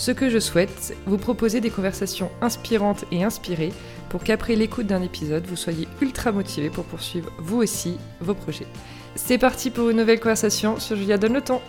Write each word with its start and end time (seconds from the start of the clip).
Ce 0.00 0.12
que 0.12 0.30
je 0.30 0.38
souhaite, 0.38 0.96
vous 1.04 1.18
proposer 1.18 1.60
des 1.60 1.68
conversations 1.68 2.30
inspirantes 2.40 3.04
et 3.12 3.22
inspirées 3.22 3.70
pour 4.08 4.24
qu'après 4.24 4.56
l'écoute 4.56 4.86
d'un 4.86 5.02
épisode, 5.02 5.44
vous 5.46 5.56
soyez 5.56 5.86
ultra 6.00 6.32
motivé 6.32 6.70
pour 6.70 6.86
poursuivre 6.86 7.30
vous 7.38 7.58
aussi 7.58 7.98
vos 8.18 8.32
projets. 8.32 8.66
C'est 9.14 9.36
parti 9.36 9.68
pour 9.68 9.90
une 9.90 9.98
nouvelle 9.98 10.18
conversation 10.18 10.80
sur 10.80 10.96
Julia 10.96 11.18
Donne 11.18 11.34
le 11.34 11.42
temps. 11.42 11.60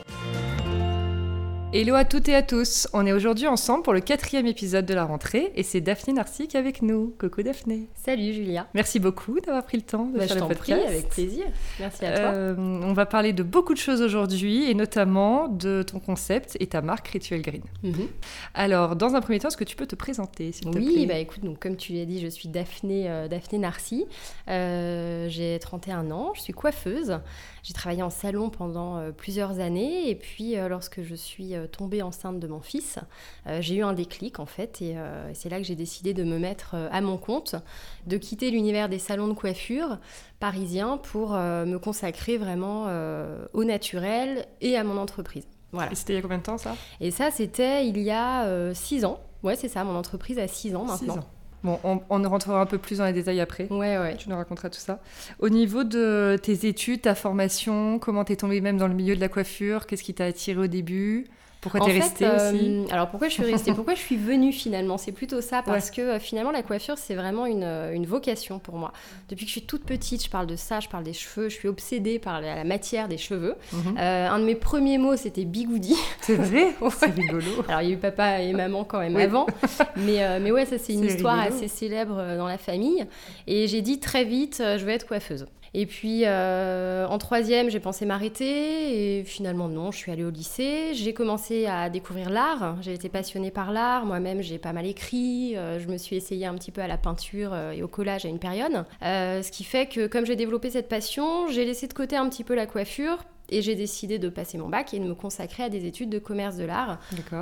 Hello 1.74 1.96
à 1.96 2.04
toutes 2.04 2.28
et 2.28 2.36
à 2.36 2.42
tous, 2.42 2.90
on 2.92 3.06
est 3.06 3.14
aujourd'hui 3.14 3.48
ensemble 3.48 3.84
pour 3.84 3.94
le 3.94 4.02
quatrième 4.02 4.46
épisode 4.46 4.86
de 4.86 4.94
la 4.94 5.06
rentrée 5.06 5.54
et 5.56 5.64
c'est 5.64 5.80
Daphné 5.80 6.12
Narcic 6.12 6.54
avec 6.56 6.82
nous. 6.82 7.16
Coucou 7.18 7.44
Daphné. 7.44 7.88
Salut 7.96 8.34
Julia. 8.34 8.68
Merci 8.74 9.00
beaucoup 9.00 9.40
d'avoir 9.40 9.64
pris 9.64 9.78
le 9.78 9.84
temps 9.84 10.06
de 10.08 10.18
Bah, 10.18 10.28
faire 10.28 10.36
je 10.36 10.42
le 10.42 10.48
podcast. 10.50 10.82
prie, 10.84 10.94
avec 10.94 11.08
plaisir. 11.08 11.46
Merci 11.80 12.06
à 12.06 12.12
toi. 12.12 12.26
Euh, 12.34 12.56
on 12.58 12.92
va 12.92 13.06
parler 13.06 13.32
de 13.32 13.42
beaucoup 13.42 13.74
de 13.74 13.80
choses 13.80 14.02
aujourd'hui 14.02 14.70
et 14.70 14.74
notamment 14.74 15.48
de 15.48 15.82
ton 15.82 16.02
concept 16.02 16.58
et 16.60 16.68
ta 16.68 16.82
marque 16.82 17.08
Ritual 17.08 17.42
Green. 17.42 17.64
Mhm. 17.84 18.08
Alors, 18.54 18.98
dans 18.98 19.16
un 19.16 19.22
premier 19.22 19.40
temps, 19.40 19.48
est-ce 19.48 19.56
que 19.56 19.64
tu 19.64 19.78
peux 19.78 19.88
te 19.88 19.96
présenter 19.96 20.52
s'il 20.52 20.70
te 20.70 20.78
Oui, 20.78 20.94
plaît? 20.94 21.06
bah 21.06 21.20
écoute, 21.20 21.46
donc 21.46 21.58
comme 21.60 21.78
tu 21.78 21.94
l'as 21.94 22.04
dit, 22.06 22.20
je 22.20 22.28
suis 22.28 22.50
Daphné, 22.50 23.10
euh, 23.10 23.30
Daphné 23.30 23.60
Narcy. 23.60 24.06
Euh, 24.50 25.30
j'ai 25.30 25.58
31 25.62 26.12
ans, 26.12 26.34
je 26.36 26.42
suis 26.42 26.54
coiffeuse. 26.54 27.20
J'ai 27.64 27.74
travaillé 27.74 28.02
en 28.04 28.10
salon 28.10 28.50
pendant 28.50 28.98
euh, 28.98 29.12
plusieurs 29.12 29.60
années 29.62 30.10
et 30.10 30.16
puis 30.16 30.56
lorsque 30.68 31.02
je 31.04 31.16
suis 31.16 31.54
tombée 31.68 32.02
enceinte 32.02 32.40
de 32.40 32.48
mon 32.48 32.62
fils, 32.62 33.00
euh, 33.48 33.60
j'ai 33.62 33.76
eu 33.76 33.84
un 33.84 33.94
déclic 33.94 34.40
en 34.40 34.46
fait 34.46 34.82
et, 34.82 34.94
euh, 34.96 35.30
et 35.30 35.34
c'est 35.34 35.50
là 35.50 35.58
que 35.58 35.64
j'ai 35.64 35.76
décidé 35.76 36.14
de 36.14 36.24
me 36.24 36.38
mettre 36.40 36.72
euh, 36.76 36.88
à 36.92 37.02
mon 37.02 37.18
compte, 37.18 37.56
de 38.08 38.18
quitter 38.18 38.52
l'univers 38.52 38.90
des 38.90 39.00
salons 39.00 39.28
de 39.28 39.34
coiffure 39.34 39.98
parisiens 40.40 40.98
pour 40.98 41.36
euh, 41.36 41.66
me 41.66 41.78
consacrer 41.80 42.38
vraiment 42.38 42.86
euh, 42.88 43.46
au 43.54 43.64
naturel 43.64 44.46
et 44.62 44.76
à 44.78 44.84
mon 44.84 44.98
entreprise. 44.98 45.48
Voilà. 45.72 45.92
Et 45.92 45.96
c'était 45.96 46.14
il 46.14 46.16
y 46.18 46.20
a 46.20 46.22
combien 46.22 46.38
de 46.40 46.44
temps 46.44 46.58
ça? 46.58 46.76
Et 47.00 47.12
ça, 47.12 47.32
c'était 47.32 47.88
il 47.88 47.98
y 48.00 48.12
a 48.12 48.74
6 48.74 49.06
ans. 49.06 49.20
Ouais, 49.44 49.56
c'est 49.56 49.70
ça, 49.70 49.84
mon 49.84 49.96
entreprise 49.96 50.38
a 50.40 50.48
6 50.48 50.76
ans 50.76 50.86
Six 50.98 51.06
maintenant. 51.06 51.24
ans. 51.24 51.28
Bon, 51.64 51.80
on, 51.84 52.02
on 52.10 52.28
rentrera 52.28 52.60
un 52.60 52.66
peu 52.66 52.80
plus 52.80 52.98
dans 52.98 53.06
les 53.06 53.14
détails 53.14 53.40
après. 53.40 53.68
Ouais, 53.70 53.98
ouais. 54.00 54.18
Tu 54.18 54.30
nous 54.30 54.36
raconteras 54.36 54.70
tout 54.70 54.80
ça. 54.80 55.00
Au 55.40 55.48
niveau 55.50 55.84
de 55.84 56.36
tes 56.42 56.66
études, 56.68 57.04
ta 57.04 57.14
formation, 57.14 58.00
comment 58.00 58.24
t'es 58.26 58.36
tombée 58.36 58.62
même 58.62 58.78
dans 58.78 58.88
le 58.88 58.96
milieu 58.96 59.16
de 59.16 59.22
la 59.22 59.30
coiffure? 59.30 59.86
Qu'est-ce 59.86 60.02
qui 60.04 60.16
t'a 60.16 60.26
attiré 60.26 60.60
au 60.60 60.68
début? 60.68 61.28
Pourquoi 61.62 61.82
t'es 61.82 61.92
restée 61.92 62.26
euh, 62.26 62.52
aussi 62.52 62.86
Alors 62.92 63.10
pourquoi 63.10 63.28
je 63.30 63.34
suis 63.34 63.44
restée? 63.44 63.74
Pourquoi 63.74 63.94
je 63.94 64.00
suis 64.00 64.18
venue 64.18 64.52
finalement? 64.52 64.98
C'est 64.98 65.12
plutôt 65.12 65.42
ça 65.42 65.62
parce 65.62 65.92
que 65.92 66.02
euh, 66.02 66.20
finalement 66.20 66.50
la 66.52 66.64
coiffure 66.64 66.98
c'est 66.98 67.14
vraiment 67.14 67.46
une, 67.46 67.64
euh, 67.64 67.94
une 67.94 68.08
vocation 68.08 68.58
pour 68.58 68.76
moi. 68.78 68.92
Depuis 69.30 69.46
que 69.46 69.50
je 69.50 69.54
suis 69.60 69.66
toute 69.68 69.84
petite, 69.84 70.24
je 70.26 70.30
parle 70.30 70.48
de 70.48 70.56
ça, 70.56 70.80
je 70.80 70.90
parle 70.90 71.04
des 71.04 71.14
cheveux, 71.14 71.50
je 71.50 71.56
suis 71.56 71.68
obsédée 71.68 72.18
par 72.18 72.42
la, 72.42 72.56
la 72.56 72.64
matière 72.64 73.08
des 73.08 73.20
cheveux. 73.20 73.56
Mhm. 73.74 73.96
Euh, 74.00 74.30
un 74.30 74.40
de 74.40 74.46
mes 74.46 74.56
premiers 74.56 74.98
mots 74.98 75.16
c'était 75.16 75.46
bigoudi. 75.46 75.96
C'est 76.22 76.36
vrai? 76.36 76.74
Ouais. 76.82 76.90
C'est 76.98 77.12
rigolo. 77.14 77.46
Alors 77.68 77.82
il 77.82 77.90
y 77.90 77.92
a 77.92 77.94
eu 77.96 77.98
papa 77.98 78.40
et 78.42 78.54
maman 78.54 78.84
quand 78.84 79.00
même 79.00 79.16
Oui. 79.16 79.22
avant, 79.22 79.46
mais, 79.98 80.24
euh, 80.24 80.40
mais 80.42 80.52
ouais 80.52 80.66
ça 80.66 80.78
c'est 80.80 80.94
une 80.96 81.06
histoire 81.06 81.38
rigolo. 81.44 81.56
assez 81.58 81.68
célèbre 81.68 82.18
euh, 82.18 82.38
dans 82.38 82.48
la 82.48 82.58
famille. 82.58 83.06
Et 83.46 83.68
j'ai 83.68 83.84
dit 83.84 84.00
très 84.00 84.24
vite 84.26 84.60
euh, 84.62 84.80
je 84.80 84.86
vais 84.86 84.94
être 84.94 85.08
coiffeuse. 85.08 85.46
Et 85.74 85.86
puis 85.86 86.24
euh, 86.26 87.08
en 87.08 87.18
troisième 87.18 87.70
j'ai 87.70 87.80
pensé 87.80 88.06
m'arrêter 88.06 89.20
et 89.20 89.24
finalement 89.24 89.70
non 89.70 89.92
je 89.92 89.98
suis 89.98 90.12
allée 90.12 90.26
au 90.26 90.30
lycée. 90.30 90.94
J'ai 90.94 91.14
commencé 91.14 91.66
à 91.66 91.90
découvrir 91.90 92.30
l'art. 92.30 92.76
J'ai 92.82 92.94
été 92.94 93.08
passionnée 93.08 93.52
par 93.52 93.72
l'art. 93.72 94.06
Moi-même 94.06 94.42
j'ai 94.42 94.58
pas 94.58 94.74
mal 94.74 94.86
écrit. 94.86 95.56
Euh, 95.56 95.80
je 95.80 95.88
me 95.88 95.98
suis 95.98 96.18
essayée 96.18 96.46
un 96.46 96.56
petit 96.56 96.72
peu 96.72 96.82
à 96.82 96.88
la 96.88 96.98
peinture 96.98 97.54
euh, 97.54 97.72
et 97.72 97.84
au 97.84 97.88
collage 97.88 98.26
à 98.26 98.28
une 98.28 98.40
période. 98.40 98.86
Euh, 99.02 99.42
ce 99.42 99.52
qui 99.52 99.64
fait 99.64 99.88
que 99.88 100.08
comme 100.08 100.26
j'ai 100.26 100.36
développé 100.36 100.70
cette 100.70 100.90
passion 100.90 101.48
j'ai 101.48 101.64
laissé 101.64 101.88
de 101.88 101.94
côté 101.94 102.18
un 102.18 102.28
petit 102.28 102.44
peu 102.44 102.54
la 102.56 102.66
coiffure. 102.66 103.20
Et 103.54 103.62
j'ai 103.62 103.76
décidé 103.76 104.18
de 104.18 104.30
passer 104.30 104.58
mon 104.58 104.70
bac 104.70 104.94
et 104.94 105.00
de 105.00 105.04
me 105.04 105.14
consacrer 105.14 105.64
à 105.64 105.70
des 105.70 105.86
études 105.86 106.10
de 106.10 106.20
commerce 106.20 106.56
de 106.56 106.64
l'art 106.64 107.00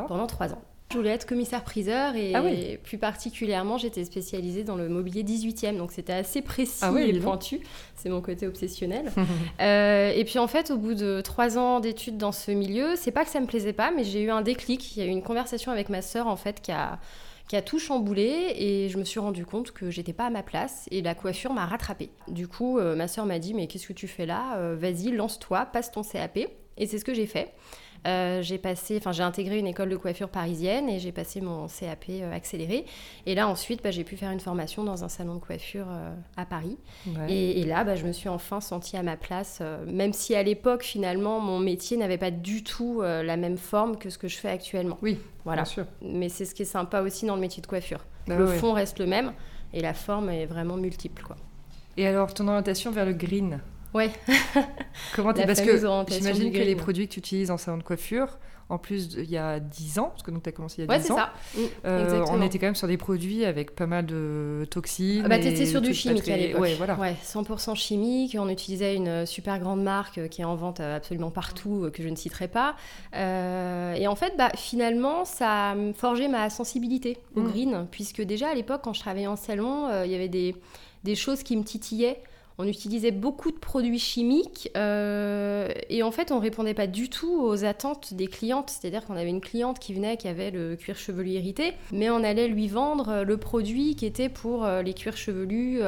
pendant 0.07 0.25
trois 0.25 0.53
ans. 0.53 0.61
Je 0.91 0.97
voulais 0.97 1.11
être 1.11 1.27
commissaire-priseur 1.27 2.15
et 2.15 2.33
Ah 2.33 2.41
oui. 2.43 2.77
plus 2.83 2.97
particulièrement, 2.97 3.77
j'étais 3.77 4.03
spécialisée 4.05 4.63
dans 4.63 4.75
le 4.75 4.89
mobilier 4.89 5.23
18e, 5.23 5.77
donc 5.77 5.91
c'était 5.91 6.13
assez 6.13 6.41
précis 6.41 6.79
Ah 6.81 6.91
oui, 6.91 7.03
et 7.03 7.19
pointu. 7.19 7.59
C'est 7.95 8.09
mon 8.09 8.21
côté 8.21 8.47
obsessionnel. 8.47 9.11
Euh, 9.61 10.11
et 10.15 10.23
puis 10.25 10.39
en 10.39 10.47
fait, 10.47 10.71
au 10.71 10.77
bout 10.77 10.93
de 10.95 11.21
trois 11.21 11.57
ans 11.57 11.79
d'études 11.81 12.17
dans 12.17 12.31
ce 12.31 12.49
milieu, 12.51 12.95
c'est 12.95 13.11
pas 13.11 13.23
que 13.25 13.29
ça 13.29 13.39
me 13.41 13.45
plaisait 13.45 13.73
pas, 13.73 13.91
mais 13.91 14.03
j'ai 14.03 14.21
eu 14.23 14.31
un 14.31 14.41
déclic. 14.41 14.95
Il 14.95 14.99
y 14.99 15.05
a 15.05 15.05
eu 15.05 15.09
une 15.09 15.21
conversation 15.21 15.71
avec 15.71 15.89
ma 15.89 16.01
sœur 16.01 16.27
en 16.27 16.35
fait 16.37 16.61
qui 16.61 16.71
a 16.71 16.97
qui 17.49 17.55
a 17.55 17.61
tout 17.61 17.77
chamboulé 17.79 18.53
et 18.55 18.89
je 18.89 18.97
me 18.97 19.03
suis 19.03 19.19
rendu 19.19 19.43
compte 19.45 19.71
que 19.71 19.89
j'étais 19.91 20.13
pas 20.13 20.27
à 20.27 20.29
ma 20.29 20.43
place 20.43 20.87
et 20.91 21.01
la 21.01 21.13
coiffure 21.15 21.51
m'a 21.51 21.65
rattrapée. 21.65 22.09
Du 22.27 22.47
coup, 22.47 22.77
euh, 22.79 22.95
ma 22.95 23.07
sœur 23.07 23.25
m'a 23.25 23.37
dit 23.39 23.53
mais 23.53 23.67
qu'est-ce 23.67 23.87
que 23.87 23.93
tu 23.93 24.07
fais 24.07 24.25
là? 24.25 24.55
Euh, 24.57 24.75
Vas-y, 24.79 25.11
lance-toi, 25.11 25.65
passe 25.65 25.91
ton 25.91 26.03
CAP. 26.03 26.37
Et 26.77 26.87
c'est 26.87 26.97
ce 26.99 27.03
que 27.05 27.13
j'ai 27.13 27.25
fait. 27.25 27.51
Euh, 28.07 28.41
j'ai 28.41 28.57
passé, 28.57 28.95
enfin 28.97 29.11
j'ai 29.11 29.23
intégré 29.23 29.59
une 29.59 29.67
école 29.67 29.89
de 29.89 29.97
coiffure 29.97 30.29
parisienne 30.29 30.87
et 30.87 30.99
j'ai 30.99 31.11
passé 31.11 31.41
mon 31.41 31.67
CAP 31.67 32.05
euh, 32.09 32.33
accéléré. 32.33 32.85
Et 33.25 33.35
là 33.35 33.47
ensuite, 33.47 33.83
bah, 33.83 33.91
j'ai 33.91 34.05
pu 34.05 34.15
faire 34.15 34.31
une 34.31 34.39
formation 34.39 34.83
dans 34.85 35.03
un 35.03 35.09
salon 35.09 35.35
de 35.35 35.39
coiffure 35.39 35.87
euh, 35.89 36.15
à 36.37 36.45
Paris. 36.45 36.77
Ouais. 37.07 37.31
Et, 37.31 37.59
et 37.59 37.65
là, 37.65 37.83
bah, 37.83 37.95
je 37.95 38.05
me 38.05 38.13
suis 38.13 38.29
enfin 38.29 38.61
sentie 38.61 38.95
à 38.95 39.03
ma 39.03 39.17
place, 39.17 39.59
euh, 39.61 39.85
même 39.85 40.13
si 40.13 40.33
à 40.33 40.43
l'époque 40.43 40.83
finalement 40.83 41.39
mon 41.41 41.59
métier 41.59 41.97
n'avait 41.97 42.17
pas 42.17 42.31
du 42.31 42.63
tout 42.63 43.01
la 43.01 43.35
même 43.37 43.57
forme 43.57 43.97
que 43.97 44.09
ce 44.09 44.17
que 44.17 44.27
je 44.27 44.37
fais 44.37 44.49
actuellement. 44.49 44.97
Oui, 45.01 45.19
Voilà. 45.43 45.63
bien 45.63 45.71
sûr. 45.71 45.85
Mais 46.01 46.29
c'est 46.29 46.45
ce 46.45 46.55
qui 46.55 46.61
est 46.61 46.65
sympa 46.65 47.01
aussi 47.01 47.25
dans 47.25 47.35
le 47.35 47.41
métier 47.41 47.61
de 47.61 47.67
coiffure. 47.67 48.05
Bah 48.27 48.35
le 48.35 48.45
ouais. 48.45 48.57
fond 48.57 48.73
reste 48.73 48.99
le 48.99 49.07
même 49.07 49.33
et 49.73 49.81
la 49.81 49.93
forme 49.93 50.29
est 50.29 50.45
vraiment 50.45 50.77
multiple, 50.77 51.23
quoi. 51.23 51.35
Et 51.97 52.07
alors, 52.07 52.33
ton 52.33 52.47
orientation 52.47 52.91
vers 52.91 53.05
le 53.05 53.13
green? 53.13 53.59
Ouais. 53.93 54.11
Comment 55.15 55.33
t'es 55.33 55.45
Parce 55.45 55.61
que 55.61 55.77
j'imagine 56.09 56.51
que 56.51 56.57
les 56.59 56.75
produits 56.75 57.07
que 57.07 57.13
tu 57.13 57.19
utilises 57.19 57.51
en 57.51 57.57
salon 57.57 57.77
de 57.77 57.83
coiffure, 57.83 58.37
en 58.71 58.77
plus 58.77 59.15
il 59.17 59.29
y 59.31 59.37
a 59.37 59.59
10 59.59 59.97
ans, 59.97 60.09
parce 60.09 60.21
que 60.21 60.29
donc 60.29 60.43
tu 60.43 60.49
as 60.49 60.51
commencé 60.51 60.75
il 60.83 60.85
y 60.85 60.87
a 60.87 60.91
Ouais, 60.91 60.99
10 60.99 61.05
c'est 61.07 61.11
ans, 61.13 61.15
ça. 61.17 61.33
Mm, 61.55 61.59
euh, 61.85 62.03
exactement. 62.03 62.37
on 62.37 62.41
était 62.43 62.59
quand 62.59 62.67
même 62.67 62.75
sur 62.75 62.87
des 62.87 62.97
produits 62.97 63.45
avec 63.45 63.73
pas 63.73 63.87
mal 63.87 64.05
de 64.05 64.67
toxines. 64.69 65.23
Ah 65.25 65.27
bah, 65.27 65.39
t'étais 65.39 65.65
sur 65.65 65.81
du 65.81 65.91
chimique 65.95 66.21
très- 66.21 66.33
à 66.33 66.37
l'époque. 66.37 66.61
Ouais, 66.61 66.75
voilà. 66.75 66.93
Ouais, 66.99 67.15
100% 67.23 67.73
chimique. 67.75 68.37
On 68.39 68.47
utilisait 68.47 68.95
une 68.95 69.07
euh, 69.07 69.25
super 69.25 69.57
grande 69.57 69.81
marque 69.81 70.19
euh, 70.19 70.27
qui 70.27 70.41
est 70.41 70.45
en 70.45 70.55
vente 70.55 70.81
absolument 70.81 71.31
partout, 71.31 71.89
que 71.91 72.03
je 72.03 72.09
ne 72.09 72.15
citerai 72.15 72.47
pas. 72.47 72.75
Euh, 73.15 73.93
et 73.95 74.07
en 74.07 74.15
fait, 74.15 74.33
bah, 74.37 74.49
finalement, 74.55 75.25
ça 75.25 75.71
a 75.71 75.75
forgé 75.95 76.27
ma 76.27 76.49
sensibilité 76.51 77.17
au 77.35 77.39
Mm. 77.41 77.47
green, 77.51 77.87
puisque 77.89 78.21
déjà 78.21 78.49
à 78.49 78.53
l'époque, 78.53 78.81
quand 78.83 78.93
je 78.93 78.99
travaillais 78.99 79.25
en 79.27 79.35
salon, 79.35 79.87
euh, 79.87 80.05
il 80.05 80.11
y 80.11 80.15
avait 80.15 80.29
des, 80.29 80.55
des 81.03 81.15
choses 81.15 81.41
qui 81.41 81.57
me 81.57 81.63
titillaient. 81.63 82.21
On 82.61 82.65
utilisait 82.67 83.11
beaucoup 83.11 83.51
de 83.51 83.57
produits 83.57 83.99
chimiques 83.99 84.69
euh, 84.75 85.69
et 85.89 86.03
en 86.03 86.11
fait 86.11 86.31
on 86.33 86.39
répondait 86.39 86.73
pas 86.73 86.87
du 86.87 87.09
tout 87.09 87.41
aux 87.41 87.63
attentes 87.63 88.13
des 88.13 88.27
clientes. 88.27 88.69
C'est-à-dire 88.69 89.05
qu'on 89.05 89.15
avait 89.15 89.29
une 89.29 89.39
cliente 89.39 89.79
qui 89.79 89.93
venait 89.93 90.17
qui 90.17 90.27
avait 90.27 90.51
le 90.51 90.75
cuir 90.75 90.97
chevelu 90.97 91.29
irrité, 91.31 91.71
mais 91.93 92.09
on 92.09 92.21
allait 92.21 92.49
lui 92.49 92.67
vendre 92.67 93.07
euh, 93.09 93.23
le 93.23 93.37
produit 93.37 93.95
qui 93.95 94.05
était 94.05 94.27
pour 94.27 94.65
euh, 94.65 94.81
les 94.81 94.93
cuirs 94.93 95.15
chevelus 95.15 95.79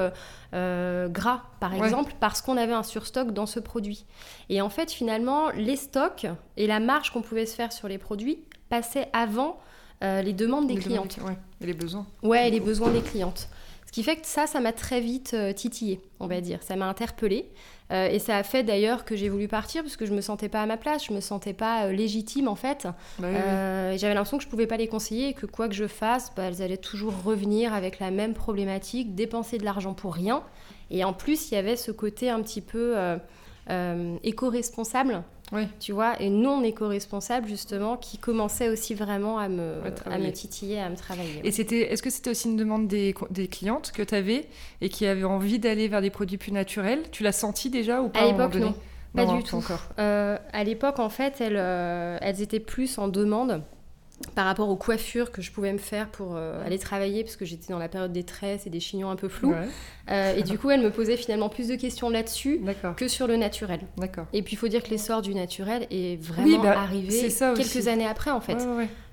euh, 0.54 1.08
gras 1.10 1.42
par 1.60 1.74
Ouais. 1.78 1.86
exemple 1.86 2.14
parce 2.22 2.42
qu'on 2.42 2.56
avait 2.56 2.72
un 2.74 2.84
surstock 2.84 3.32
dans 3.34 3.46
ce 3.46 3.60
produit. 3.60 4.06
Et 4.50 4.62
en 4.62 4.70
fait 4.70 4.92
finalement 4.92 5.50
les 5.50 5.76
stocks 5.76 6.26
et 6.56 6.68
la 6.68 6.80
marge 6.80 7.12
qu'on 7.12 7.22
pouvait 7.22 7.46
se 7.46 7.56
faire 7.56 7.74
sur 7.74 7.90
les 7.90 7.98
produits 7.98 8.40
passaient 8.70 9.10
avant 9.12 9.60
euh, 10.04 10.22
les 10.22 10.32
demandes 10.34 10.68
des 10.68 10.76
Les 10.76 10.80
demandes 10.82 11.10
clientes. 11.10 11.28
ouais, 11.28 11.38
et 11.60 11.66
les 11.66 11.74
besoins. 11.74 12.08
Ouais, 12.24 12.48
et 12.48 12.52
les 12.52 12.60
besoins 12.62 12.92
des 12.92 13.02
clientes. 13.02 13.50
Ce 13.92 13.96
qui 13.96 14.04
fait 14.04 14.16
que 14.16 14.26
ça, 14.26 14.48
ça 14.48 14.62
m'a 14.62 14.72
très 14.72 15.02
vite 15.02 15.34
euh, 15.34 15.52
titillé, 15.52 16.00
on 16.22 16.28
va 16.28 16.40
dire. 16.40 16.64
Ça 16.64 16.78
m'a 16.78 16.88
interpellée. 16.88 17.52
Euh, 17.92 18.08
et 18.08 18.20
ça 18.20 18.38
a 18.38 18.44
fait 18.44 18.64
d'ailleurs 18.64 19.04
que 19.04 19.16
j'ai 19.16 19.28
voulu 19.28 19.50
partir 19.50 19.84
parce 19.84 19.98
que 19.98 20.06
je 20.06 20.14
me 20.14 20.22
sentais 20.22 20.48
pas 20.48 20.62
à 20.62 20.66
ma 20.66 20.78
place, 20.78 21.06
je 21.08 21.14
me 21.14 21.20
sentais 21.20 21.54
pas 21.54 21.86
euh, 21.88 21.92
légitime 21.92 22.48
en 22.48 22.56
fait. 22.56 22.88
Bah 23.20 23.28
oui. 23.30 23.36
Euh, 23.36 23.98
J'avais 23.98 24.14
l'impression 24.14 24.38
que 24.38 24.44
je 24.44 24.50
pouvais 24.50 24.68
pas 24.68 24.78
les 24.78 24.88
conseiller 24.88 25.30
et 25.30 25.34
que 25.34 25.46
quoi 25.46 25.68
que 25.68 25.76
je 25.76 25.88
fasse, 25.88 26.32
bah, 26.34 26.44
elles 26.44 26.62
allaient 26.62 26.78
toujours 26.78 27.14
revenir 27.22 27.74
avec 27.74 28.00
la 28.00 28.10
même 28.10 28.34
problématique, 28.34 29.14
dépenser 29.14 29.58
de 29.58 29.66
l'argent 29.66 29.94
pour 29.94 30.14
rien. 30.14 30.42
Et 30.90 31.04
en 31.04 31.12
plus, 31.12 31.52
il 31.52 31.56
y 31.56 31.58
avait 31.58 31.76
ce 31.76 31.92
côté 31.92 32.30
un 32.30 32.42
petit 32.42 32.62
peu 32.62 32.96
éco-responsable, 34.24 35.24
Oui. 35.52 35.68
tu 35.80 35.92
vois, 35.92 36.22
et 36.22 36.30
non 36.30 36.64
éco-responsable 36.64 37.48
justement, 37.48 37.98
qui 37.98 38.18
commençait 38.18 38.70
aussi 38.70 38.94
vraiment 38.94 39.38
à 39.38 39.50
me, 39.50 39.76
À 40.06 40.18
me 40.18 40.32
titiller, 40.32 40.80
à 40.80 40.90
me 40.90 40.96
travailler. 40.96 41.42
Et 41.44 41.52
c'était, 41.52 41.92
est-ce 41.92 42.02
que 42.02 42.10
c'était 42.10 42.30
aussi 42.30 42.48
une 42.48 42.58
demande 42.58 42.88
des, 42.88 43.14
clientes 43.50 43.92
que 43.92 44.02
tu 44.02 44.16
avais 44.16 44.48
et 44.80 44.90
qui 44.90 45.06
avaient 45.06 45.24
envie 45.24 45.60
d'aller 45.60 45.88
vers 45.88 46.02
des 46.02 46.10
produits 46.10 46.38
plus 46.38 46.52
naturels? 46.52 47.04
Tu 47.12 47.24
l'as 47.24 47.32
senti 47.32 47.70
déjà 47.70 48.02
ou 48.02 48.10
pas 48.10 48.22
À 48.22 48.28
l'époque, 48.28 48.56
non. 48.56 48.74
Pas 49.16 49.26
Non, 49.26 49.38
du 49.38 49.44
tout. 49.44 49.58
encore. 49.58 49.82
Euh, 50.00 50.38
à 50.54 50.64
l'époque, 50.64 51.00
en 51.00 51.10
fait, 51.10 51.42
elles, 51.42 51.58
euh, 51.58 52.18
elles 52.22 52.42
étaient 52.42 52.62
plus 52.62 52.98
en 52.98 53.10
demande 53.10 53.62
par 54.36 54.46
rapport 54.46 54.70
aux 54.70 54.76
coiffures 54.76 55.32
que 55.32 55.42
je 55.42 55.52
pouvais 55.52 55.74
me 55.74 55.78
faire 55.78 56.10
pour 56.10 56.36
euh, 56.36 56.66
aller 56.66 56.80
travailler, 56.80 57.24
parce 57.24 57.36
que 57.36 57.46
j'étais 57.46 57.72
dans 57.72 57.80
la 57.80 57.90
période 57.90 58.12
des 58.12 58.24
tresses 58.24 58.68
et 58.68 58.70
des 58.70 58.80
chignons 58.80 59.10
un 59.10 59.16
peu 59.16 59.30
flous. 59.30 59.54
Euh, 60.10 60.36
et 60.36 60.44
du 60.44 60.58
coup, 60.58 60.70
elle 60.70 60.82
me 60.82 60.92
posait 60.92 61.18
finalement 61.18 61.50
plus 61.50 61.68
de 61.68 61.76
questions 61.76 62.10
là-dessus 62.10 62.62
que 62.98 63.08
sur 63.08 63.28
le 63.28 63.38
naturel. 63.38 63.82
Et 64.34 64.42
puis, 64.42 64.54
il 64.54 64.58
faut 64.58 64.68
dire 64.68 64.84
que 64.84 64.90
l'essor 64.90 65.22
du 65.22 65.34
naturel 65.36 65.88
est 65.92 66.22
vraiment 66.22 66.60
bah, 66.60 66.80
arrivé 66.80 67.30
quelques 67.56 67.88
années 67.88 68.08
après, 68.08 68.32
en 68.32 68.42
fait. 68.42 68.58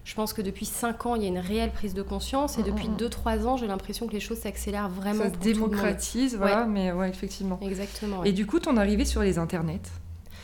je 0.05 0.15
pense 0.15 0.33
que 0.33 0.43
depuis 0.43 0.67
5 0.67 1.07
ans, 1.07 1.15
il 1.17 1.23
y 1.23 1.25
a 1.27 1.29
une 1.29 1.39
réelle 1.39 1.71
prise 1.71 1.95
de 1.95 2.03
conscience. 2.03 2.59
Et 2.59 2.63
depuis 2.63 2.89
2-3 2.89 3.45
ans, 3.47 3.57
j'ai 3.57 3.67
l'impression 3.67 4.07
que 4.07 4.13
les 4.13 4.21
choses 4.21 4.39
s'accélèrent 4.39 4.89
vraiment. 4.89 5.25
Ça 5.25 5.33
se 5.33 5.39
démocratise, 5.39 6.37
voilà, 6.37 6.67
mais 6.67 6.93
ouais, 6.93 7.09
effectivement. 7.09 7.59
Exactement. 7.63 8.25
Et 8.25 8.33
du 8.33 8.47
coup, 8.47 8.61
ton 8.61 8.77
arrivée 8.77 9.05
sur 9.05 9.23
les 9.23 9.39
internets 9.39 9.81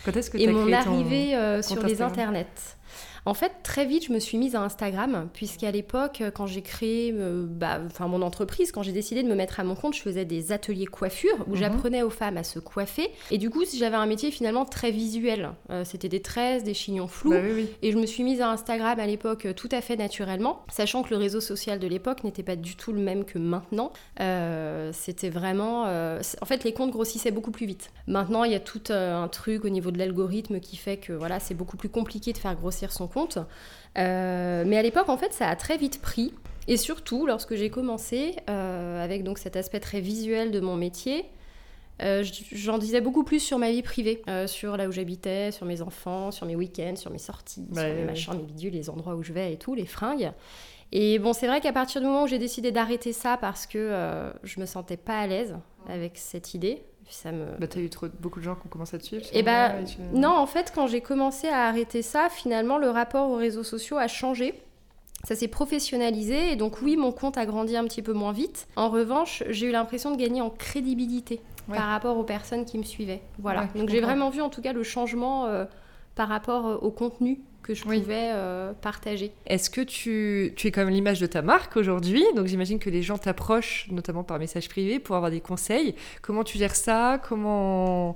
Quand 0.05 0.17
est-ce 0.17 0.31
que 0.31 0.39
tu 0.39 0.45
as 0.45 0.51
Et 0.51 0.53
mon 0.53 0.73
arrivée 0.73 1.35
euh, 1.35 1.63
sur 1.63 1.83
les 1.83 2.03
internets 2.03 2.77
en 3.27 3.35
fait, 3.35 3.53
très 3.63 3.87
vite, 3.87 4.07
je 4.07 4.13
me 4.13 4.19
suis 4.19 4.37
mise 4.37 4.55
à 4.55 4.61
Instagram, 4.61 5.29
puisqu'à 5.33 5.71
l'époque, 5.71 6.23
quand 6.35 6.47
j'ai 6.47 6.61
créé 6.61 7.13
euh, 7.15 7.47
bah, 7.49 7.81
mon 8.01 8.21
entreprise, 8.21 8.71
quand 8.71 8.83
j'ai 8.83 8.93
décidé 8.93 9.23
de 9.23 9.29
me 9.29 9.35
mettre 9.35 9.61
à 9.61 9.65
mon 9.65 9.75
compte, 9.75 9.95
je 9.95 10.03
faisais 10.03 10.27
des 10.27 10.53
ateliers 10.53 10.85
coiffure 10.85 11.45
où 11.47 11.53
mhm. 11.53 11.57
j'apprenais 11.57 12.03
aux 12.03 12.11
femmes 12.11 12.37
à 12.37 12.45
se 12.45 12.59
coiffer. 12.59 13.11
Et 13.31 13.39
du 13.39 13.49
coup, 13.49 13.65
j'avais 13.77 13.97
un 13.97 14.07
métier 14.07 14.31
finalement 14.31 14.67
très 14.67 14.91
visuel. 14.91 15.51
Euh, 15.71 15.85
c'était 15.85 16.11
des 16.11 16.21
tresses, 16.21 16.65
des 16.65 16.75
chignons 16.75 17.09
flous. 17.09 17.31
Bah 17.31 17.41
et 17.83 17.93
je 17.93 17.97
me 17.97 18.07
suis 18.07 18.23
mise 18.25 18.41
à 18.41 18.51
Instagram 18.51 18.99
à 18.99 19.07
l'époque 19.07 19.49
tout 19.57 19.69
à 19.73 19.81
fait 19.81 19.97
naturellement, 19.97 20.65
sachant 20.71 21.03
que 21.03 21.11
le 21.11 21.17
réseau 21.17 21.41
social 21.41 21.79
de 21.79 21.87
l'époque 21.87 22.25
n'était 22.25 22.43
pas 22.43 22.57
du 22.57 22.77
tout 22.77 22.93
le 22.93 23.01
même 23.01 23.25
que 23.25 23.39
maintenant. 23.39 23.93
Euh, 24.21 24.91
c'était 24.93 25.31
vraiment... 25.31 25.85
En 25.85 26.47
fait, 26.47 26.65
les 26.65 26.73
comptes 26.73 26.91
grossissaient 26.91 27.31
beaucoup 27.31 27.51
plus 27.51 27.67
vite. 27.67 27.91
Maintenant, 28.07 28.45
il 28.45 28.53
y 28.53 28.55
a 28.55 28.61
tout 28.61 28.83
un 28.91 29.29
truc 29.29 29.65
au 29.65 29.71
niveau 29.71 29.91
de 29.91 29.99
l'algorithme 29.99 30.61
qui 30.61 30.77
fait 30.77 30.99
que 30.99 31.13
voilà, 31.13 31.41
c'est 31.41 31.55
beaucoup 31.55 31.77
plus 31.77 31.89
compliqué 31.89 32.33
de 32.33 32.39
faire 32.39 32.55
grossir 32.55 32.93
son 32.93 33.09
compte. 33.15 33.39
Euh, 33.97 34.65
mais 34.67 34.77
à 34.77 34.83
l'époque, 34.83 35.09
en 35.09 35.17
fait, 35.17 35.33
ça 35.33 35.49
a 35.49 35.57
très 35.57 35.79
vite 35.79 36.01
pris. 36.03 36.35
Et 36.67 36.77
surtout, 36.77 37.27
lorsque 37.27 37.55
j'ai 37.55 37.71
commencé, 37.71 38.37
euh, 38.49 39.03
avec 39.03 39.23
donc 39.23 39.39
cet 39.39 39.57
aspect 39.57 39.81
très 39.81 40.01
visuel 40.01 40.51
de 40.51 40.61
mon 40.61 40.77
métier, 40.77 41.27
euh, 42.03 42.25
j'en 42.53 42.79
disais 42.79 43.01
beaucoup 43.01 43.23
plus 43.23 43.39
sur 43.39 43.59
ma 43.59 43.71
vie 43.71 43.83
privée, 43.83 44.23
sur 44.47 44.77
là 44.77 44.89
où 44.89 44.93
j'habitais, 44.93 45.53
sur 45.53 45.67
mes 45.67 45.81
enfants, 45.83 46.31
sur 46.31 46.47
mes 46.47 46.57
week-ends, 46.57 46.97
sur 46.97 47.11
mes 47.11 47.19
sorties, 47.19 47.67
sur 47.73 47.83
mes 47.83 48.05
machins, 48.05 48.35
mes 48.35 48.43
bidules, 48.43 48.73
les 48.73 48.91
endroits 48.91 49.15
où 49.15 49.23
je 49.23 49.33
vais 49.33 49.53
et 49.53 49.57
tout, 49.57 49.75
les 49.75 49.87
fringues. 49.87 50.33
Et 50.91 51.19
bon, 51.19 51.33
c'est 51.33 51.47
vrai 51.47 51.61
qu'à 51.61 51.73
partir 51.73 52.01
du 52.01 52.07
moment 52.07 52.25
où 52.25 52.27
j'ai 52.27 52.39
décidé 52.39 52.73
d'arrêter 52.73 53.13
ça 53.13 53.37
parce 53.37 53.67
que 53.67 54.33
je 54.43 54.59
me 54.59 54.67
sentais 54.67 54.97
pas 54.97 55.19
à 55.19 55.27
l'aise 55.27 55.55
avec 55.89 56.17
cette 56.17 56.55
idée, 56.55 56.83
ça 57.09 57.33
me... 57.33 57.45
Bah, 57.59 57.67
t'as 57.67 57.81
eu 57.81 57.91
trop, 57.91 58.07
beaucoup 58.21 58.41
de 58.41 58.45
gens 58.45 58.55
qui 58.55 58.67
ont 58.67 58.71
commencé 58.71 58.97
à 58.97 58.99
te 58.99 59.05
suivre 59.05 59.25
Et 59.27 59.39
eh 59.39 59.43
bah, 59.43 59.73
non, 60.13 60.31
en 60.31 60.47
fait, 60.47 60.73
quand 60.75 60.87
j'ai 60.87 61.01
commencé 61.01 61.49
à 61.49 61.67
arrêter 61.67 62.03
ça, 62.03 62.29
finalement, 62.31 62.79
le 62.79 62.89
rapport 62.91 63.31
aux 63.31 63.37
réseaux 63.37 63.63
sociaux 63.65 63.97
a 63.97 64.09
changé. 64.09 64.55
Ça 65.25 65.35
s'est 65.35 65.49
professionnalisé 65.49 66.53
et 66.53 66.57
donc 66.57 66.83
oui, 66.83 66.97
mon 66.97 67.11
compte 67.11 67.39
a 67.39 67.47
grandi 67.47 67.77
un 67.77 67.85
petit 67.85 68.03
peu 68.03 68.13
moins 68.13 68.33
vite. 68.33 68.69
En 68.77 68.91
revanche, 68.91 69.43
j'ai 69.49 69.69
eu 69.69 69.71
l'impression 69.73 70.11
de 70.11 70.17
gagner 70.17 70.43
en 70.43 70.51
crédibilité 70.51 71.41
par 71.67 71.89
rapport 71.89 72.19
aux 72.19 72.25
personnes 72.25 72.67
qui 72.67 72.77
me 72.77 72.83
suivaient. 72.83 73.23
Voilà. 73.39 73.69
donc 73.75 73.89
j'ai 73.89 74.03
vraiment 74.03 74.29
vu 74.29 74.43
en 74.43 74.51
tout 74.51 74.61
cas 74.61 74.75
le 74.75 74.83
changement 74.83 75.47
euh, 75.47 75.65
par 76.15 76.29
rapport 76.29 76.67
euh, 76.67 76.77
au 76.77 76.91
contenu 76.91 77.41
que 77.65 77.75
je 77.75 77.83
pouvais 77.83 78.31
euh, 78.33 78.73
partager. 78.75 79.33
Est-ce 79.47 79.71
que 79.71 79.81
tu, 79.81 80.53
tu 80.55 80.69
es 80.69 80.71
comme 80.71 80.89
l'image 80.91 81.19
de 81.19 81.27
ta 81.27 81.43
marque 81.43 81.77
aujourd'hui? 81.77 82.25
Donc 82.37 82.47
j'imagine 82.47 82.79
que 82.79 82.91
les 82.91 83.03
gens 83.03 83.19
t'approchent, 83.19 83.89
notamment 83.91 84.23
par 84.23 84.39
message 84.39 84.69
privé, 84.69 84.99
pour 84.99 85.17
avoir 85.17 85.31
des 85.31 85.41
conseils. 85.41 85.95
Comment 86.23 86.45
tu 86.45 86.59
gères 86.59 86.77
ça? 86.77 87.21
Comment 87.29 88.15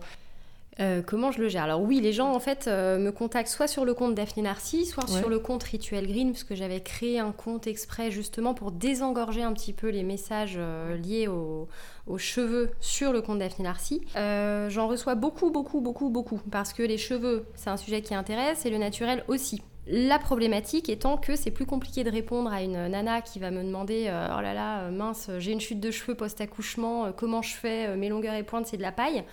euh, 0.80 1.02
comment 1.04 1.32
je 1.32 1.40
le 1.40 1.48
gère 1.48 1.64
Alors 1.64 1.80
oui, 1.80 2.00
les 2.00 2.12
gens 2.12 2.32
en 2.32 2.38
fait 2.38 2.66
euh, 2.68 2.98
me 2.98 3.10
contactent 3.10 3.50
soit 3.50 3.66
sur 3.66 3.84
le 3.84 3.94
compte 3.94 4.14
Daphné 4.14 4.42
Narcy, 4.42 4.86
soit 4.86 5.08
sur 5.08 5.28
le 5.28 5.40
compte 5.40 5.64
Rituel 5.64 6.06
Green, 6.06 6.30
puisque 6.30 6.54
j'avais 6.54 6.80
créé 6.80 7.18
un 7.18 7.32
compte 7.32 7.66
exprès 7.66 8.12
justement 8.12 8.54
pour 8.54 8.70
désengorger 8.70 9.42
un 9.42 9.52
petit 9.52 9.72
peu 9.72 9.88
les 9.88 10.04
messages 10.04 10.54
euh, 10.56 10.96
liés 10.96 11.26
aux, 11.26 11.68
cheveux 12.16 12.70
sur 12.80 13.12
le 13.12 13.20
compte 13.20 13.40
Daphné 13.40 13.64
Narcy. 13.64 14.00
J'en 14.14 14.88
reçois 14.88 15.14
beaucoup, 15.14 15.50
beaucoup, 15.50 15.80
beaucoup, 15.80 16.08
beaucoup, 16.08 16.40
parce 16.50 16.72
que 16.72 16.82
les 16.82 16.96
cheveux, 16.96 17.44
c'est 17.54 17.70
un 17.70 17.76
sujet 17.76 18.00
qui 18.00 18.14
intéresse, 18.14 18.64
et 18.64 18.70
le 18.70 18.78
naturel 18.78 19.24
aussi. 19.28 19.62
La 19.86 20.18
problématique 20.18 20.88
étant 20.88 21.16
que 21.16 21.36
c'est 21.36 21.50
plus 21.50 21.64
compliqué 21.64 22.04
de 22.04 22.10
répondre 22.10 22.52
à 22.52 22.62
une 22.62 22.88
nana 22.88 23.22
qui 23.22 23.38
va 23.38 23.50
me 23.50 23.62
demander 23.62 24.04
Oh 24.06 24.40
là 24.40 24.52
là, 24.52 24.90
mince, 24.90 25.30
j'ai 25.38 25.52
une 25.52 25.60
chute 25.60 25.80
de 25.80 25.90
cheveux 25.90 26.14
post-accouchement, 26.14 27.12
comment 27.12 27.42
je 27.42 27.54
fais 27.54 27.96
Mes 27.96 28.08
longueurs 28.08 28.34
et 28.34 28.42
pointes, 28.42 28.66
c'est 28.66 28.76
de 28.78 28.82
la 28.82 28.92
paille 28.92 29.24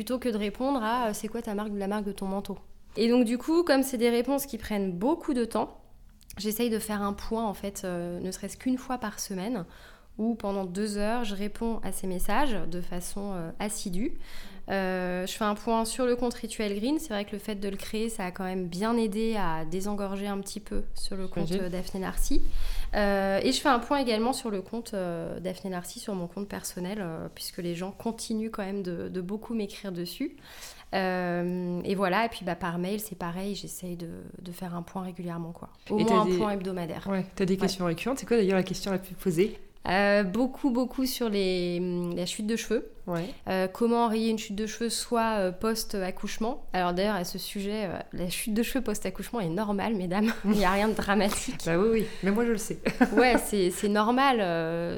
plutôt 0.00 0.18
que 0.18 0.30
de 0.30 0.38
répondre 0.38 0.82
à 0.82 1.08
euh, 1.08 1.10
c'est 1.12 1.28
quoi 1.28 1.42
ta 1.42 1.54
marque, 1.54 1.72
la 1.74 1.86
marque 1.86 2.06
de 2.06 2.12
ton 2.12 2.24
manteau. 2.24 2.56
Et 2.96 3.10
donc 3.10 3.26
du 3.26 3.36
coup, 3.36 3.64
comme 3.64 3.82
c'est 3.82 3.98
des 3.98 4.08
réponses 4.08 4.46
qui 4.46 4.56
prennent 4.56 4.92
beaucoup 4.92 5.34
de 5.34 5.44
temps, 5.44 5.78
j'essaye 6.38 6.70
de 6.70 6.78
faire 6.78 7.02
un 7.02 7.12
point 7.12 7.44
en 7.44 7.52
fait, 7.52 7.82
euh, 7.84 8.18
ne 8.18 8.30
serait-ce 8.30 8.56
qu'une 8.56 8.78
fois 8.78 8.96
par 8.96 9.20
semaine, 9.20 9.66
où 10.20 10.34
pendant 10.34 10.66
deux 10.66 10.98
heures, 10.98 11.24
je 11.24 11.34
réponds 11.34 11.80
à 11.82 11.92
ces 11.92 12.06
messages 12.06 12.54
de 12.70 12.82
façon 12.82 13.32
euh, 13.32 13.50
assidue. 13.58 14.12
je 14.68 15.26
fais 15.26 15.44
un 15.44 15.54
point 15.54 15.86
sur 15.86 16.04
le 16.04 16.14
compte 16.14 16.34
Rituel 16.34 16.78
Green. 16.78 16.98
C'est 16.98 17.08
vrai 17.08 17.24
que 17.24 17.32
le 17.32 17.38
fait 17.38 17.54
de 17.54 17.68
le 17.68 17.76
créer, 17.76 18.10
ça 18.10 18.26
a 18.26 18.30
quand 18.30 18.44
même 18.44 18.66
bien 18.66 18.96
aidé 18.98 19.36
à 19.36 19.64
désengorger 19.64 20.26
un 20.26 20.38
petit 20.38 20.60
peu 20.60 20.82
sur 20.94 21.16
le 21.16 21.26
compte 21.26 21.50
Daphné 21.50 22.00
Narcy. 22.00 22.42
et 22.94 23.50
je 23.50 23.60
fais 23.60 23.70
un 23.70 23.78
point 23.78 23.98
également 23.98 24.34
sur 24.34 24.50
le 24.50 24.60
compte 24.60 24.94
Daphné 25.40 25.70
Narcy, 25.70 25.98
sur 25.98 26.14
mon 26.14 26.26
compte 26.28 26.48
personnel, 26.48 27.04
puisque 27.34 27.58
les 27.58 27.74
gens 27.74 27.90
continuent 27.90 28.50
quand 28.50 28.64
même 28.64 28.82
de, 28.82 29.08
de 29.08 29.20
beaucoup 29.22 29.54
m'écrire 29.54 29.90
dessus. 29.90 30.36
et 30.92 31.94
voilà, 31.96 32.26
et 32.26 32.28
puis 32.28 32.44
bah, 32.44 32.56
par 32.56 32.78
mail, 32.78 33.00
c'est 33.00 33.18
pareil, 33.18 33.54
j'essaye 33.54 33.96
de, 33.96 34.10
de, 34.40 34.52
faire 34.52 34.76
un 34.76 34.82
point 34.82 35.02
régulièrement, 35.02 35.52
quoi. 35.52 35.70
Au 35.88 35.98
moins 35.98 36.22
un 36.22 36.36
point 36.36 36.50
hebdomadaire. 36.50 37.08
Ouais, 37.08 37.24
tu 37.34 37.42
as 37.42 37.46
des 37.46 37.56
questions 37.56 37.86
récurrentes. 37.86 38.18
C'est 38.18 38.26
quoi 38.26 38.36
d'ailleurs 38.36 38.58
la 38.58 38.62
question 38.62 38.92
la 38.92 38.98
plus 38.98 39.14
posée? 39.14 39.58
Euh, 39.88 40.22
beaucoup, 40.22 40.70
beaucoup 40.70 41.06
sur 41.06 41.28
les, 41.28 41.80
la 42.14 42.26
chute 42.26 42.46
de 42.46 42.56
cheveux. 42.56 42.90
Euh, 43.48 43.66
comment 43.66 44.04
enrayer 44.04 44.30
une 44.30 44.38
chute 44.38 44.54
de 44.54 44.66
cheveux, 44.66 44.88
soit 44.88 45.38
euh, 45.38 45.52
post-accouchement. 45.52 46.64
Alors 46.72 46.92
d'ailleurs, 46.92 47.16
à 47.16 47.24
ce 47.24 47.38
sujet, 47.38 47.88
la 48.12 48.28
chute 48.28 48.54
de 48.54 48.62
cheveux 48.62 48.84
post-accouchement 48.84 49.40
est 49.40 49.48
normale, 49.48 49.94
mesdames. 49.94 50.32
Il 50.44 50.52
n'y 50.52 50.64
a 50.64 50.70
rien 50.70 50.88
de 50.88 50.94
dramatique. 50.94 51.62
bah 51.66 51.78
oui, 51.78 51.88
oui, 51.92 52.06
mais 52.22 52.30
moi 52.30 52.44
je 52.44 52.52
le 52.52 52.58
sais. 52.58 52.78
ouais, 53.16 53.36
c'est 53.38 53.88
normal. 53.88 54.38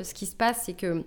ce 0.05 0.15
qui 0.15 0.27
se 0.27 0.37
passe, 0.37 0.63
c'est 0.67 0.75
que 0.75 1.05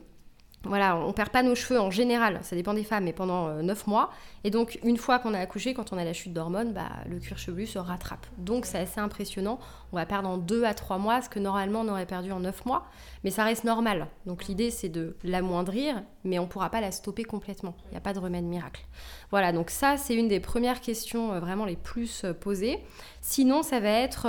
voilà, 0.65 0.97
on 0.97 1.13
perd 1.13 1.29
pas 1.29 1.43
nos 1.43 1.55
cheveux 1.55 1.79
en 1.79 1.91
général, 1.91 2.39
ça 2.41 2.55
dépend 2.55 2.73
des 2.73 2.83
femmes, 2.83 3.05
mais 3.05 3.13
pendant 3.13 3.53
9 3.61 3.77
euh, 3.77 3.89
mois. 3.89 4.11
Et 4.43 4.49
donc, 4.49 4.79
une 4.83 4.97
fois 4.97 5.19
qu'on 5.19 5.33
a 5.33 5.39
accouché, 5.39 5.73
quand 5.73 5.93
on 5.93 5.97
a 5.97 6.03
la 6.03 6.13
chute 6.13 6.33
d'hormones, 6.33 6.73
bah, 6.73 6.89
le 7.09 7.19
cuir 7.19 7.37
chevelu 7.37 7.65
se 7.65 7.79
rattrape. 7.79 8.25
Donc, 8.37 8.65
c'est 8.65 8.79
assez 8.79 8.99
impressionnant. 8.99 9.59
On 9.91 9.95
va 9.95 10.05
perdre 10.05 10.29
en 10.29 10.37
2 10.37 10.63
à 10.63 10.73
3 10.73 10.97
mois 10.97 11.21
ce 11.21 11.29
que 11.29 11.39
normalement 11.39 11.81
on 11.81 11.87
aurait 11.87 12.05
perdu 12.05 12.31
en 12.31 12.39
9 12.39 12.65
mois. 12.65 12.85
Mais 13.23 13.31
ça 13.31 13.43
reste 13.43 13.63
normal. 13.63 14.07
Donc, 14.25 14.45
l'idée, 14.45 14.71
c'est 14.71 14.89
de 14.89 15.15
l'amoindrir, 15.23 16.03
mais 16.23 16.39
on 16.39 16.43
ne 16.43 16.47
pourra 16.47 16.69
pas 16.69 16.81
la 16.81 16.91
stopper 16.91 17.23
complètement. 17.23 17.75
Il 17.87 17.91
n'y 17.91 17.97
a 17.97 18.01
pas 18.01 18.13
de 18.13 18.19
remède 18.19 18.45
miracle. 18.45 18.85
Voilà, 19.31 19.51
donc 19.51 19.69
ça, 19.69 19.97
c'est 19.97 20.15
une 20.15 20.27
des 20.27 20.39
premières 20.39 20.81
questions 20.81 21.33
euh, 21.33 21.39
vraiment 21.39 21.65
les 21.65 21.75
plus 21.75 22.23
euh, 22.23 22.33
posées. 22.33 22.79
Sinon, 23.21 23.63
ça 23.63 23.79
va 23.79 23.89
être 23.89 24.27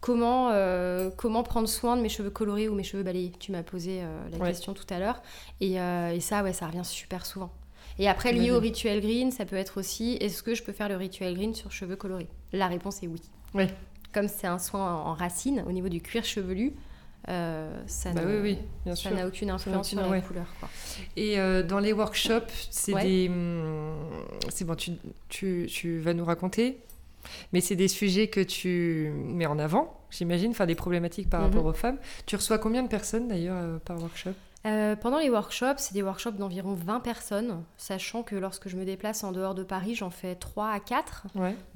comment, 0.00 0.50
euh, 0.50 1.10
comment 1.16 1.42
prendre 1.42 1.68
soin 1.68 1.96
de 1.96 2.02
mes 2.02 2.08
cheveux 2.08 2.30
colorés 2.30 2.68
ou 2.68 2.74
mes 2.74 2.84
cheveux 2.84 3.02
balayés 3.02 3.32
Tu 3.38 3.52
m'as 3.52 3.62
posé 3.62 4.00
euh, 4.02 4.28
la 4.30 4.46
question 4.46 4.74
tout 4.74 4.86
à 4.90 4.98
l'heure. 4.98 5.22
Et, 5.60 5.80
euh, 5.80 6.12
et, 6.12 6.20
ça, 6.20 6.42
ouais, 6.42 6.52
ça 6.52 6.66
revient 6.66 6.84
super 6.84 7.26
souvent. 7.26 7.52
Et 7.98 8.08
après, 8.08 8.32
lié 8.32 8.52
au 8.52 8.60
rituel 8.60 9.00
green, 9.00 9.32
ça 9.32 9.44
peut 9.44 9.56
être 9.56 9.78
aussi 9.78 10.16
est-ce 10.20 10.42
que 10.42 10.54
je 10.54 10.62
peux 10.62 10.72
faire 10.72 10.88
le 10.88 10.96
rituel 10.96 11.34
green 11.34 11.54
sur 11.54 11.72
cheveux 11.72 11.96
colorés? 11.96 12.28
La 12.52 12.68
réponse 12.68 13.02
est 13.02 13.08
oui. 13.08 13.20
Oui. 13.54 13.64
Comme 14.12 14.28
c'est 14.28 14.46
un 14.46 14.58
soin 14.58 14.94
en 14.94 15.14
racine, 15.14 15.64
au 15.66 15.72
niveau 15.72 15.88
du 15.88 16.00
cuir 16.00 16.24
chevelu, 16.24 16.74
ça 17.26 18.12
bah 18.14 18.22
n'a 18.22 19.26
aucune 19.26 19.50
influence 19.50 19.88
sur 19.88 20.00
la 20.00 20.20
couleur. 20.20 20.46
Et 21.16 21.36
dans 21.64 21.80
les 21.80 21.92
workshops, 21.92 22.68
c'est 22.70 22.94
des. 22.94 23.28
Hum, 23.28 23.96
c'est 24.48 24.64
bon, 24.64 24.76
tu, 24.76 24.92
tu, 25.28 25.66
tu, 25.68 25.98
vas 25.98 26.14
nous 26.14 26.24
raconter 26.24 26.78
mais 27.52 27.60
c'est 27.60 27.76
des 27.76 27.88
sujets 27.88 28.28
que 28.28 28.40
tu 28.40 29.12
mets 29.14 29.46
en 29.46 29.58
avant, 29.58 29.98
j'imagine, 30.10 30.50
enfin 30.50 30.66
des 30.66 30.74
problématiques 30.74 31.30
par 31.30 31.42
rapport 31.42 31.64
mhm. 31.64 31.70
aux 31.70 31.74
femmes. 31.74 31.98
Tu 32.26 32.36
reçois 32.36 32.58
combien 32.58 32.82
de 32.82 32.88
personnes 32.88 33.28
d'ailleurs 33.28 33.56
euh, 33.56 33.78
par 33.78 33.98
workshop? 33.98 34.30
Euh, 34.66 34.96
pendant 34.96 35.18
les 35.18 35.30
workshops, 35.30 35.78
c'est 35.78 35.94
des 35.94 36.02
workshops 36.02 36.32
d'environ 36.32 36.74
20 36.74 37.00
personnes, 37.00 37.62
sachant 37.76 38.24
que 38.24 38.34
lorsque 38.34 38.68
je 38.68 38.76
me 38.76 38.84
déplace 38.84 39.22
en 39.22 39.30
dehors 39.30 39.54
de 39.54 39.62
Paris, 39.62 39.94
j'en 39.94 40.10
fais 40.10 40.34
3 40.34 40.70
à 40.70 40.80
4. 40.80 41.26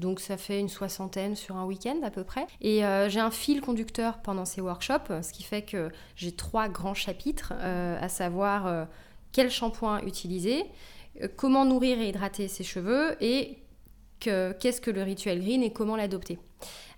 Donc 0.00 0.18
ça 0.18 0.36
fait 0.36 0.58
une 0.58 0.68
soixantaine 0.68 1.36
sur 1.36 1.56
un 1.56 1.64
week-end 1.64 2.00
à 2.02 2.10
peu 2.10 2.24
près. 2.24 2.46
Et 2.60 2.84
euh, 2.84 3.08
j'ai 3.08 3.20
un 3.20 3.30
fil 3.30 3.60
conducteur 3.60 4.18
pendant 4.18 4.44
ces 4.44 4.60
workshops, 4.60 5.22
ce 5.22 5.32
qui 5.32 5.44
fait 5.44 5.62
que 5.62 5.90
j'ai 6.16 6.32
trois 6.32 6.68
grands 6.68 6.94
chapitres, 6.94 7.52
à 7.52 8.08
savoir 8.08 8.88
quel 9.30 9.48
shampoing 9.48 10.00
utiliser, 10.00 10.64
comment 11.36 11.64
nourrir 11.64 12.00
et 12.00 12.08
hydrater 12.08 12.48
ses 12.48 12.64
cheveux 12.64 13.16
et 13.20 13.58
qu'est-ce 14.24 14.80
que 14.80 14.90
le 14.90 15.02
rituel 15.02 15.40
green 15.40 15.62
et 15.62 15.72
comment 15.72 15.96
l'adopter. 15.96 16.38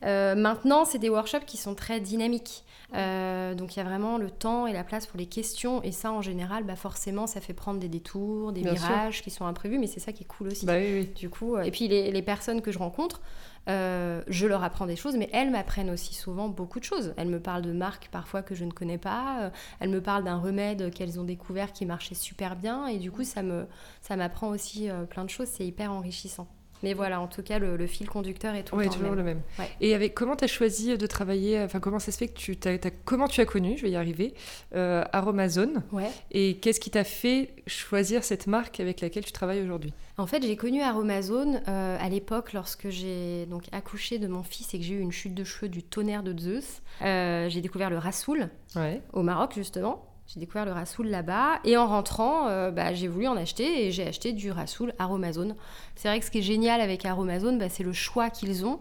Euh, 0.04 0.34
maintenant, 0.34 0.84
c'est 0.84 0.98
des 0.98 1.08
workshops 1.08 1.46
qui 1.46 1.56
sont 1.56 1.74
très 1.74 2.00
dynamiques. 2.00 2.64
Euh, 2.92 3.54
donc 3.54 3.74
il 3.74 3.78
y 3.78 3.82
a 3.82 3.84
vraiment 3.84 4.18
le 4.18 4.30
temps 4.30 4.66
et 4.66 4.72
la 4.72 4.84
place 4.84 5.06
pour 5.06 5.18
les 5.18 5.26
questions. 5.26 5.82
Et 5.82 5.92
ça, 5.92 6.12
en 6.12 6.22
général, 6.22 6.64
bah, 6.64 6.76
forcément, 6.76 7.26
ça 7.26 7.40
fait 7.40 7.54
prendre 7.54 7.80
des 7.80 7.88
détours, 7.88 8.52
des 8.52 8.62
virages 8.62 9.22
qui 9.22 9.30
sont 9.30 9.46
imprévus. 9.46 9.78
Mais 9.78 9.86
c'est 9.86 10.00
ça 10.00 10.12
qui 10.12 10.24
est 10.24 10.26
cool 10.26 10.48
aussi. 10.48 10.66
Bah 10.66 10.74
oui, 10.76 11.06
Du 11.16 11.30
coup, 11.30 11.58
et 11.58 11.70
puis 11.70 11.88
les, 11.88 12.10
les, 12.10 12.22
personnes 12.22 12.60
que 12.60 12.70
je 12.70 12.78
rencontre, 12.78 13.22
euh, 13.68 14.22
je 14.28 14.46
leur 14.46 14.62
apprends 14.62 14.86
des 14.86 14.96
choses, 14.96 15.16
mais 15.16 15.28
elles 15.32 15.50
m'apprennent 15.50 15.90
aussi 15.90 16.14
souvent 16.14 16.48
beaucoup 16.48 16.78
de 16.78 16.84
choses. 16.84 17.14
Elles 17.16 17.28
me 17.28 17.40
parlent 17.40 17.62
de 17.62 17.72
marques 17.72 18.08
parfois 18.12 18.42
que 18.42 18.54
je 18.54 18.64
ne 18.64 18.70
connais 18.70 18.98
pas. 18.98 19.50
elles 19.80 19.90
me 19.90 20.02
parlent 20.02 20.24
d'un 20.24 20.38
remède 20.38 20.92
qu'elles 20.92 21.18
ont 21.18 21.24
découvert 21.24 21.72
qui 21.72 21.86
marchait 21.86 22.14
super 22.14 22.54
bien. 22.54 22.86
Et 22.86 22.98
du 22.98 23.10
coup, 23.10 23.24
ça 23.24 23.42
me 23.42 23.66
ça 24.02 24.16
m'apprend 24.16 24.48
aussi 24.48 24.88
plein 25.08 25.24
de 25.24 25.30
choses. 25.30 25.48
C'est 25.48 25.66
hyper 25.66 25.90
enrichissant. 25.90 26.46
Mais 26.82 26.94
voilà, 26.94 27.20
en 27.20 27.26
tout 27.26 27.42
cas, 27.42 27.58
le, 27.58 27.86
fil 27.86 28.08
conducteur 28.08 28.54
est 28.54 28.64
tout 28.64 28.76
le 28.76 28.86
temps 28.86 28.92
toujours 28.92 29.14
le 29.14 29.22
même. 29.22 29.40
Et 29.80 29.94
avec 29.94 30.14
comment 30.14 30.36
tu 30.36 30.44
as 30.44 30.48
choisi 30.48 30.96
de 30.96 31.06
travailler 31.06 31.60
Enfin, 31.60 31.80
comment 31.80 31.98
ça 31.98 32.12
se 32.12 32.18
fait 32.18 32.28
que 32.28 32.34
tu 32.34 32.58
as, 32.64 32.78
comment 33.04 33.28
tu 33.28 33.40
as 33.40 33.46
connu, 33.46 33.76
je 33.76 33.82
vais 33.82 33.90
y 33.90 33.96
arriver, 33.96 34.34
euh, 34.74 35.04
Aromazone 35.12 35.82
ouais. 35.92 36.10
Et 36.30 36.58
qu'est-ce 36.58 36.80
qui 36.80 36.90
t'a 36.90 37.04
fait 37.04 37.50
choisir 37.66 38.24
cette 38.24 38.46
marque 38.46 38.80
avec 38.80 39.00
laquelle 39.00 39.24
tu 39.24 39.32
travailles 39.32 39.62
aujourd'hui? 39.62 39.92
En 40.16 40.26
fait, 40.26 40.42
j'ai 40.42 40.56
connu 40.56 40.82
Aromazone 40.82 41.62
euh, 41.68 41.96
à 41.98 42.08
l'époque 42.08 42.52
lorsque 42.52 42.88
j'ai 42.88 43.46
donc 43.46 43.64
accouché 43.72 44.18
de 44.18 44.28
mon 44.28 44.42
fils 44.42 44.74
et 44.74 44.78
que 44.78 44.84
j'ai 44.84 44.94
eu 44.94 45.00
une 45.00 45.12
chute 45.12 45.34
de 45.34 45.44
cheveux 45.44 45.68
du 45.68 45.82
tonnerre 45.82 46.22
de 46.22 46.38
Zeus. 46.38 46.82
Euh, 47.02 47.48
j'ai 47.48 47.60
découvert 47.60 47.90
le 47.90 47.98
Rassoul 47.98 48.48
au 49.12 49.22
Maroc 49.22 49.52
justement. 49.54 50.13
J'ai 50.26 50.40
découvert 50.40 50.64
le 50.64 50.72
Rassoul 50.72 51.08
là-bas 51.08 51.60
et 51.64 51.76
en 51.76 51.86
rentrant, 51.86 52.48
euh, 52.48 52.70
bah, 52.70 52.94
j'ai 52.94 53.08
voulu 53.08 53.26
en 53.26 53.36
acheter 53.36 53.86
et 53.86 53.92
j'ai 53.92 54.06
acheté 54.06 54.32
du 54.32 54.50
Rassoul 54.50 54.94
Aromazone. 54.98 55.54
C'est 55.96 56.08
vrai 56.08 56.18
que 56.18 56.24
ce 56.24 56.30
qui 56.30 56.38
est 56.38 56.42
génial 56.42 56.80
avec 56.80 57.04
Aromazone, 57.04 57.58
bah, 57.58 57.68
c'est 57.68 57.82
le 57.82 57.92
choix 57.92 58.30
qu'ils 58.30 58.64
ont. 58.64 58.80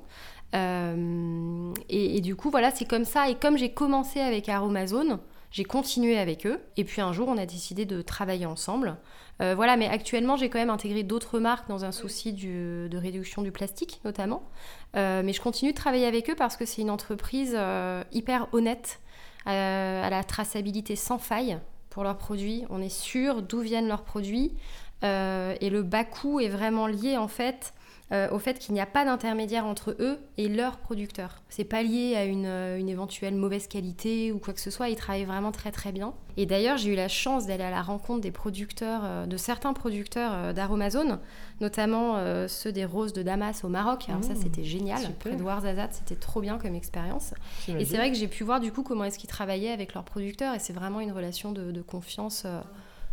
Euh, 0.56 1.74
et, 1.90 2.22
du 2.22 2.36
coup, 2.36 2.50
voilà, 2.50 2.72
c'est 2.72 2.86
comme 2.86 3.04
ça. 3.04 3.30
Et 3.30 3.36
comme 3.36 3.58
j'ai 3.58 3.74
commencé 3.74 4.22
avec 4.22 4.48
Aromazone, 4.48 5.20
j'ai 5.52 5.66
continué 5.66 6.18
avec 6.18 6.46
eux. 6.46 6.60
Et 6.78 6.86
puis 6.86 7.02
un 7.02 7.12
jour, 7.12 7.28
on 7.28 7.38
a 7.38 7.46
décidé 7.46 7.86
de 7.86 8.02
travailler 8.02 8.46
ensemble. 8.46 8.96
Euh, 9.42 9.54
voilà, 9.54 9.76
mais 9.76 9.88
actuellement, 9.90 10.38
j'ai 10.38 10.50
quand 10.50 10.60
même 10.60 10.70
intégré 10.70 11.04
d'autres 11.04 11.40
marques 11.40 11.68
dans 11.68 11.84
un 11.84 11.92
souci 11.92 12.32
de 12.32 12.98
réduction 12.98 13.42
du 13.42 13.52
plastique, 13.52 14.00
notamment. 14.06 14.44
mais 14.94 15.34
je 15.34 15.42
continue 15.42 15.72
de 15.72 15.78
travailler 15.78 16.06
avec 16.06 16.30
eux 16.30 16.36
parce 16.36 16.56
que 16.56 16.66
c'est 16.66 16.82
une 16.82 16.92
entreprise 16.92 17.58
hyper 18.14 18.48
honnête 18.54 19.02
à 19.46 20.10
la 20.10 20.24
traçabilité 20.24 20.96
sans 20.96 21.18
faille 21.18 21.58
pour 21.90 22.04
leurs 22.04 22.18
produits. 22.18 22.66
On 22.70 22.82
est 22.82 22.90
sûr 22.90 23.42
d'où 23.42 23.60
viennent 23.60 23.88
leurs 23.88 24.04
produits. 24.04 24.54
Euh, 25.04 25.56
et 25.60 25.70
le 25.70 25.84
bas 25.84 26.06
coût 26.06 26.40
est 26.40 26.50
vraiment 26.50 26.88
lié 26.88 27.18
en 27.18 27.28
fait 27.28 27.74
euh, 28.12 28.30
au 28.32 28.38
fait 28.38 28.60
qu'il 28.60 28.74
n'y 28.74 28.82
a 28.82 28.86
pas 28.86 29.06
d'intermédiaire 29.06 29.66
entre 29.66 29.96
eux 30.00 30.20
et 30.38 30.50
leurs 30.50 30.78
producteurs. 30.78 31.42
C'est 31.50 31.64
pas 31.64 31.82
lié 31.82 32.16
à 32.16 32.26
une, 32.26 32.46
euh, 32.46 32.78
une, 32.78 32.90
éventuelle 32.90 33.34
mauvaise 33.34 33.68
qualité 33.68 34.32
ou 34.32 34.40
quoi 34.40 34.54
que 34.54 34.60
ce 34.60 34.70
soit, 34.70 34.90
ils 34.90 34.96
travaillent 34.96 35.24
vraiment 35.24 35.52
très 35.52 35.72
très 35.72 35.92
bien. 35.92 36.14
Et 36.36 36.46
d'ailleurs, 36.46 36.78
j'ai 36.78 36.92
eu 36.92 36.96
la 36.96 37.08
chance 37.08 37.48
d'aller 37.48 37.64
à 37.64 37.72
la 37.72 37.82
rencontre 37.82 38.22
des 38.22 38.32
producteurs, 38.32 39.02
euh, 39.04 39.26
de 39.26 39.38
certains 39.38 39.74
producteurs 39.74 40.54
d'Aromazone, 40.54 41.20
notamment 41.62 42.18
ceux 42.48 42.72
des 42.72 42.86
roses 42.86 43.14
de 43.14 43.24
Damas 43.24 43.64
au 43.64 43.70
Maroc. 43.70 44.06
Alors 44.10 44.24
ça, 44.24 44.34
mmh, 44.34 44.42
c'était 44.44 44.64
génial. 44.64 45.02
Près 45.20 45.36
de 45.36 45.42
Ouarzazate, 45.42 45.94
c'était 45.94 46.20
trop 46.20 46.42
bien 46.42 46.58
comme 46.58 46.76
expérience. 46.76 47.34
Et 47.68 47.86
c'est 47.86 47.98
vrai 47.98 48.12
que 48.12 48.18
j'ai 48.18 48.28
pu 48.28 48.44
voir 48.44 48.60
du 48.60 48.72
coup 48.72 48.84
comment 48.84 49.06
est-ce 49.06 49.18
qu'ils 49.18 49.30
travaillaient 49.30 49.72
avec 49.72 49.94
leurs 49.94 50.04
producteurs 50.04 50.54
et 50.54 50.60
c'est 50.60 50.74
vraiment 50.74 51.00
une 51.00 51.12
relation 51.12 51.52
de, 51.52 51.72
de 51.72 51.82
confiance. 51.82 52.46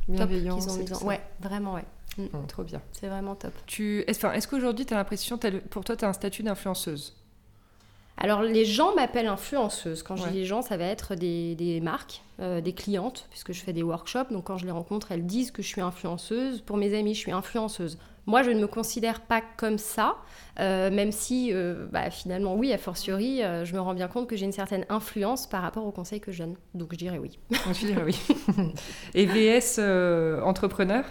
Bienveillance. 0.08 0.66
Top 0.66 0.84
qu'ils 0.84 0.94
ont 0.94 1.06
Ouais, 1.06 1.20
vraiment, 1.40 1.74
ouais. 1.74 1.84
Mm. 2.18 2.46
trop 2.48 2.64
bien. 2.64 2.82
C'est 2.92 3.08
vraiment 3.08 3.34
top. 3.34 3.52
Tu... 3.66 4.04
Est-ce 4.06 4.48
qu'aujourd'hui, 4.48 4.86
tu 4.86 4.94
as 4.94 4.96
l'impression, 4.96 5.38
pour 5.70 5.84
toi, 5.84 5.96
tu 5.96 6.04
as 6.04 6.08
un 6.08 6.12
statut 6.12 6.42
d'influenceuse? 6.42 7.14
Alors 8.20 8.42
les 8.42 8.66
gens 8.66 8.94
m'appellent 8.94 9.26
influenceuse. 9.26 10.02
Quand 10.02 10.16
je 10.16 10.28
dis 10.28 10.40
les 10.40 10.44
gens, 10.44 10.60
ça 10.60 10.76
va 10.76 10.84
être 10.84 11.14
des, 11.14 11.80
marques, 11.82 12.20
euh, 12.38 12.60
des 12.60 12.74
clientes, 12.74 13.26
puisque 13.30 13.52
je 13.52 13.62
fais 13.62 13.72
des 13.72 13.82
workshops. 13.82 14.30
Donc 14.30 14.44
quand 14.44 14.58
je 14.58 14.66
les 14.66 14.70
rencontre, 14.70 15.10
elles 15.10 15.24
disent 15.24 15.50
que 15.50 15.62
je 15.62 15.68
suis 15.68 15.80
influenceuse. 15.80 16.60
Pour 16.60 16.76
mes 16.76 16.96
amis, 16.96 17.14
je 17.14 17.20
suis 17.20 17.32
influenceuse. 17.32 17.98
Moi, 18.26 18.42
je 18.42 18.50
ne 18.50 18.60
me 18.60 18.66
considère 18.66 19.22
pas 19.22 19.40
comme 19.56 19.78
ça, 19.78 20.16
euh, 20.60 20.90
même 20.90 21.10
si 21.10 21.50
euh, 21.52 21.86
bah, 21.90 22.10
finalement, 22.10 22.54
oui, 22.54 22.74
a 22.74 22.78
fortiori, 22.78 23.38
je 23.38 23.74
me 23.74 23.80
rends 23.80 23.94
bien 23.94 24.06
compte 24.06 24.28
que 24.28 24.36
j'ai 24.36 24.44
une 24.44 24.52
certaine 24.52 24.84
influence 24.90 25.46
par 25.46 25.62
rapport 25.62 25.86
aux 25.86 25.90
conseils 25.90 26.20
que 26.20 26.30
je 26.30 26.42
donne. 26.42 26.56
Donc 26.74 26.92
je 26.92 26.98
dirais 26.98 27.18
oui. 27.18 27.38
je 27.50 27.86
dirais 27.86 28.02
oui. 28.04 28.20
Et 29.14 29.24
VS 29.24 29.80
entrepreneur? 30.44 31.04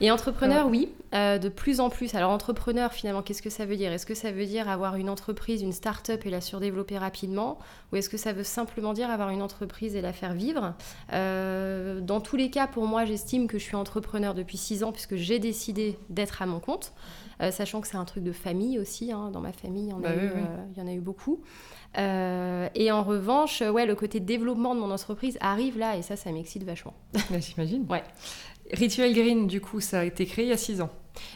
Et 0.00 0.10
entrepreneur, 0.10 0.66
oui, 0.66 0.90
euh, 1.14 1.38
de 1.38 1.48
plus 1.48 1.80
en 1.80 1.88
plus. 1.88 2.14
Alors 2.14 2.30
entrepreneur, 2.30 2.92
finalement, 2.92 3.22
qu'est-ce 3.22 3.42
que 3.42 3.50
ça 3.50 3.64
veut 3.64 3.76
dire? 3.76 3.92
Est-ce 3.92 4.06
que 4.06 4.14
ça 4.14 4.32
veut 4.32 4.46
dire 4.46 4.68
avoir 4.68 4.96
une 4.96 5.08
entreprise, 5.08 5.62
une 5.62 5.72
start-up 5.72 6.26
et 6.26 6.30
la 6.30 6.40
surdévelopper 6.40 6.98
rapidement? 6.98 7.58
Ou 7.92 7.96
est-ce 7.96 8.08
que 8.08 8.16
ça 8.16 8.32
veut 8.32 8.42
simplement 8.44 8.92
dire 8.92 9.10
avoir 9.10 9.30
une 9.30 9.42
entreprise 9.42 9.94
et 9.94 10.00
la 10.00 10.12
faire 10.12 10.34
vivre? 10.34 10.74
Euh, 11.12 12.00
Dans 12.00 12.20
tous 12.20 12.36
les 12.36 12.50
cas, 12.50 12.66
pour 12.66 12.86
moi, 12.86 13.04
j'estime 13.04 13.46
que 13.46 13.58
je 13.58 13.64
suis 13.64 13.76
entrepreneur 13.76 14.34
depuis 14.34 14.56
six 14.56 14.82
ans 14.82 14.92
puisque 14.92 15.16
j'ai 15.16 15.38
décidé 15.38 15.98
d'être 16.10 16.42
à 16.42 16.46
mon 16.46 16.58
compte, 16.58 16.92
euh, 17.40 17.50
sachant 17.50 17.80
que 17.80 17.86
c'est 17.86 17.96
un 17.96 18.04
truc 18.04 18.24
de 18.24 18.32
famille 18.32 18.78
aussi. 18.78 19.12
Hein. 19.12 19.30
Dans 19.32 19.40
ma 19.40 19.52
famille, 19.52 19.84
il 19.84 19.90
y 19.90 19.92
en, 19.92 19.98
a, 20.02 20.08
bah 20.08 20.22
y 20.76 20.80
en 20.80 20.86
a 20.88 20.92
eu 20.92 21.00
beaucoup. 21.00 21.40
et 21.96 22.90
en 22.90 23.04
revanche, 23.04 23.60
ouais, 23.60 23.86
le 23.86 23.94
côté 23.94 24.18
développement 24.18 24.74
de 24.74 24.80
mon 24.80 24.90
entreprise 24.90 25.38
arrive 25.40 25.78
là 25.78 25.96
et 25.96 26.02
ça, 26.02 26.16
ça 26.16 26.32
m'excite 26.32 26.64
vachement. 26.64 26.94
Bah, 27.12 27.38
j'imagine. 27.38 27.86
ouais. 27.90 28.02
Rituel 28.72 29.14
Green, 29.14 29.46
du 29.46 29.60
coup, 29.60 29.80
ça 29.80 30.00
a 30.00 30.04
été 30.04 30.26
créé 30.26 30.46
il 30.46 30.48
y 30.48 30.52
a 30.52 30.56
6 30.56 30.80
ans. 30.80 30.90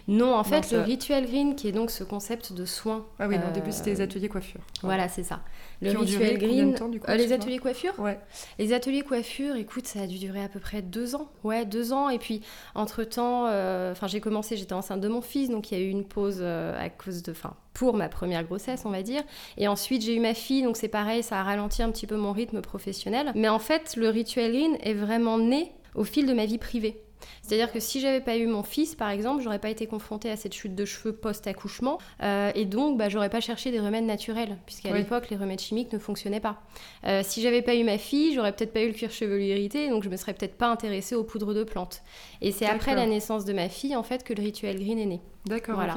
Non, 0.09 0.35
en 0.35 0.45
fait, 0.45 0.73
le 0.73 0.81
Rituel 0.81 1.27
Green, 1.27 1.55
qui 1.55 1.69
est 1.69 1.73
donc 1.73 1.91
ce 1.91 2.03
concept 2.05 2.53
de 2.53 2.65
soins. 2.65 3.07
Ah 3.19 3.29
oui, 3.29 3.37
au 3.37 3.53
début, 3.53 3.73
c'était 3.73 3.91
les 3.91 4.01
euh, 4.01 4.05
ateliers 4.05 4.29
coiffure. 4.29 4.61
Voilà, 4.83 5.09
c'est 5.09 5.23
ça. 5.23 5.41
Le 5.81 5.97
Rituel 5.97 6.39
Green. 6.39 6.75
Temps, 6.75 6.89
du 6.89 7.01
coup, 7.01 7.11
euh, 7.11 7.15
les 7.15 7.33
ateliers 7.33 7.59
coiffure 7.59 7.99
Ouais. 7.99 8.19
Les 8.59 8.73
ateliers 8.73 9.03
coiffure, 9.03 9.57
écoute, 9.57 9.87
ça 9.87 10.01
a 10.01 10.07
dû 10.07 10.19
durer 10.19 10.43
à 10.43 10.49
peu 10.49 10.61
près 10.61 10.83
deux 10.83 11.15
ans. 11.15 11.31
Ouais, 11.45 11.65
deux 11.65 11.93
ans. 11.93 12.09
Et 12.09 12.19
puis, 12.19 12.41
entre-temps, 12.75 13.47
euh, 13.47 13.93
enfin, 13.93 14.07
j'ai 14.07 14.21
commencé, 14.21 14.57
j'étais 14.57 14.73
enceinte 14.73 15.01
de 15.01 15.09
mon 15.09 15.21
fils, 15.21 15.51
donc 15.51 15.71
il 15.71 15.79
y 15.79 15.81
a 15.81 15.85
eu 15.85 15.91
une 15.91 16.05
pause 16.05 16.43
à 16.43 16.89
cause 16.89 17.23
de. 17.23 17.33
Enfin, 17.33 17.55
pour 17.75 17.95
ma 17.95 18.09
première 18.09 18.43
grossesse, 18.43 18.83
on 18.85 18.91
va 18.91 19.03
dire. 19.03 19.23
Et 19.57 19.69
ensuite, 19.69 20.03
j'ai 20.03 20.17
eu 20.17 20.21
ma 20.21 20.35
fille, 20.35 20.63
donc 20.63 20.77
c'est 20.77 20.89
pareil, 20.89 21.23
ça 21.23 21.39
a 21.39 21.43
ralenti 21.45 21.83
un 21.83 21.93
petit 21.93 22.09
peu 22.09 22.17
mon 22.17 22.33
rythme 22.33 22.61
professionnel. 22.61 23.31
Mais 23.37 23.49
en 23.49 23.61
fait, 23.61 23.95
le 23.97 24.09
Rituel 24.09 24.51
Green 24.51 24.77
est 24.83 24.95
vraiment 24.95 25.39
né 25.39 25.73
au 25.95 26.03
fil 26.03 26.27
de 26.27 26.33
ma 26.33 26.47
vie 26.47 26.59
privée. 26.59 27.01
C'est-à-dire 27.43 27.73
que 27.73 27.81
si 27.81 28.01
j'avais 28.01 28.21
pas 28.21 28.37
eu 28.37 28.47
mon 28.47 28.63
fils, 28.63 28.95
par 28.95 29.11
exemple, 29.11 29.43
j'aurais 29.43 29.59
pas 29.59 29.71
été 29.71 29.87
confrontée 29.87 30.31
à 30.31 30.37
cette 30.37 30.55
chute 30.55 30.75
de 30.75 30.85
cheveux 30.85 31.13
post-accouchement, 31.13 31.99
euh, 32.23 32.51
et 32.55 32.65
donc 32.65 32.99
bah, 32.99 33.09
j'aurais 33.09 33.31
pas 33.31 33.41
cherché 33.41 33.71
des 33.71 33.81
remèdes 33.81 34.05
naturels, 34.05 34.59
puisqu'à 34.67 34.93
l'époque 34.93 35.31
les 35.31 35.37
remèdes 35.37 35.61
chimiques 35.61 35.93
ne 35.93 35.99
fonctionnaient 35.99 36.41
pas. 36.41 36.61
Euh, 37.07 37.23
si 37.25 37.43
j'avais 37.43 37.63
pas 37.63 37.75
eu 37.75 37.85
ma 37.85 37.99
fille, 37.99 38.35
j'aurais 38.35 38.53
peut-être 38.53 38.73
pas 38.73 38.83
eu 38.83 38.89
le 38.89 38.95
cuir 38.95 39.11
chevelu 39.11 39.45
irrité, 39.45 39.89
donc 39.89 40.03
je 40.03 40.09
me 40.09 40.17
serais 40.17 40.35
peut-être 40.35 40.57
pas 40.57 40.69
intéressée 40.69 41.15
aux 41.15 41.25
poudres 41.25 41.55
de 41.55 41.65
plantes. 41.65 42.03
Et 42.41 42.53
c'est 42.53 42.67
après 42.67 42.95
la 42.95 43.07
naissance 43.07 43.45
de 43.45 43.53
ma 43.53 43.69
fille 43.69 43.97
en 43.97 44.03
fait 44.03 44.25
que 44.25 44.33
le 44.33 44.43
rituel 44.43 44.79
green 44.79 44.99
est 44.99 45.07
né. 45.07 45.21
D'accord. 45.47 45.77
Voilà. 45.77 45.95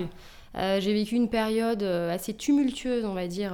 Euh, 0.57 0.81
j'ai 0.81 0.93
vécu 0.93 1.15
une 1.15 1.29
période 1.29 1.83
assez 1.83 2.33
tumultueuse, 2.33 3.05
on 3.05 3.13
va 3.13 3.27
dire, 3.27 3.53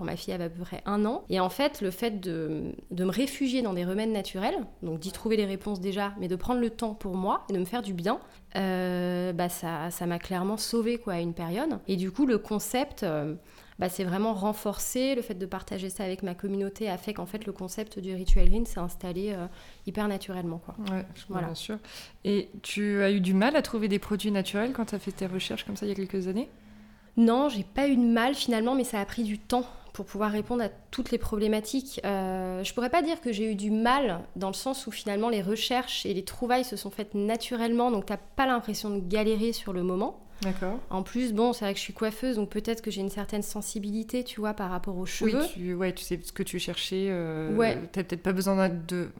quand 0.00 0.06
ma 0.06 0.16
fille 0.16 0.32
avait 0.32 0.44
à 0.44 0.48
peu 0.48 0.62
près 0.62 0.82
un 0.86 1.04
an. 1.04 1.24
Et 1.28 1.40
en 1.40 1.50
fait, 1.50 1.82
le 1.82 1.90
fait 1.90 2.20
de, 2.20 2.72
de 2.90 3.04
me 3.04 3.10
réfugier 3.10 3.60
dans 3.60 3.74
des 3.74 3.84
remèdes 3.84 4.10
naturels, 4.10 4.56
donc 4.82 4.98
d'y 4.98 5.12
trouver 5.12 5.36
les 5.36 5.44
réponses 5.44 5.78
déjà, 5.78 6.14
mais 6.18 6.26
de 6.26 6.36
prendre 6.36 6.60
le 6.60 6.70
temps 6.70 6.94
pour 6.94 7.16
moi 7.16 7.44
et 7.50 7.52
de 7.52 7.58
me 7.58 7.66
faire 7.66 7.82
du 7.82 7.92
bien, 7.92 8.18
euh, 8.56 9.34
bah 9.34 9.50
ça, 9.50 9.90
ça 9.90 10.06
m'a 10.06 10.18
clairement 10.18 10.56
sauvé 10.56 10.96
quoi, 10.96 11.12
à 11.12 11.20
une 11.20 11.34
période. 11.34 11.78
Et 11.86 11.96
du 11.96 12.10
coup, 12.10 12.24
le 12.24 12.38
concept... 12.38 13.02
Euh, 13.02 13.34
bah, 13.78 13.88
c'est 13.88 14.04
vraiment 14.04 14.34
renforcé. 14.34 15.14
Le 15.14 15.22
fait 15.22 15.32
de 15.36 15.46
partager 15.46 15.88
ça 15.88 16.04
avec 16.04 16.22
ma 16.22 16.34
communauté 16.34 16.90
a 16.90 16.98
fait 16.98 17.14
qu'en 17.14 17.24
fait 17.24 17.46
le 17.46 17.52
concept 17.52 17.98
du 17.98 18.14
rituel 18.14 18.50
green 18.50 18.66
s'est 18.66 18.78
installé 18.78 19.32
euh, 19.32 19.46
hyper 19.86 20.06
naturellement. 20.06 20.58
Quoi. 20.58 20.76
Ouais, 20.90 21.06
voilà. 21.30 21.46
bien 21.46 21.54
sûr. 21.54 21.78
Et 22.24 22.50
tu 22.60 23.00
as 23.00 23.10
eu 23.10 23.22
du 23.22 23.32
mal 23.32 23.56
à 23.56 23.62
trouver 23.62 23.88
des 23.88 23.98
produits 23.98 24.32
naturels 24.32 24.74
quand 24.74 24.84
tu 24.84 24.94
as 24.96 24.98
fait 24.98 25.12
tes 25.12 25.26
recherches 25.26 25.64
comme 25.64 25.76
ça 25.76 25.86
il 25.86 25.88
y 25.88 25.92
a 25.92 25.94
quelques 25.94 26.28
années? 26.28 26.50
Non, 27.16 27.48
j'ai 27.48 27.64
pas 27.64 27.88
eu 27.88 27.96
de 27.96 28.04
mal 28.04 28.34
finalement, 28.34 28.74
mais 28.74 28.84
ça 28.84 29.00
a 29.00 29.04
pris 29.04 29.24
du 29.24 29.38
temps 29.38 29.64
pour 29.92 30.04
pouvoir 30.06 30.30
répondre 30.30 30.62
à 30.62 30.68
toutes 30.90 31.10
les 31.10 31.18
problématiques. 31.18 32.00
Euh, 32.04 32.62
je 32.64 32.74
pourrais 32.74 32.90
pas 32.90 33.02
dire 33.02 33.20
que 33.20 33.32
j'ai 33.32 33.50
eu 33.50 33.54
du 33.54 33.70
mal 33.70 34.20
dans 34.36 34.48
le 34.48 34.54
sens 34.54 34.86
où 34.86 34.90
finalement 34.90 35.28
les 35.28 35.42
recherches 35.42 36.06
et 36.06 36.14
les 36.14 36.24
trouvailles 36.24 36.64
se 36.64 36.76
sont 36.76 36.90
faites 36.90 37.14
naturellement, 37.14 37.90
donc 37.90 38.06
t'as 38.06 38.16
pas 38.16 38.46
l'impression 38.46 38.90
de 38.90 39.00
galérer 39.00 39.52
sur 39.52 39.72
le 39.72 39.82
moment. 39.82 40.20
D'accord. 40.42 40.78
En 40.88 41.02
plus, 41.02 41.34
bon, 41.34 41.52
c'est 41.52 41.66
vrai 41.66 41.74
que 41.74 41.78
je 41.78 41.84
suis 41.84 41.92
coiffeuse, 41.92 42.36
donc 42.36 42.48
peut-être 42.48 42.80
que 42.80 42.90
j'ai 42.90 43.02
une 43.02 43.10
certaine 43.10 43.42
sensibilité, 43.42 44.24
tu 44.24 44.40
vois, 44.40 44.54
par 44.54 44.70
rapport 44.70 44.96
aux 44.96 45.04
cheveux. 45.04 45.40
Oui, 45.40 45.50
tu, 45.52 45.74
ouais, 45.74 45.92
tu 45.92 46.02
sais 46.02 46.18
ce 46.22 46.32
que 46.32 46.42
tu 46.42 46.58
cherchais. 46.58 47.08
Euh, 47.10 47.54
ouais. 47.54 47.78
T'as 47.92 48.04
peut-être 48.04 48.22
pas 48.22 48.32
besoin 48.32 48.68
de 48.70 49.10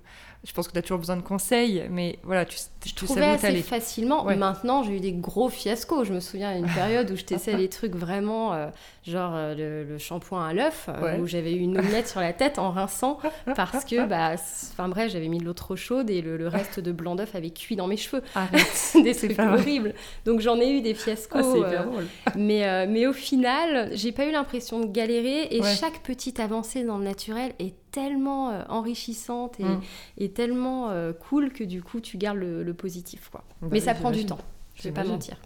Je 0.42 0.52
pense 0.54 0.68
que 0.68 0.72
tu 0.72 0.78
as 0.78 0.82
toujours 0.82 0.98
besoin 0.98 1.18
de 1.18 1.22
conseils, 1.22 1.84
mais 1.90 2.18
voilà, 2.22 2.46
tu, 2.46 2.56
je 2.86 2.94
trouvais 2.94 3.26
assez 3.26 3.62
facilement. 3.62 4.24
Maintenant, 4.24 4.82
j'ai 4.82 4.96
eu 4.96 5.00
des 5.00 5.12
gros 5.12 5.50
fiascos. 5.50 6.04
Je 6.04 6.14
me 6.14 6.20
souviens 6.20 6.56
une 6.56 6.66
période 6.66 7.10
où 7.10 7.16
je 7.16 7.24
testais 7.24 7.56
les 7.56 7.68
trucs 7.68 7.94
vraiment, 7.94 8.54
euh, 8.54 8.68
genre 9.06 9.32
euh, 9.34 9.84
le, 9.84 9.98
shampoing 9.98 10.46
à 10.46 10.54
l'œuf, 10.54 10.88
euh, 10.88 11.18
où 11.18 11.26
j'avais 11.26 11.52
eu 11.52 11.58
une 11.58 11.78
omelette 11.78 12.08
sur 12.08 12.20
la 12.20 12.32
tête 12.32 12.58
en 12.58 12.70
rinçant 12.70 13.18
parce 13.54 13.84
que, 13.84 14.06
bah, 14.06 14.32
enfin 14.72 14.88
bref, 14.88 15.12
j'avais 15.12 15.28
mis 15.28 15.38
de 15.38 15.44
l'eau 15.44 15.52
trop 15.52 15.76
chaude 15.76 16.08
et 16.08 16.22
le, 16.22 16.48
reste 16.48 16.80
de 16.80 16.90
blanc 16.90 17.16
d'œuf 17.16 17.34
avait 17.34 17.50
cuit 17.50 17.76
dans 17.76 17.86
mes 17.86 17.98
cheveux. 17.98 18.22
des 19.02 19.14
trucs 19.14 19.38
horribles. 19.38 19.94
Donc 20.24 20.40
j'en 20.40 20.58
ai 20.58 20.70
eu 20.70 20.80
des 20.80 20.94
fiascos. 20.94 21.62
Ah, 21.64 22.32
mais, 22.34 22.86
mais 22.86 23.06
au 23.06 23.12
final, 23.12 23.90
j'ai 23.92 24.12
pas 24.12 24.24
eu 24.24 24.32
l'impression 24.32 24.80
de 24.80 24.86
galérer 24.86 25.48
et 25.50 25.62
chaque 25.62 26.02
petite 26.02 26.40
avancée 26.40 26.82
dans 26.82 26.96
le 26.96 27.04
naturel 27.04 27.52
est 27.58 27.74
tellement 27.90 28.50
euh, 28.50 28.62
enrichissante 28.68 29.58
et, 29.60 29.64
mm. 29.64 29.80
et 30.18 30.30
tellement 30.30 30.90
euh, 30.90 31.12
cool 31.12 31.52
que 31.52 31.64
du 31.64 31.82
coup 31.82 32.00
tu 32.00 32.16
gardes 32.16 32.38
le, 32.38 32.74
positif. 32.74 33.28
Quoi. 33.30 33.42
Bah 33.60 33.68
Mais 33.70 33.80
ça 33.80 33.94
prend 33.94 34.10
du 34.10 34.26
temps, 34.26 34.38
je 34.74 34.84
vais 34.84 34.92
pas 34.92 35.04
mentir. 35.04 35.36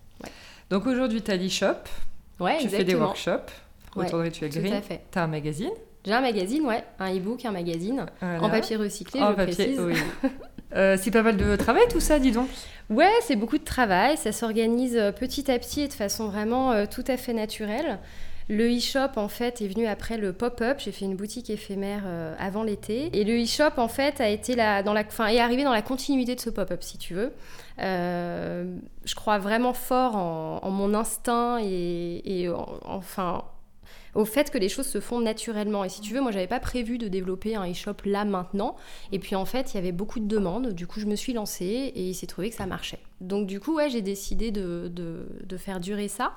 Donc 0.70 0.86
aujourd'hui 0.86 1.22
tu 1.22 1.30
as 1.30 1.36
l'e-shop, 1.36 1.88
ouais, 2.40 2.58
tu 2.58 2.68
fais 2.68 2.84
des 2.84 2.94
workshops 2.94 3.52
autour 3.96 4.18
de 4.18 4.24
Rituel 4.24 4.50
Green, 4.50 4.80
tu 4.88 5.18
as 5.18 5.22
un 5.22 5.26
magazine. 5.26 5.70
J'ai 6.04 6.12
un 6.12 6.20
magazine, 6.20 6.66
ouais, 6.66 6.84
un 6.98 7.16
e-book, 7.16 7.46
un 7.46 7.52
magazine, 7.52 8.06
en 8.20 8.50
papier 8.50 8.76
recyclé, 8.76 9.22
en 9.22 9.30
je 9.30 9.36
papier, 9.36 9.54
précise. 9.54 9.80
Oui. 9.80 9.94
Euh, 10.74 10.96
c'est 11.00 11.12
pas 11.12 11.22
mal 11.22 11.36
de 11.36 11.54
travail 11.54 11.84
tout 11.88 12.00
ça, 12.00 12.18
dis 12.18 12.32
donc. 12.32 12.48
Ouais, 12.90 13.12
c'est 13.22 13.36
beaucoup 13.36 13.58
de 13.58 13.64
travail. 13.64 14.16
Ça 14.16 14.32
s'organise 14.32 15.00
petit 15.20 15.48
à 15.48 15.56
petit 15.60 15.82
et 15.82 15.88
de 15.88 15.92
façon 15.92 16.26
vraiment 16.26 16.84
tout 16.86 17.04
à 17.06 17.16
fait 17.16 17.32
naturelle. 17.32 18.00
Le 18.48 18.76
e-shop, 18.76 19.16
en 19.16 19.28
fait, 19.28 19.62
est 19.62 19.68
venu 19.68 19.86
après 19.86 20.18
le 20.18 20.32
pop-up. 20.32 20.78
J'ai 20.78 20.92
fait 20.92 21.06
une 21.06 21.16
boutique 21.16 21.48
éphémère 21.48 22.02
euh, 22.06 22.34
avant 22.38 22.62
l'été. 22.62 23.08
Et 23.18 23.24
le 23.24 23.42
e-shop, 23.42 23.78
en 23.78 23.88
fait, 23.88 24.20
est 24.20 24.50
arrivé 25.40 25.64
dans 25.64 25.72
la 25.72 25.82
continuité 25.82 26.34
de 26.34 26.40
ce 26.40 26.50
pop-up, 26.50 26.82
si 26.82 26.98
tu 26.98 27.14
veux. 27.14 27.32
Euh, 27.80 28.76
je 29.04 29.14
crois 29.14 29.38
vraiment 29.38 29.72
fort 29.72 30.16
en, 30.16 30.70
mon 30.70 30.94
instinct 30.94 31.58
et, 31.62 32.48
enfin 32.84 33.44
au 34.14 34.25
fait 34.25 34.50
que 34.50 34.59
les 34.59 34.68
choses 34.68 34.87
se 34.87 35.00
font 35.00 35.21
naturellement. 35.21 35.85
Et 35.85 35.88
si 35.88 36.00
tu 36.00 36.14
veux, 36.14 36.21
moi, 36.21 36.30
j'avais 36.30 36.47
pas 36.47 36.61
prévu 36.61 36.99
de 36.99 37.09
développer 37.09 37.56
un 37.56 37.71
e-shop 37.71 37.97
là 38.04 38.25
maintenant. 38.25 38.76
Et 39.12 39.18
puis 39.18 39.37
en 39.37 39.44
fait, 39.44 39.73
il 39.73 39.76
y 39.76 39.78
avait 39.78 39.92
beaucoup 39.92 40.21
de 40.21 40.26
demandes. 40.26 40.73
Du 40.73 40.87
coup, 40.87 41.00
je 41.00 41.06
me 41.06 41.16
suis 41.16 41.33
lancée 41.33 41.92
et 41.94 42.09
il 42.09 42.14
s'est 42.14 42.26
trouvé 42.26 42.50
que 42.50 42.56
ça 42.56 42.66
marchait. 42.66 43.00
Donc 43.21 43.47
du 43.47 43.61
coup, 43.61 43.76
ouais, 43.76 43.90
j'ai 43.90 44.02
décidé 44.02 44.50
de, 44.50 44.88
de, 44.88 45.56
faire 45.56 45.80
durer 45.80 46.09
ça. 46.09 46.35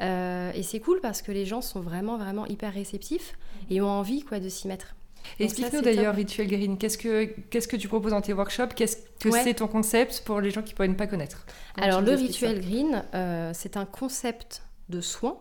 Euh, 0.00 0.52
et 0.54 0.62
c'est 0.62 0.78
cool 0.78 1.00
parce 1.00 1.22
que 1.22 1.32
les 1.32 1.46
gens 1.46 1.62
sont 1.62 1.80
vraiment, 1.80 2.18
vraiment 2.18 2.46
hyper 2.46 2.72
réceptifs 2.72 3.36
et 3.70 3.80
ont 3.80 3.88
envie 3.88 4.22
quoi, 4.22 4.40
de 4.40 4.48
s'y 4.48 4.68
mettre. 4.68 4.94
Explique-nous 5.40 5.80
d'ailleurs 5.80 6.14
Ritual 6.14 6.46
Green. 6.46 6.78
Qu'est-ce 6.78 6.98
que, 6.98 7.24
qu'est-ce 7.50 7.68
que 7.68 7.76
tu 7.76 7.88
proposes 7.88 8.12
dans 8.12 8.20
tes 8.20 8.32
workshops? 8.32 8.74
Qu'est-ce 8.74 8.98
que 9.20 9.30
c'est 9.30 9.54
ton 9.54 9.68
concept 9.68 10.22
pour 10.24 10.40
les 10.40 10.50
gens 10.50 10.62
qui 10.62 10.74
pourraient 10.74 10.88
ne 10.88 10.94
pas 10.94 11.06
connaître? 11.06 11.44
Alors, 11.76 12.00
le 12.00 12.12
Ritual 12.12 12.60
Green, 12.60 13.04
euh, 13.14 13.50
c'est 13.54 13.76
un 13.76 13.84
concept 13.84 14.62
de 14.88 15.00
soins 15.00 15.38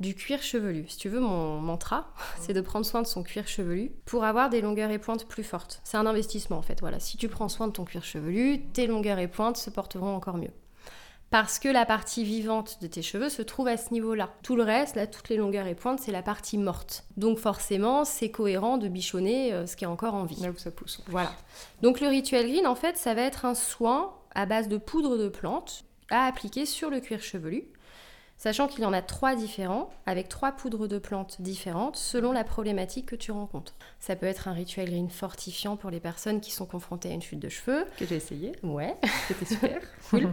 du 0.00 0.14
cuir 0.14 0.42
chevelu. 0.42 0.86
Si 0.88 0.96
tu 0.98 1.08
veux, 1.08 1.20
mon 1.20 1.60
mantra, 1.60 2.12
c'est 2.40 2.52
de 2.52 2.60
prendre 2.60 2.86
soin 2.86 3.02
de 3.02 3.06
son 3.06 3.22
cuir 3.22 3.46
chevelu 3.46 3.92
pour 4.04 4.24
avoir 4.24 4.50
des 4.50 4.60
longueurs 4.60 4.90
et 4.90 4.98
pointes 4.98 5.26
plus 5.26 5.44
fortes. 5.44 5.80
C'est 5.84 5.96
un 5.96 6.06
investissement 6.06 6.58
en 6.58 6.62
fait. 6.62 6.80
Voilà, 6.80 7.00
si 7.00 7.16
tu 7.16 7.28
prends 7.28 7.48
soin 7.48 7.68
de 7.68 7.72
ton 7.72 7.84
cuir 7.84 8.04
chevelu, 8.04 8.60
tes 8.72 8.86
longueurs 8.86 9.18
et 9.18 9.28
pointes 9.28 9.56
se 9.56 9.70
porteront 9.70 10.14
encore 10.14 10.36
mieux 10.36 10.52
parce 11.34 11.58
que 11.58 11.68
la 11.68 11.84
partie 11.84 12.22
vivante 12.22 12.78
de 12.80 12.86
tes 12.86 13.02
cheveux 13.02 13.28
se 13.28 13.42
trouve 13.42 13.66
à 13.66 13.76
ce 13.76 13.92
niveau-là. 13.92 14.30
Tout 14.44 14.54
le 14.54 14.62
reste, 14.62 14.94
là, 14.94 15.08
toutes 15.08 15.28
les 15.30 15.36
longueurs 15.36 15.66
et 15.66 15.74
pointes, 15.74 15.98
c'est 15.98 16.12
la 16.12 16.22
partie 16.22 16.58
morte. 16.58 17.04
Donc 17.16 17.38
forcément, 17.38 18.04
c'est 18.04 18.30
cohérent 18.30 18.78
de 18.78 18.86
bichonner 18.86 19.52
euh, 19.52 19.66
ce 19.66 19.74
qui 19.74 19.82
est 19.82 19.88
encore 19.88 20.14
en 20.14 20.22
vie. 20.22 20.40
Là 20.40 20.50
où 20.50 20.56
ça 20.56 20.70
pousse. 20.70 21.02
Voilà. 21.08 21.32
Donc 21.82 22.00
le 22.00 22.06
rituel 22.06 22.46
green, 22.46 22.68
en 22.68 22.76
fait, 22.76 22.96
ça 22.96 23.14
va 23.14 23.22
être 23.22 23.46
un 23.46 23.56
soin 23.56 24.14
à 24.36 24.46
base 24.46 24.68
de 24.68 24.76
poudre 24.76 25.16
de 25.16 25.28
plante 25.28 25.84
à 26.08 26.26
appliquer 26.26 26.66
sur 26.66 26.88
le 26.88 27.00
cuir 27.00 27.20
chevelu 27.20 27.64
sachant 28.44 28.68
qu'il 28.68 28.82
y 28.82 28.84
en 28.84 28.92
a 28.92 29.00
trois 29.00 29.36
différents, 29.36 29.88
avec 30.04 30.28
trois 30.28 30.52
poudres 30.52 30.86
de 30.86 30.98
plantes 30.98 31.40
différentes 31.40 31.96
selon 31.96 32.30
la 32.30 32.44
problématique 32.44 33.06
que 33.06 33.16
tu 33.16 33.32
rencontres. 33.32 33.74
Ça 34.00 34.16
peut 34.16 34.26
être 34.26 34.48
un 34.48 34.52
rituel 34.52 34.90
green 34.90 35.08
fortifiant 35.08 35.78
pour 35.78 35.88
les 35.88 35.98
personnes 35.98 36.42
qui 36.42 36.50
sont 36.50 36.66
confrontées 36.66 37.08
à 37.08 37.12
une 37.12 37.22
chute 37.22 37.38
de 37.38 37.48
cheveux. 37.48 37.86
Que 37.96 38.04
j'ai 38.04 38.16
essayé. 38.16 38.52
Ouais. 38.62 38.96
C'était 39.28 39.46
super. 39.46 39.80
cool. 40.10 40.30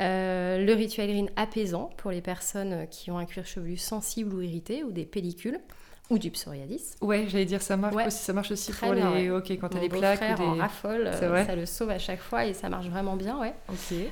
Euh, 0.00 0.58
le 0.58 0.74
rituel 0.74 1.10
green 1.10 1.30
apaisant 1.36 1.90
pour 1.98 2.10
les 2.10 2.20
personnes 2.20 2.88
qui 2.88 3.12
ont 3.12 3.18
un 3.18 3.26
cuir 3.26 3.46
chevelu 3.46 3.76
sensible 3.76 4.34
ou 4.34 4.42
irrité 4.42 4.82
ou 4.82 4.90
des 4.90 5.06
pellicules 5.06 5.60
ou 6.12 6.18
du 6.18 6.30
psoriasis. 6.30 6.96
Ouais, 7.00 7.24
j'allais 7.26 7.46
dire 7.46 7.62
ça 7.62 7.78
marche 7.78 7.96
aussi, 8.06 8.18
ça 8.18 8.32
marche 8.34 8.50
aussi 8.50 8.70
pour 8.70 8.92
les 8.92 9.30
OK 9.30 9.50
quand 9.52 9.70
tu 9.70 9.78
as 9.78 9.80
les 9.80 9.88
plaques 9.88 10.20
ou 10.34 10.36
des... 10.36 10.44
en 10.44 10.54
raffole, 10.56 11.06
euh, 11.06 11.46
ça 11.46 11.56
le 11.56 11.64
sauve 11.64 11.88
à 11.88 11.98
chaque 11.98 12.20
fois 12.20 12.44
et 12.44 12.52
ça 12.52 12.68
marche 12.68 12.86
vraiment 12.88 13.16
bien, 13.16 13.38
ouais. 13.38 13.54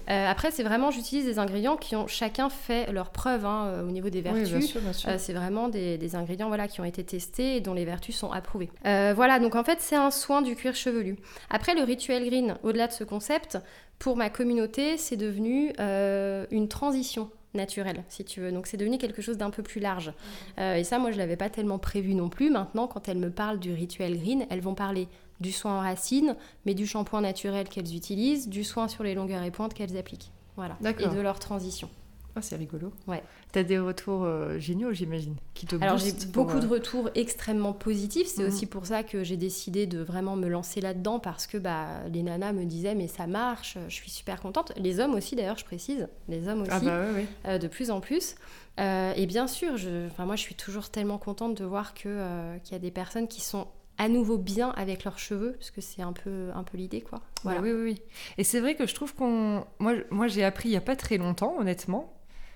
Euh, 0.09 0.27
après 0.27 0.51
c'est 0.51 0.63
vraiment 0.63 0.91
j'utilise 0.91 1.27
des 1.27 1.39
ingrédients 1.39 1.77
qui 1.77 1.95
ont 1.95 2.07
chacun 2.07 2.49
fait 2.49 2.91
leur 2.91 3.11
preuve 3.11 3.45
hein, 3.45 3.67
euh, 3.67 3.87
au 3.87 3.91
niveau 3.91 4.09
des 4.09 4.23
vertus. 4.23 4.79
c'est 5.19 5.33
vraiment 5.35 5.69
des, 5.69 5.99
des, 5.99 6.17
ingrédients 6.17 6.49
voilà 6.49 6.69
qui 6.69 6.81
ont 6.81 6.85
été 6.85 7.05
testés 7.05 7.57
et 7.57 7.61
dont 7.61 7.75
les 7.75 7.85
vertus 7.85 8.17
sont 8.17 8.33
approuvées. 8.33 8.71
voilà, 8.83 9.39
donc 9.39 9.55
en 9.55 9.65
fait 9.65 9.81
c'est 9.81 9.97
un 9.97 10.11
soin 10.11 10.41
du 10.41 10.57
cuir 10.57 10.75
chevelu. 10.75 11.17
Après 11.51 11.75
le 11.75 11.83
rituel 11.83 12.25
green, 12.25 12.57
au-delà 12.63 12.87
de 12.87 12.93
ce 12.93 13.05
concept, 13.05 13.59
pour 13.99 14.17
ma 14.17 14.31
communauté, 14.31 14.97
c'est 14.97 15.17
devenu 15.17 15.75
une 15.79 16.69
transition 16.69 17.31
naturel, 17.55 18.05
si 18.09 18.25
tu 18.25 18.41
veux. 18.41 18.53
Donc 18.53 18.67
c'est 18.67 18.77
devenu 18.77 18.99
quelque 18.99 19.23
chose 19.23 19.37
d'un 19.37 19.51
peu 19.51 19.63
plus 19.63 19.81
large. 19.81 20.13
Euh, 20.59 20.77
et 20.77 20.85
ça, 20.85 20.99
moi, 20.99 21.11
je 21.11 21.19
l'avais 21.19 21.37
pas 21.37 21.51
tellement 21.51 21.79
prévu 21.79 22.15
non 22.15 22.29
plus. 22.29 22.51
Maintenant, 22.51 22.87
quand 22.87 23.09
elles 23.09 23.19
me 23.19 23.31
parlent 23.31 23.59
du 23.59 23.73
rituel 23.73 24.19
green, 24.19 24.47
elles 24.51 24.61
vont 24.61 24.75
parler 24.75 25.09
du 25.41 25.53
soin 25.53 25.79
en 25.79 25.81
racines, 25.81 26.37
mais 26.67 26.75
du 26.75 26.87
shampoing 26.87 27.23
naturel 27.23 27.69
qu'elles 27.69 27.95
utilisent, 27.97 28.49
du 28.49 28.63
soin 28.63 28.89
sur 28.89 29.05
les 29.05 29.15
longueurs 29.15 29.43
et 29.43 29.51
pointes 29.51 29.75
qu'elles 29.75 29.97
appliquent. 29.97 30.31
Voilà. 30.57 30.77
Et 30.85 31.09
de 31.09 31.21
leur 31.21 31.39
transition. 31.39 31.89
Ah, 32.37 32.43
c'est 32.43 32.57
rigolo. 32.57 32.93
Ouais. 33.07 33.23
Tu 33.53 33.59
as 33.59 33.65
des 33.65 33.79
retours 33.79 34.25
euh, 34.25 34.59
géniaux, 34.59 34.93
j'imagine, 34.93 35.37
qui 35.55 35.67
te 35.67 35.77
Alors, 35.81 35.99
j'ai 35.99 36.13
beaucoup 36.29 36.61
de 36.61 36.67
euh, 36.67 36.71
retours 36.71 37.11
extrêmement 37.15 37.73
positifs. 37.73 38.29
C'est 38.29 38.43
mhm. 38.43 38.49
aussi 38.49 38.67
pour 38.67 38.87
ça 38.87 39.03
que 39.03 39.25
j'ai 39.25 39.37
décidé 39.37 39.87
de 39.87 40.01
vraiment 40.01 40.37
me 40.37 40.49
lancer 40.49 40.81
là-dedans 40.81 41.19
parce 41.19 41.47
que 41.47 41.59
bah, 41.59 41.87
les 42.13 42.23
nanas 42.23 42.53
me 42.53 42.65
disaient, 42.65 42.95
mais 42.95 43.09
ça 43.09 43.27
marche, 43.27 43.79
je 43.89 43.95
suis 43.95 44.11
super 44.11 44.41
contente. 44.41 44.73
Les 44.77 45.01
hommes 45.01 45.15
aussi, 45.15 45.37
d'ailleurs, 45.37 45.59
je 45.59 45.65
précise. 45.65 46.09
Les 46.29 46.49
hommes 46.49 46.65
ah 46.69 46.77
aussi, 46.77 46.87
ah 46.89 47.03
bah, 47.03 47.53
ouais, 47.53 47.59
de 47.59 47.69
plus 47.69 47.91
en 47.91 48.01
plus. 48.01 48.37
et 48.79 49.27
bien 49.27 49.47
sûr, 49.47 49.77
je, 49.77 50.09
moi, 50.19 50.37
je 50.37 50.43
suis 50.43 50.55
toujours 50.55 50.91
tellement 50.91 51.19
contente 51.19 51.57
de 51.57 51.65
voir 51.65 51.95
qu'il 51.95 52.11
y 52.11 52.75
a 52.75 52.79
des 52.79 52.91
personnes 52.91 53.29
qui 53.29 53.41
sont 53.41 53.67
à 54.01 54.09
nouveau 54.09 54.39
bien 54.39 54.71
avec 54.71 55.05
leurs 55.05 55.19
cheveux, 55.19 55.53
parce 55.59 55.71
que 55.71 55.83
c'est 55.83 56.01
un 56.01 56.15
peu, 56.15 56.49
un 56.55 56.63
peu 56.63 56.79
l'idée, 56.79 57.03
quoi. 57.03 57.21
Voilà. 57.43 57.61
oui, 57.61 57.71
oui, 57.71 57.83
oui. 57.83 58.03
Et 58.39 58.45
c'est 58.45 58.59
vrai 58.59 58.75
que 58.75 58.87
je 58.87 58.95
trouve 58.95 59.15
qu'on... 59.15 59.67
Moi, 59.79 59.93
moi 60.11 60.27
j'ai 60.27 60.43
appris 60.43 60.71
il 60.71 60.73
n'y 60.73 60.79
a 60.79 60.81
pas 60.81 60.97
très 60.97 61.19
longtemps, 61.19 61.57
honnêtement, 61.59 62.11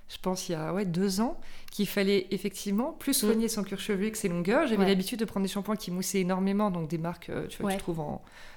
je 0.08 0.18
pense 0.20 0.48
il 0.48 0.52
y 0.52 0.54
a 0.54 0.72
ouais, 0.72 0.84
deux 0.84 1.20
ans, 1.20 1.40
qu'il 1.70 1.88
fallait 1.88 2.26
effectivement 2.30 2.92
plus 2.92 3.22
mm. 3.22 3.26
soigner 3.26 3.48
son 3.48 3.64
cuir 3.64 3.80
chevelu 3.80 4.10
que 4.10 4.18
ses 4.18 4.28
longueurs. 4.28 4.66
J'avais 4.66 4.86
l'habitude 4.86 5.18
de 5.18 5.24
prendre 5.24 5.44
des 5.44 5.52
shampoings 5.52 5.76
qui 5.76 5.90
moussaient 5.90 6.20
énormément, 6.20 6.70
donc 6.70 6.88
des 6.88 6.98
marques 6.98 7.30
euh, 7.30 7.46
tu, 7.48 7.62
vois, 7.62 7.70
que 7.70 7.76
tu 7.76 7.82
trouves 7.82 8.02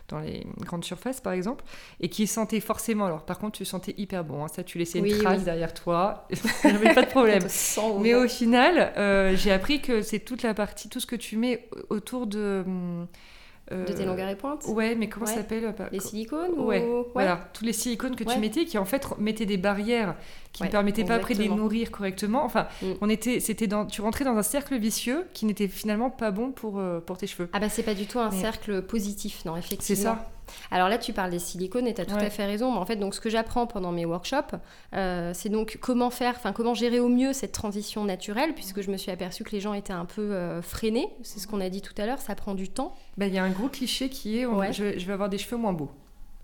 dans 0.09 0.19
les 0.19 0.45
grandes 0.59 0.83
surfaces 0.83 1.21
par 1.21 1.33
exemple, 1.33 1.63
et 1.99 2.09
qui 2.09 2.27
sentaient 2.27 2.59
forcément. 2.59 3.05
Alors 3.05 3.25
par 3.25 3.39
contre, 3.39 3.57
tu 3.57 3.65
sentais 3.65 3.95
hyper 3.97 4.23
bon, 4.23 4.43
hein. 4.43 4.47
ça 4.49 4.63
tu 4.63 4.77
laissais 4.77 4.99
une 4.99 5.17
trace 5.17 5.43
derrière 5.43 5.73
toi, 5.73 6.27
avait 6.63 6.93
pas 6.93 7.03
de 7.03 7.09
problème. 7.09 7.43
Mais 8.01 8.13
au 8.13 8.27
final, 8.27 8.93
euh, 8.97 9.35
j'ai 9.35 9.51
appris 9.51 9.81
que 9.81 10.01
c'est 10.01 10.19
toute 10.19 10.43
la 10.43 10.53
partie, 10.53 10.89
tout 10.89 10.99
ce 10.99 11.07
que 11.07 11.15
tu 11.15 11.37
mets 11.37 11.69
autour 11.89 12.27
de. 12.27 12.63
Hum, 12.65 13.07
de 13.71 13.93
tes 13.93 14.05
longueurs 14.05 14.29
et 14.29 14.35
pointes 14.35 14.65
Ouais, 14.67 14.95
mais 14.95 15.09
comment 15.09 15.25
ça 15.25 15.35
s'appelle 15.35 15.65
euh, 15.65 15.85
Les 15.91 15.99
silicones 15.99 16.57
ouais. 16.57 16.85
voilà, 17.13 17.49
tous 17.53 17.65
les 17.65 17.73
silicones 17.73 18.15
que 18.15 18.23
tu 18.23 18.39
mettais 18.39 18.65
qui 18.65 18.77
en 18.77 18.85
fait 18.85 19.05
mettaient 19.19 19.45
des 19.45 19.57
barrières 19.57 20.15
qui 20.53 20.63
ne 20.63 20.69
permettaient 20.69 21.03
pas 21.03 21.15
après 21.15 21.33
de 21.33 21.41
les 21.41 21.49
nourrir 21.49 21.91
correctement. 21.91 22.43
Enfin, 22.43 22.67
mm. 22.81 22.85
on 23.01 23.09
était, 23.09 23.39
c'était 23.39 23.67
dans, 23.67 23.85
tu 23.85 24.01
rentrais 24.01 24.25
dans 24.25 24.37
un 24.37 24.43
cercle 24.43 24.77
vicieux 24.77 25.25
qui 25.33 25.45
n'était 25.45 25.67
finalement 25.67 26.09
pas 26.09 26.31
bon 26.31 26.51
pour, 26.51 26.79
euh, 26.79 26.99
pour 26.99 27.17
tes 27.17 27.27
cheveux. 27.27 27.49
Ah 27.53 27.59
bah 27.59 27.69
c'est 27.69 27.83
pas 27.83 27.93
du 27.93 28.05
tout 28.05 28.19
un 28.19 28.31
cercle 28.31 28.81
positif, 28.81 29.45
non, 29.45 29.55
effectivement. 29.55 29.81
C'est 29.81 29.95
ça. 29.95 30.29
Alors 30.71 30.89
là, 30.89 30.97
tu 30.97 31.13
parles 31.13 31.31
des 31.31 31.39
silicones 31.39 31.87
et 31.87 31.93
tu 31.93 32.01
as 32.01 32.05
tout 32.05 32.15
à 32.15 32.29
fait 32.29 32.45
raison. 32.45 32.71
Mais 32.71 32.77
en 32.77 32.85
fait, 32.85 32.95
donc, 32.95 33.15
ce 33.15 33.21
que 33.21 33.29
j'apprends 33.29 33.67
pendant 33.67 33.91
mes 33.91 34.05
workshops, 34.05 34.55
euh, 34.93 35.31
c'est 35.33 35.49
donc 35.49 35.77
comment 35.81 36.09
faire, 36.09 36.35
enfin 36.35 36.53
comment 36.53 36.73
gérer 36.73 36.99
au 36.99 37.09
mieux 37.09 37.33
cette 37.33 37.51
transition 37.51 38.05
naturelle, 38.05 38.53
puisque 38.53 38.81
je 38.81 38.91
me 38.91 38.97
suis 38.97 39.11
aperçue 39.11 39.43
que 39.43 39.51
les 39.51 39.61
gens 39.61 39.73
étaient 39.73 39.93
un 39.93 40.05
peu 40.05 40.61
freinés. 40.61 41.09
C'est 41.23 41.39
ce 41.39 41.47
qu'on 41.47 41.61
a 41.61 41.69
dit 41.69 41.81
tout 41.81 41.93
à 41.97 42.05
l'heure, 42.05 42.19
ça 42.19 42.35
prend 42.35 42.53
du 42.53 42.69
temps. 42.69 42.93
Bah, 43.17 43.27
il 43.27 43.33
y 43.33 43.37
a 43.37 43.43
un 43.43 43.49
gros 43.49 43.67
cliché 43.67 44.09
qui 44.09 44.39
est 44.39 44.45
je, 44.71 45.05
vais 45.05 45.13
avoir 45.13 45.29
des 45.29 45.37
cheveux 45.37 45.57
moins 45.57 45.73
beaux. 45.73 45.91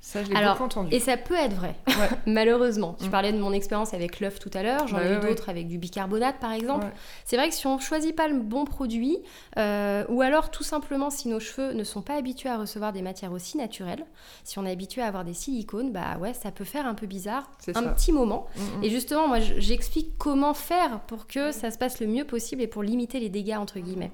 Ça, 0.05 0.21
je 0.21 0.29
l'ai 0.29 0.45
beaucoup 0.45 0.63
entendu. 0.63 0.93
Et 0.93 0.99
ça 0.99 1.15
peut 1.15 1.33
être 1.33 1.55
vrai, 1.55 1.75
malheureusement. 2.27 2.97
Tu 2.99 3.07
mm. 3.07 3.09
parlais 3.09 3.31
de 3.31 3.37
mon 3.37 3.53
expérience 3.53 3.93
avec 3.93 4.19
l'œuf 4.19 4.37
tout 4.37 4.51
à 4.53 4.61
l'heure, 4.61 4.85
j'en 4.85 4.99
ai 4.99 5.13
eu 5.13 5.19
d'autres 5.21 5.47
avec 5.47 5.69
du 5.69 5.77
bicarbonate 5.77 6.39
par 6.41 6.51
exemple. 6.51 6.87
C'est 7.23 7.37
vrai 7.37 7.47
que 7.47 7.55
si 7.55 7.65
on 7.67 7.79
choisit 7.79 8.13
pas 8.13 8.27
le 8.27 8.37
bon 8.37 8.65
produit, 8.65 9.17
euh, 9.57 10.03
ou 10.09 10.21
alors 10.21 10.51
tout 10.51 10.63
simplement 10.63 11.09
si 11.09 11.29
nos 11.29 11.39
cheveux 11.39 11.71
ne 11.71 11.85
sont 11.85 12.01
pas 12.01 12.15
habitués 12.15 12.49
à 12.49 12.57
recevoir 12.57 12.91
des 12.91 13.01
matières 13.01 13.31
aussi 13.31 13.57
naturelles, 13.57 14.05
si 14.43 14.59
on 14.59 14.65
est 14.65 14.71
habitué 14.71 15.01
à 15.01 15.07
avoir 15.07 15.23
des 15.23 15.33
silicones, 15.33 15.93
bah 15.93 16.17
ouais, 16.19 16.33
ça 16.33 16.51
peut 16.51 16.65
faire 16.65 16.85
un 16.85 16.95
peu 16.95 17.07
bizarre, 17.07 17.49
un 17.73 17.83
petit 17.83 18.11
moment. 18.11 18.47
Mm, 18.57 18.61
mm. 18.61 18.83
Et 18.83 18.89
justement, 18.89 19.29
moi 19.29 19.39
j'explique 19.39 20.17
comment 20.17 20.53
faire 20.53 20.99
pour 21.07 21.27
que 21.27 21.53
ça 21.53 21.71
se 21.71 21.77
passe 21.77 22.01
le 22.01 22.07
mieux 22.07 22.25
possible 22.25 22.61
et 22.61 22.67
pour 22.67 22.83
limiter 22.83 23.21
les 23.21 23.29
dégâts 23.29 23.55
entre 23.55 23.79
guillemets. 23.79 24.11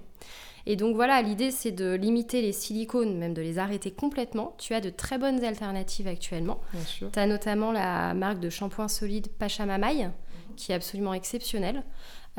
Et 0.65 0.75
donc 0.75 0.95
voilà, 0.95 1.21
l'idée 1.21 1.51
c'est 1.51 1.71
de 1.71 1.93
limiter 1.93 2.41
les 2.41 2.51
silicones, 2.51 3.17
même 3.17 3.33
de 3.33 3.41
les 3.41 3.57
arrêter 3.59 3.91
complètement. 3.91 4.55
Tu 4.57 4.73
as 4.73 4.81
de 4.81 4.89
très 4.89 5.17
bonnes 5.17 5.43
alternatives 5.43 6.07
actuellement. 6.07 6.59
Tu 6.97 7.19
as 7.19 7.27
notamment 7.27 7.71
la 7.71 8.13
marque 8.13 8.39
de 8.39 8.49
shampoing 8.49 8.87
solide 8.87 9.29
Pachamamaï, 9.39 10.11
qui 10.55 10.71
est 10.71 10.75
absolument 10.75 11.13
exceptionnelle. 11.13 11.83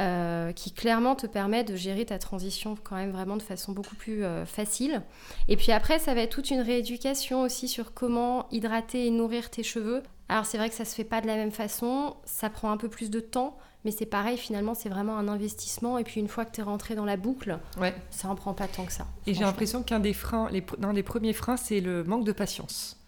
Euh, 0.01 0.53
qui 0.53 0.73
clairement 0.73 1.15
te 1.15 1.27
permet 1.27 1.63
de 1.63 1.77
gérer 1.77 2.07
ta 2.07 2.19
transition 2.19 2.75
quand 2.83 2.97
même 2.97 3.11
vraiment 3.11 3.37
de 3.37 3.43
façon 3.43 3.73
beaucoup 3.73 3.97
plus 3.97 4.25
euh, 4.25 4.47
facile. 4.47 5.03
Et 5.49 5.57
puis 5.57 5.73
après, 5.73 5.99
ça 5.99 6.15
va 6.15 6.23
être 6.23 6.31
toute 6.31 6.51
une 6.51 6.61
rééducation 6.61 7.43
aussi 7.43 7.69
sur 7.69 7.93
comment 7.93 8.49
hydrater 8.51 9.07
et 9.07 9.11
nourrir 9.11 9.51
tes 9.51 9.63
cheveux. 9.63 10.03
Alors 10.31 10.47
c'est 10.47 10.57
vrai 10.57 10.71
que 10.71 10.75
ça 10.75 10.87
se 10.87 10.95
fait 10.95 11.05
pas 11.05 11.21
de 11.21 11.27
la 11.27 11.35
même 11.35 11.51
façon, 11.51 12.17
ça 12.25 12.49
prend 12.49 12.71
un 12.71 12.79
peu 12.79 12.89
plus 12.89 13.11
de 13.11 13.21
temps, 13.21 13.59
mais 13.85 13.91
c'est 13.91 14.07
pareil, 14.07 14.37
finalement, 14.37 14.75
c'est 14.75 14.89
vraiment 14.89 15.17
un 15.17 15.29
investissement. 15.29 15.99
Et 15.99 16.05
puis 16.05 16.21
une 16.21 16.29
fois 16.29 16.45
que 16.45 16.55
tu 16.55 16.61
es 16.61 16.65
rentré 16.65 16.95
dans 16.95 17.05
la 17.05 17.17
boucle, 17.17 17.59
ouais. 17.81 17.95
ça 18.11 18.29
en 18.29 18.35
prend 18.35 18.55
pas 18.55 18.69
tant 18.69 18.85
que 18.85 18.93
ça. 18.93 19.07
Et 19.27 19.35
j'ai 19.35 19.41
l'impression 19.41 19.83
qu'un 19.83 20.01
des 20.01 20.13
freins, 20.13 20.49
les, 20.51 20.65
un 20.83 20.93
des 20.93 21.03
premiers 21.03 21.33
freins, 21.33 21.57
c'est 21.57 21.81
le 21.81 22.05
manque 22.05 22.25
de 22.25 22.33
patience. 22.33 23.01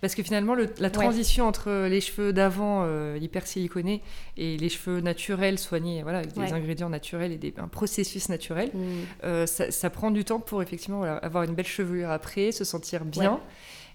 Parce 0.00 0.14
que 0.14 0.22
finalement, 0.22 0.54
la 0.54 0.90
transition 0.90 1.46
entre 1.46 1.86
les 1.86 2.00
cheveux 2.00 2.32
d'avant 2.32 2.84
euh, 2.84 3.18
hyper 3.20 3.46
siliconés 3.46 4.02
et 4.38 4.56
les 4.56 4.68
cheveux 4.70 5.00
naturels 5.00 5.58
soignés, 5.58 6.02
voilà, 6.02 6.18
avec 6.20 6.32
des 6.32 6.52
ingrédients 6.54 6.88
naturels 6.88 7.32
et 7.32 7.36
des, 7.36 7.52
un 7.58 7.68
processus 7.68 8.30
naturel, 8.30 8.70
mm. 8.72 8.78
euh, 9.24 9.46
ça, 9.46 9.90
prend 9.90 10.10
du 10.10 10.24
temps 10.24 10.40
pour 10.40 10.62
effectivement 10.62 11.02
avoir 11.02 11.44
une 11.44 11.54
belle 11.54 11.66
chevelure 11.66 12.10
après, 12.10 12.50
se 12.50 12.64
sentir 12.64 13.04
bien. 13.04 13.40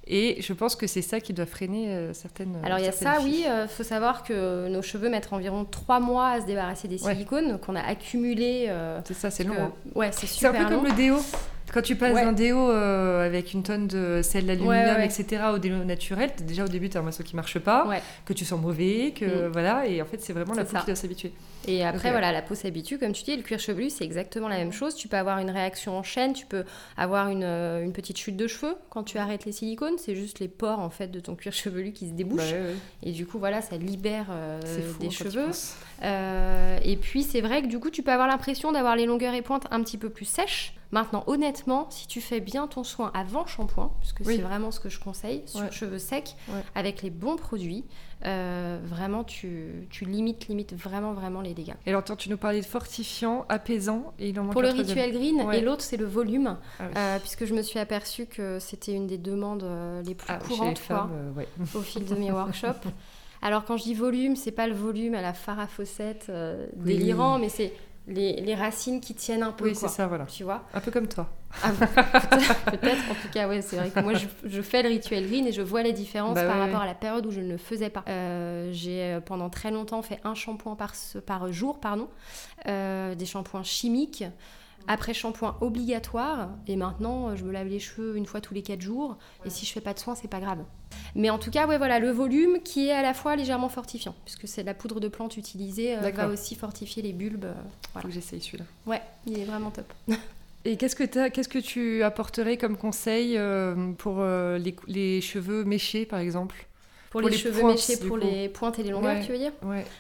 Et 0.08 0.42
je 0.42 0.54
pense 0.54 0.76
que 0.76 0.88
c'est 0.88 1.02
ça 1.02 1.20
qui 1.20 1.34
doit 1.34 1.46
freiner 1.46 1.90
euh, 1.90 2.14
certaines. 2.14 2.56
Alors 2.64 2.80
il 2.80 2.86
y 2.86 2.88
a 2.88 2.92
ça, 2.92 3.18
oui. 3.24 3.46
Il 3.46 3.68
faut 3.68 3.84
savoir 3.84 4.24
que 4.24 4.68
nos 4.68 4.82
cheveux 4.82 5.10
mettent 5.10 5.34
environ 5.34 5.66
trois 5.66 6.00
mois 6.00 6.30
à 6.30 6.42
se 6.42 6.46
débarrasser 6.46 6.88
des 6.88 6.98
silicones 6.98 7.60
qu'on 7.60 7.76
a 7.76 7.82
accumulés. 7.82 8.72
c'est 9.06 9.14
ça, 9.14 9.32
c'est 9.32 9.44
long. 9.44 9.56
Hein. 9.60 9.72
Ouais, 9.96 10.12
c'est 10.12 10.28
super. 10.28 10.52
C'est 10.52 10.58
un 10.58 10.66
peu 10.66 10.76
comme 10.76 10.86
le 10.86 10.94
déo. 10.94 11.18
Quand 11.76 11.82
tu 11.82 11.98
passes 11.98 12.16
d'un 12.16 12.32
déo 12.32 12.72
euh, 12.72 13.26
avec 13.26 13.52
une 13.54 13.62
tonne 13.62 13.88
de 13.88 14.22
sel 14.24 14.46
d'aluminium, 14.46 15.02
etc., 15.02 15.44
au 15.54 15.58
déo 15.58 15.84
naturel, 15.84 16.32
déjà 16.48 16.64
au 16.64 16.70
début, 16.70 16.90
tu 16.90 16.96
as 16.96 17.02
un 17.02 17.04
morceau 17.04 17.22
qui 17.22 17.36
marche 17.36 17.60
pas, 17.60 17.86
que 18.24 18.32
tu 18.32 18.46
sens 18.46 18.62
mauvais, 18.62 19.14
que 19.14 19.26
mm. 19.26 19.52
voilà, 19.52 19.86
et 19.86 20.02
en 20.02 20.06
fait, 20.06 20.22
c'est 20.22 20.32
vraiment 20.32 20.54
la 20.54 20.64
peau 20.64 20.78
qui 20.78 20.86
doit 20.86 20.96
s'habituer. 20.96 21.34
Et 21.68 21.84
après, 21.84 22.12
voilà, 22.12 22.32
la 22.32 22.42
peau 22.42 22.56
s'habitue, 22.56 22.98
comme 22.98 23.12
tu 23.12 23.24
dis, 23.24 23.36
le 23.36 23.42
cuir 23.42 23.60
chevelu, 23.60 23.90
c'est 23.90 24.06
exactement 24.06 24.48
la 24.48 24.58
même 24.58 24.72
chose. 24.72 24.96
Tu 24.96 25.08
peux 25.08 25.18
avoir 25.18 25.40
une 25.40 25.50
réaction 25.50 25.98
en 25.98 26.04
chaîne, 26.04 26.34
tu 26.34 26.46
peux 26.46 26.64
avoir 26.96 27.28
une, 27.30 27.44
euh, 27.44 27.84
une 27.84 27.92
petite 27.92 28.18
chute 28.18 28.38
de 28.38 28.48
cheveux 28.48 28.76
quand 28.90 29.04
tu 29.04 29.18
arrêtes 29.18 29.46
les 29.46 29.52
silicones, 29.52 29.98
c'est 29.98 30.16
juste 30.16 30.40
les 30.40 30.48
pores 30.48 30.80
en 30.80 30.90
fait 30.90 31.08
de 31.08 31.20
ton 31.20 31.36
cuir 31.36 31.52
chevelu 31.52 31.92
qui 31.92 32.08
se 32.08 32.14
débouchent. 32.14 32.52
Bah 32.52 32.80
et 33.04 33.12
du 33.12 33.26
coup, 33.26 33.40
voilà, 33.40 33.62
ça 33.62 33.78
libère 33.78 34.28
euh, 34.30 34.62
des 35.00 35.10
cheveux. 35.10 35.50
Et 36.04 36.98
puis, 36.98 37.24
c'est 37.24 37.42
vrai 37.42 37.62
que 37.62 37.68
du 37.68 37.80
coup, 37.80 37.90
tu 37.90 38.04
peux 38.04 38.12
avoir 38.12 38.28
l'impression 38.28 38.72
d'avoir 38.72 38.96
les 38.96 39.06
longueurs 39.06 39.34
et 39.34 39.42
pointes 39.42 39.68
un 39.72 39.82
petit 39.82 39.98
peu 39.98 40.10
plus 40.10 40.26
sèches. 40.26 40.76
Maintenant, 40.92 41.24
honnêtement, 41.28 41.88
si 41.90 42.08
tu 42.08 42.22
fais 42.22 42.40
bien 42.40 42.68
ton 42.68 42.84
soin 42.84 43.12
avant 43.14 43.46
shampoing, 43.46 43.92
puisque 44.00 44.24
c'est 44.24 44.38
vraiment 44.38 44.72
ce 44.72 44.80
que 44.80 44.90
je 44.90 45.00
conseille, 45.00 45.44
sur 45.46 45.72
cheveux 45.72 46.00
secs, 46.00 46.36
avec 46.74 47.02
les 47.02 47.10
bons 47.10 47.36
produits, 47.36 47.86
euh, 48.26 48.80
vraiment, 48.84 49.24
tu, 49.24 49.88
tu, 49.90 50.06
limites, 50.06 50.48
limites 50.48 50.74
vraiment, 50.74 51.14
vraiment 51.14 51.42
les 51.42 51.54
dégâts. 51.54 51.74
Et 51.86 51.90
alors, 51.90 52.04
tu 52.04 52.30
nous 52.30 52.38
parlais 52.38 52.62
de 52.62 52.66
fortifiant, 52.66 53.46
apaisant, 53.50 54.14
et 54.20 54.30
il 54.30 54.40
en 54.40 54.44
manque 54.44 54.54
Pour 54.54 54.62
le 54.62 54.70
rituel 54.70 55.12
green, 55.12 55.52
et 55.52 55.62
l'autre, 55.62 55.82
c'est 55.82 55.98
le 55.98 56.06
volume, 56.06 56.58
ah 56.80 56.84
euh, 56.96 57.20
puisque 57.20 57.46
je 57.46 57.54
me 57.54 57.62
suis 57.62 57.78
aperçue 57.78 58.26
que 58.26 58.60
c'était 58.60 58.94
une 58.94 59.08
des 59.08 59.18
demandes 59.18 59.64
euh, 59.64 60.02
les 60.02 60.16
plus 60.16 60.28
ah, 60.30 60.38
courantes 60.38 60.82
au 61.76 61.82
fil 61.82 62.06
de 62.06 62.16
mes 62.16 62.32
workshops. 62.32 62.88
Alors, 63.46 63.64
quand 63.64 63.78
je 63.78 63.84
dis 63.84 63.94
volume, 63.94 64.36
c'est 64.36 64.52
pas 64.52 64.68
le 64.68 64.74
volume 64.74 65.14
à 65.14 65.22
la 65.22 65.34
Farah 65.34 65.68
Fawcett 65.68 66.32
délirant, 66.76 67.38
mais 67.38 67.50
c'est 67.50 67.72
les, 68.08 68.56
racines 68.56 69.02
qui 69.02 69.14
tiennent 69.16 69.44
un 69.44 69.52
peu. 69.52 69.66
Oui, 69.66 69.76
c'est 69.76 69.88
ça, 69.88 70.08
voilà. 70.08 70.26
Tu 70.26 70.44
vois? 70.44 70.64
Un 70.74 70.80
peu 70.80 70.92
comme 70.92 71.08
toi. 71.08 71.30
Ah, 71.64 71.72
peut-être, 71.72 73.10
en 73.10 73.16
tout 73.16 73.30
cas, 73.34 73.48
ouais, 73.48 73.62
c'est 73.62 73.78
vrai 73.78 73.90
que 73.90 74.00
moi, 74.02 74.14
je, 74.14 74.62
fais 74.62 74.84
le 74.84 74.90
rituel 74.90 75.28
green 75.28 75.48
et 75.48 75.52
je 75.52 75.62
vois 75.62 75.84
les 75.84 75.94
différences 75.94 76.36
bah 76.36 76.46
par 76.46 76.60
rapport 76.60 76.82
à 76.82 76.86
la 76.86 76.94
période 76.94 77.26
où 77.26 77.32
je 77.32 77.40
ne 77.40 77.50
le 77.50 77.58
faisais 77.58 77.90
pas. 77.90 78.04
Euh, 78.08 78.70
j'ai 78.72 79.02
euh, 79.02 79.22
pendant 79.22 79.50
très 79.50 79.72
longtemps 79.72 80.02
fait 80.02 80.20
un 80.24 80.36
shampoing 80.36 80.76
par, 80.76 80.94
par 81.26 81.52
jour, 81.52 81.80
pardon, 81.80 82.10
euh, 82.68 83.16
des 83.16 83.26
shampoings 83.26 83.64
chimiques 83.64 84.24
après 84.88 85.14
shampoing 85.14 85.58
obligatoire 85.62 86.50
et 86.68 86.76
maintenant 86.76 87.36
je 87.36 87.44
me 87.44 87.52
lave 87.52 87.68
les 87.68 87.80
cheveux 87.80 88.16
une 88.18 88.26
fois 88.26 88.42
tous 88.42 88.54
les 88.54 88.62
4 88.62 88.82
jours 88.82 89.18
et 89.46 89.50
si 89.50 89.66
je 89.66 89.72
fais 89.72 89.82
pas 89.82 89.94
de 89.94 90.00
soins 90.00 90.16
c'est 90.16 90.28
pas 90.28 90.40
grave. 90.40 90.60
Mais 91.16 91.30
en 91.30 91.38
tout 91.38 91.52
cas 91.52 91.68
ouais 91.68 91.78
voilà 91.78 92.00
le 92.00 92.12
volume 92.12 92.60
qui 92.64 92.88
est 92.88 92.92
à 92.92 93.02
la 93.02 93.14
fois 93.14 93.36
légèrement 93.36 93.70
fortifiant 93.70 94.16
puisque 94.26 94.48
c'est 94.48 94.64
la 94.64 94.74
poudre 94.74 95.00
de 95.00 95.08
plante 95.08 95.38
utilisée 95.38 95.98
euh, 95.98 96.12
va 96.12 96.28
aussi 96.28 96.56
fortifier 96.56 97.02
les 97.04 97.14
bulbes. 97.14 97.46
Euh, 97.46 97.54
voilà. 97.94 98.02
Faut 98.02 98.08
que 98.08 98.14
j'essaye 98.14 98.42
celui-là. 98.42 98.66
Ouais, 98.86 99.02
il 99.26 99.40
est 99.40 99.46
vraiment 99.46 99.72
top. 99.72 99.92
Et 100.68 100.78
qu'est-ce 100.78 100.96
que, 100.96 101.28
qu'est-ce 101.30 101.48
que 101.48 101.60
tu 101.60 102.02
apporterais 102.02 102.58
comme 102.58 102.76
conseil 102.76 103.38
euh, 103.38 103.92
pour 104.00 104.24
les, 104.24 104.76
les, 104.88 105.22
cheveux 105.22 105.64
méchés, 105.64 106.08
par 106.08 106.18
exemple? 106.18 106.66
Pour, 107.22 107.30
les, 107.30 107.38
cheveux 107.38 107.64
méchés, 107.64 107.98
pour 107.98 108.18
les 108.18 108.50
pointes 108.50 108.80
et 108.80 108.84
les 108.84 108.90
longueurs, 108.90 109.24
tu 109.24 109.32
veux 109.32 109.38
dire 109.38 109.52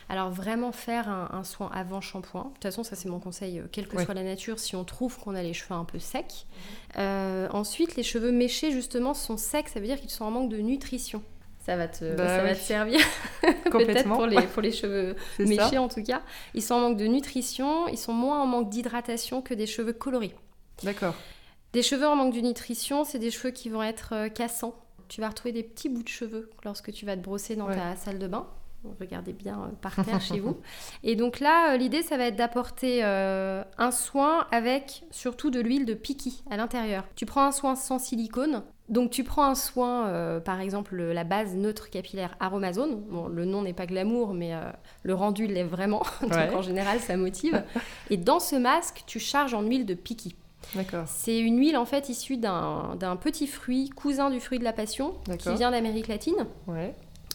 Alors 0.10 0.32
vraiment 0.32 0.71
faire 0.71 1.10
un, 1.10 1.43
soin 1.43 1.69
avant 1.73 2.01
shampoing. 2.01 2.43
De 2.43 2.49
toute 2.49 2.63
façon, 2.63 2.84
ça 2.84 2.95
c'est 2.95 3.10
mon 3.10 3.19
conseil, 3.19 3.60
euh, 3.60 3.63
quelle 3.71 3.88
que 3.88 4.01
soit 4.04 4.13
la 4.13 4.23
nature, 4.23 4.60
si 4.60 4.75
on 4.75 4.84
trouve 4.84 5.17
qu'on 5.19 5.36
a 5.36 5.41
les 5.41 5.54
cheveux 5.54 5.75
un 5.75 5.86
peu 5.86 5.99
secs. 5.99 6.45
Euh, 6.97 7.47
ensuite, 7.51 7.95
les 7.95 8.04
cheveux 8.04 8.32
méchés, 8.32 8.71
justement, 8.71 9.13
sont 9.13 9.38
secs, 9.38 9.69
ça 9.69 9.80
veut 9.80 9.86
dire 9.86 9.99
qu'ils 9.99 10.10
sont 10.10 10.25
en 10.25 10.32
manque 10.32 10.49
de 10.49 10.58
nutrition. 10.58 11.21
Ça 11.65 11.75
va 11.75 11.88
te, 11.88 12.15
bah 12.15 12.28
ça 12.28 12.43
va 12.43 12.54
te 12.54 12.60
servir 12.60 12.99
peut-être 13.71 14.08
pour 14.08 14.28
les, 14.28 14.39
pour 14.43 14.62
les 14.62 14.71
cheveux 14.71 15.15
méchés 15.39 15.80
en 15.80 15.88
tout 15.88 16.04
cas. 16.04 16.21
Ils 16.54 16.62
sont 16.62 16.75
en 16.75 16.80
manque 16.82 16.97
de 16.97 17.08
nutrition, 17.08 17.88
ils 17.88 17.97
sont 17.97 18.13
moins 18.13 18.39
en 18.39 18.45
manque 18.45 18.69
d'hydratation 18.69 19.41
que 19.41 19.56
des 19.56 19.65
cheveux 19.65 19.93
colorés. 19.93 20.36
D'accord. 20.84 21.15
Des 21.73 21.82
cheveux 21.82 22.06
en 22.06 22.15
manque 22.15 22.36
de 22.36 22.41
nutrition, 22.41 23.04
c'est 23.04 23.19
des 23.19 23.32
cheveux 23.32 23.49
qui 23.49 23.69
vont 23.69 23.82
être 23.82 24.13
euh, 24.13 24.30
cassants, 24.30 24.75
tu 25.07 25.21
vas 25.21 25.29
retrouver 25.29 25.51
des 25.51 25.63
petits 25.63 25.89
bouts 25.89 26.03
de 26.03 26.07
cheveux 26.07 26.49
lorsque 26.63 26.91
tu 26.91 27.05
vas 27.05 27.15
te 27.15 27.21
brosser 27.21 27.55
dans 27.55 27.67
ta 27.67 27.95
salle 27.95 28.19
de 28.19 28.27
bain. 28.27 28.47
Regardez 28.99 29.33
bien 29.33 29.61
euh, 29.61 29.67
par 29.81 29.95
terre 30.03 30.21
chez 30.21 30.39
vous. 30.39 30.57
Et 31.03 31.15
donc 31.15 31.39
là, 31.39 31.73
euh, 31.73 31.77
l'idée, 31.77 32.01
ça 32.01 32.17
va 32.17 32.25
être 32.25 32.35
d'apporter 32.35 33.03
euh, 33.03 33.63
un 33.77 33.91
soin 33.91 34.47
avec 34.51 35.03
surtout 35.11 35.49
de 35.49 35.59
l'huile 35.59 35.85
de 35.85 35.93
piki 35.93 36.43
à 36.49 36.57
l'intérieur. 36.57 37.03
Tu 37.15 37.25
prends 37.25 37.45
un 37.45 37.51
soin 37.51 37.75
sans 37.75 37.99
silicone. 37.99 38.63
Donc 38.87 39.09
tu 39.09 39.23
prends 39.23 39.45
un 39.45 39.55
soin, 39.55 40.39
par 40.45 40.59
exemple 40.59 40.95
la 40.95 41.23
base 41.23 41.55
neutre 41.55 41.89
capillaire 41.89 42.35
Aromazone. 42.39 43.01
Bon, 43.09 43.27
le 43.27 43.43
nom 43.43 43.63
n'est 43.63 43.73
pas 43.73 43.87
glamour, 43.87 44.35
mais 44.35 44.53
le 45.01 45.15
rendu 45.15 45.47
l'est 45.47 45.63
vraiment. 45.63 46.03
donc 46.21 46.53
en 46.53 46.61
général, 46.61 46.99
ça 46.99 47.17
motive. 47.17 47.63
Et 48.11 48.17
dans 48.17 48.39
ce 48.39 48.55
masque, 48.55 49.01
tu 49.07 49.19
charges 49.19 49.55
en 49.55 49.63
huile 49.63 49.87
de 49.87 49.95
piki. 49.95 50.35
C'est 51.08 51.38
une 51.38 51.60
huile 51.60 51.78
en 51.78 51.86
fait 51.86 52.10
issue 52.10 52.38
d'un 52.38 53.17
petit 53.21 53.47
fruit, 53.47 53.89
cousin 53.89 54.30
du 54.30 54.39
fruit 54.39 54.60
de 54.60 54.63
la 54.63 54.73
passion, 54.73 55.15
qui 55.39 55.54
vient 55.54 55.71
d'Amérique 55.71 56.08
latine 56.08 56.47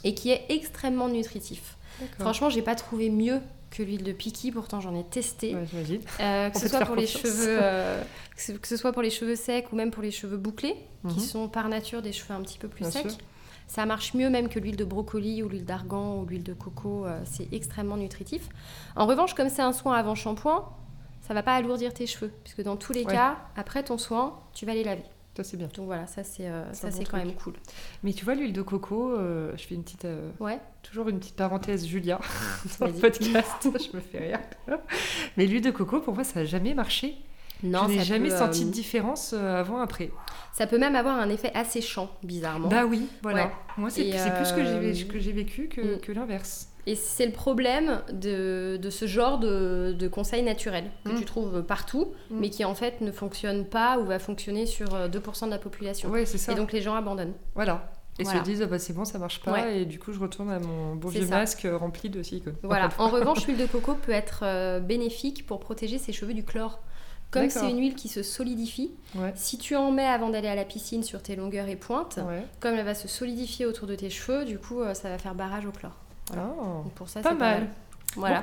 et 0.04 0.14
qui 0.14 0.30
est 0.30 0.46
extrêmement 0.48 1.08
nutritif. 1.08 1.76
Franchement, 2.18 2.48
j'ai 2.48 2.62
pas 2.62 2.74
trouvé 2.74 3.10
mieux 3.10 3.40
que 3.70 3.82
l'huile 3.82 4.02
de 4.02 4.12
Piki, 4.12 4.50
pourtant 4.50 4.80
j'en 4.80 4.94
ai 4.94 5.04
testé. 5.04 5.54
Euh, 6.20 6.50
que, 6.50 6.58
ce 6.58 6.68
soit 6.68 6.80
pour 6.80 6.96
les 6.96 7.06
cheveux, 7.06 7.58
euh, 7.60 8.02
que 8.34 8.68
ce 8.68 8.76
soit 8.76 8.92
pour 8.92 9.02
les 9.02 9.10
cheveux 9.10 9.36
secs 9.36 9.66
ou 9.72 9.76
même 9.76 9.90
pour 9.90 10.02
les 10.02 10.10
cheveux 10.10 10.36
bouclés, 10.36 10.76
qui 11.08 11.14
mhm. 11.14 11.20
sont 11.20 11.48
par 11.48 11.68
nature 11.68 12.02
des 12.02 12.12
cheveux 12.12 12.34
un 12.34 12.42
petit 12.42 12.58
peu 12.58 12.68
plus 12.68 12.90
secs. 12.90 13.16
Ça 13.66 13.86
marche 13.86 14.14
mieux 14.14 14.30
même 14.30 14.48
que 14.48 14.58
l'huile 14.58 14.76
de 14.76 14.84
brocoli 14.84 15.42
ou 15.44 15.48
l'huile 15.48 15.64
d'argan 15.64 16.18
ou 16.18 16.26
l'huile 16.26 16.42
de 16.42 16.52
coco. 16.52 17.06
Euh, 17.06 17.20
c'est 17.24 17.52
extrêmement 17.52 17.96
nutritif. 17.96 18.48
En 18.96 19.06
revanche, 19.06 19.34
comme 19.34 19.48
c'est 19.48 19.62
un 19.62 19.72
soin 19.72 19.94
avant 19.94 20.16
shampoing, 20.16 20.68
ça 21.30 21.34
va 21.34 21.44
pas 21.44 21.54
alourdir 21.54 21.94
tes 21.94 22.08
cheveux, 22.08 22.32
puisque 22.42 22.62
dans 22.62 22.74
tous 22.74 22.92
les 22.92 23.04
cas, 23.04 23.38
après 23.54 23.84
ton 23.84 23.98
soin, 23.98 24.40
tu 24.52 24.66
vas 24.66 24.74
les 24.74 24.82
laver. 24.82 25.04
Ça 25.36 25.44
c'est 25.44 25.56
bien. 25.56 25.68
Donc 25.72 25.86
voilà, 25.86 26.08
ça 26.08 26.24
c'est 26.24 26.48
euh, 26.48 26.72
ça 26.72 26.90
c'est 26.90 27.04
quand 27.04 27.18
même 27.18 27.34
cool. 27.34 27.52
Mais 28.02 28.12
tu 28.12 28.24
vois 28.24 28.34
l'huile 28.34 28.52
de 28.52 28.62
coco, 28.62 29.12
euh, 29.12 29.52
je 29.56 29.62
fais 29.62 29.76
une 29.76 29.84
petite 29.84 30.06
euh, 30.06 30.32
ouais. 30.40 30.58
toujours 30.82 31.08
une 31.08 31.20
petite 31.20 31.36
parenthèse 31.36 31.86
Julia 31.86 32.18
dans 32.80 32.88
le 32.88 32.92
podcast, 32.94 33.62
je 33.62 33.96
me 33.96 34.00
fais 34.00 34.18
rire. 34.18 34.40
Mais 35.36 35.46
l'huile 35.46 35.62
de 35.62 35.70
coco 35.70 36.00
pour 36.00 36.14
moi 36.14 36.24
ça 36.24 36.40
n'a 36.40 36.46
jamais 36.46 36.74
marché. 36.74 37.14
Non, 37.62 37.86
je 37.86 37.98
n'ai 37.98 38.04
jamais 38.04 38.30
senti 38.30 38.64
de 38.64 38.70
différence 38.70 39.32
avant 39.32 39.80
après. 39.80 40.10
Ça 40.52 40.66
peut 40.66 40.78
même 40.78 40.96
avoir 40.96 41.16
un 41.16 41.28
effet 41.28 41.52
asséchant 41.54 42.10
bizarrement. 42.24 42.66
Bah 42.66 42.86
oui, 42.86 43.06
voilà. 43.22 43.52
Moi 43.76 43.88
c'est 43.90 44.02
plus 44.10 44.46
ce 44.46 45.04
que 45.04 45.20
j'ai 45.20 45.32
vécu 45.32 45.68
que, 45.68 45.94
mm. 45.94 46.00
que 46.00 46.10
l'inverse. 46.10 46.69
Et 46.86 46.94
c'est 46.94 47.26
le 47.26 47.32
problème 47.32 48.00
de, 48.12 48.78
de 48.80 48.90
ce 48.90 49.06
genre 49.06 49.38
de, 49.38 49.94
de 49.98 50.08
conseils 50.08 50.42
naturels 50.42 50.90
que 51.04 51.10
tu 51.10 51.22
mm. 51.22 51.24
trouves 51.24 51.62
partout, 51.62 52.12
mm. 52.30 52.38
mais 52.38 52.50
qui 52.50 52.64
en 52.64 52.74
fait 52.74 53.00
ne 53.00 53.12
fonctionnent 53.12 53.66
pas 53.66 53.98
ou 53.98 54.06
va 54.06 54.18
fonctionner 54.18 54.66
sur 54.66 54.88
2% 54.88 54.94
euh, 54.94 55.46
de 55.46 55.50
la 55.50 55.58
population. 55.58 56.10
Oui, 56.10 56.26
c'est 56.26 56.38
ça. 56.38 56.52
Et 56.52 56.54
donc 56.54 56.72
les 56.72 56.82
gens 56.82 56.94
abandonnent. 56.94 57.34
Voilà. 57.54 57.92
Et 58.18 58.24
se 58.24 58.36
disent, 58.42 58.60
ah 58.62 58.66
bah, 58.66 58.78
c'est 58.78 58.92
bon, 58.92 59.06
ça 59.06 59.18
marche 59.18 59.40
pas, 59.40 59.70
et 59.70 59.86
du 59.86 59.98
coup, 59.98 60.12
je 60.12 60.18
retourne 60.18 60.50
à 60.50 60.58
mon 60.58 60.94
bon 60.94 61.08
vieux 61.08 61.26
masque 61.26 61.66
rempli 61.72 62.10
de 62.10 62.22
silicone. 62.22 62.54
Voilà. 62.62 62.90
En 62.98 63.08
revanche, 63.10 63.46
l'huile 63.46 63.56
de 63.56 63.64
coco 63.64 63.94
peut 63.94 64.12
être 64.12 64.40
euh, 64.42 64.78
bénéfique 64.78 65.46
pour 65.46 65.58
protéger 65.58 65.96
ses 65.96 66.12
cheveux 66.12 66.34
du 66.34 66.44
chlore. 66.44 66.80
Comme 67.30 67.48
c'est 67.48 67.70
une 67.70 67.78
huile 67.78 67.94
qui 67.94 68.08
se 68.08 68.22
solidifie, 68.22 68.92
si 69.34 69.56
tu 69.56 69.76
en 69.76 69.92
mets 69.92 70.06
avant 70.06 70.30
d'aller 70.30 70.48
à 70.48 70.56
la 70.56 70.64
piscine 70.64 71.02
sur 71.02 71.22
tes 71.22 71.36
longueurs 71.36 71.68
et 71.68 71.76
pointes, 71.76 72.18
comme 72.58 72.74
elle 72.74 72.84
va 72.84 72.94
se 72.94 73.08
solidifier 73.08 73.66
autour 73.66 73.86
de 73.86 73.94
tes 73.94 74.10
cheveux, 74.10 74.44
du 74.44 74.58
coup, 74.58 74.80
euh, 74.80 74.94
ça 74.94 75.08
va 75.08 75.18
faire 75.18 75.34
barrage 75.34 75.64
au 75.64 75.70
chlore. 75.70 75.96
Oh, 76.38 76.84
pour 76.94 77.08
ça, 77.08 77.20
pas 77.20 77.34
mal. 77.34 77.68
Voilà. 78.16 78.42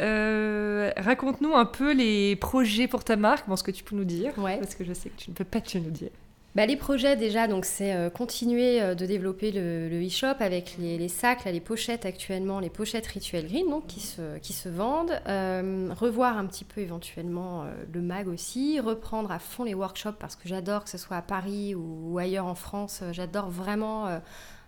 Raconte-nous 0.96 1.54
un 1.54 1.66
peu 1.66 1.92
les 1.92 2.36
projets 2.36 2.88
pour 2.88 3.04
ta 3.04 3.16
marque, 3.16 3.48
bon, 3.48 3.56
ce 3.56 3.62
que 3.62 3.70
tu 3.70 3.84
peux 3.84 3.96
nous 3.96 4.04
dire, 4.04 4.32
ouais. 4.38 4.58
parce 4.58 4.74
que 4.74 4.84
je 4.84 4.92
sais 4.92 5.10
que 5.10 5.16
tu 5.16 5.30
ne 5.30 5.34
peux 5.34 5.44
pas 5.44 5.60
te 5.60 5.78
nous 5.78 5.90
dire. 5.90 6.10
Bah, 6.56 6.66
les 6.66 6.76
projets 6.76 7.14
déjà, 7.14 7.46
donc 7.46 7.64
c'est 7.64 7.94
euh, 7.94 8.10
continuer 8.10 8.82
euh, 8.82 8.96
de 8.96 9.06
développer 9.06 9.52
le, 9.52 10.04
e-shop 10.04 10.34
avec 10.40 10.74
les, 10.80 11.08
sacs, 11.08 11.44
les 11.44 11.60
pochettes 11.60 12.04
actuellement, 12.06 12.58
les 12.58 12.70
pochettes 12.70 13.06
Rituel 13.06 13.46
Green 13.46 13.70
donc, 13.70 13.86
qui, 13.86 14.00
se, 14.00 14.38
qui 14.38 14.52
se 14.52 14.68
vendent, 14.68 15.20
euh, 15.28 15.88
revoir 15.96 16.36
un 16.38 16.46
petit 16.46 16.64
peu 16.64 16.80
éventuellement 16.80 17.66
le 17.92 18.02
mag 18.02 18.26
aussi, 18.26 18.80
reprendre 18.80 19.30
à 19.30 19.38
fond 19.38 19.62
les 19.62 19.74
workshops 19.74 20.16
parce 20.18 20.34
que 20.34 20.48
j'adore 20.48 20.82
que 20.82 20.90
ce 20.90 20.98
soit 20.98 21.18
à 21.18 21.22
Paris 21.22 21.76
ou 21.76 22.18
ailleurs 22.18 22.46
en 22.46 22.56
France, 22.56 23.04
j'adore 23.12 23.48
vraiment 23.48 24.08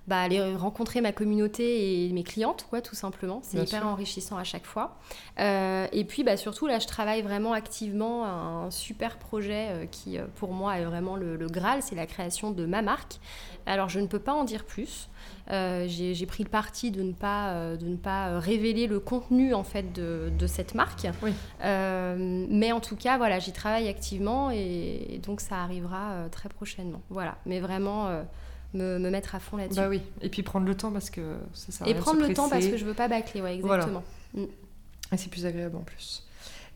bah, 0.09 0.21
aller 0.21 0.57
rencontrer 0.57 1.01
ma 1.01 1.13
communauté 1.13 2.07
et 2.07 2.13
mes 2.13 2.25
clientes, 2.25 2.67
quoi, 2.69 2.81
tout 2.81 2.97
simplement. 2.97 3.41
C'est 3.45 3.59
hyper 3.59 3.87
enrichissant 3.87 4.37
à 4.37 4.43
chaque 4.43 4.67
fois. 4.67 4.99
Euh, 5.39 5.87
et 5.93 6.05
puis, 6.05 6.25
bah, 6.25 6.37
surtout, 6.37 6.67
là, 6.67 6.81
je 6.81 6.89
travaille 6.89 7.23
vraiment 7.23 7.53
activement 7.53 8.25
un 8.25 8.71
super 8.73 9.19
projet 9.19 9.69
euh, 9.71 9.87
qui, 9.87 10.19
euh, 10.19 10.25
pour 10.35 10.53
moi, 10.53 10.79
est 10.79 10.85
vraiment 10.85 11.15
le, 11.15 11.37
Graal, 11.47 11.83
c'est 11.83 11.95
la 11.95 12.07
création 12.07 12.51
de 12.51 12.67
ma 12.67 12.83
marque. 12.83 13.21
Alors, 13.67 13.89
je 13.89 14.01
ne 14.01 14.07
peux 14.07 14.19
pas 14.19 14.33
en 14.33 14.43
dire 14.43 14.65
plus. 14.65 15.09
J'ai 15.49 16.27
pris 16.27 16.43
le 16.43 16.49
parti 16.49 16.91
de 16.91 17.03
ne 17.03 17.13
pas, 17.13 17.77
de 17.77 17.87
ne 17.87 17.97
pas 17.97 18.41
révéler 18.41 18.89
le 18.89 18.99
contenu, 18.99 19.55
en 19.55 19.63
fait, 19.63 19.93
de, 19.93 20.33
de 20.37 20.47
cette 20.49 20.75
marque. 20.75 21.07
Oui. 21.23 21.33
mais 21.63 22.73
en 22.73 22.81
tout 22.81 22.97
cas, 22.97 23.19
voilà, 23.19 23.39
j'y 23.39 23.53
travaille 23.53 23.89
activement 23.89 24.51
et, 24.51 25.07
et, 25.11 25.19
donc, 25.19 25.41
ça 25.41 25.59
arrivera 25.63 26.25
très 26.33 26.49
prochainement. 26.49 27.03
Voilà. 27.09 27.37
Mais 27.47 27.61
vraiment 27.61 28.25
me, 28.75 28.99
mettre 29.11 29.35
à 29.35 29.41
fond 29.41 29.57
là-dessus. 29.57 29.81
Bah 29.81 29.89
oui, 29.89 30.03
et 30.21 30.29
puis 30.29 30.43
prendre 30.43 30.67
le 30.67 30.75
temps 30.75 30.93
parce 30.93 31.11
que 31.11 31.37
ça 31.53 31.73
sert 31.73 31.87
à 31.87 31.91
Et 31.91 31.95
prendre 31.95 32.21
le 32.21 32.33
temps 32.35 32.49
parce 32.49 32.67
que 32.67 32.77
je 32.77 32.85
veux 32.85 32.95
pas 32.95 33.09
bâcler, 33.09 33.41
ouais, 33.41 33.57
exactement. 33.57 34.03
Mm. 34.35 34.45
Et 35.13 35.17
c'est 35.17 35.31
plus 35.31 35.47
agréable 35.47 35.77
en 35.77 35.83
plus. 35.83 36.25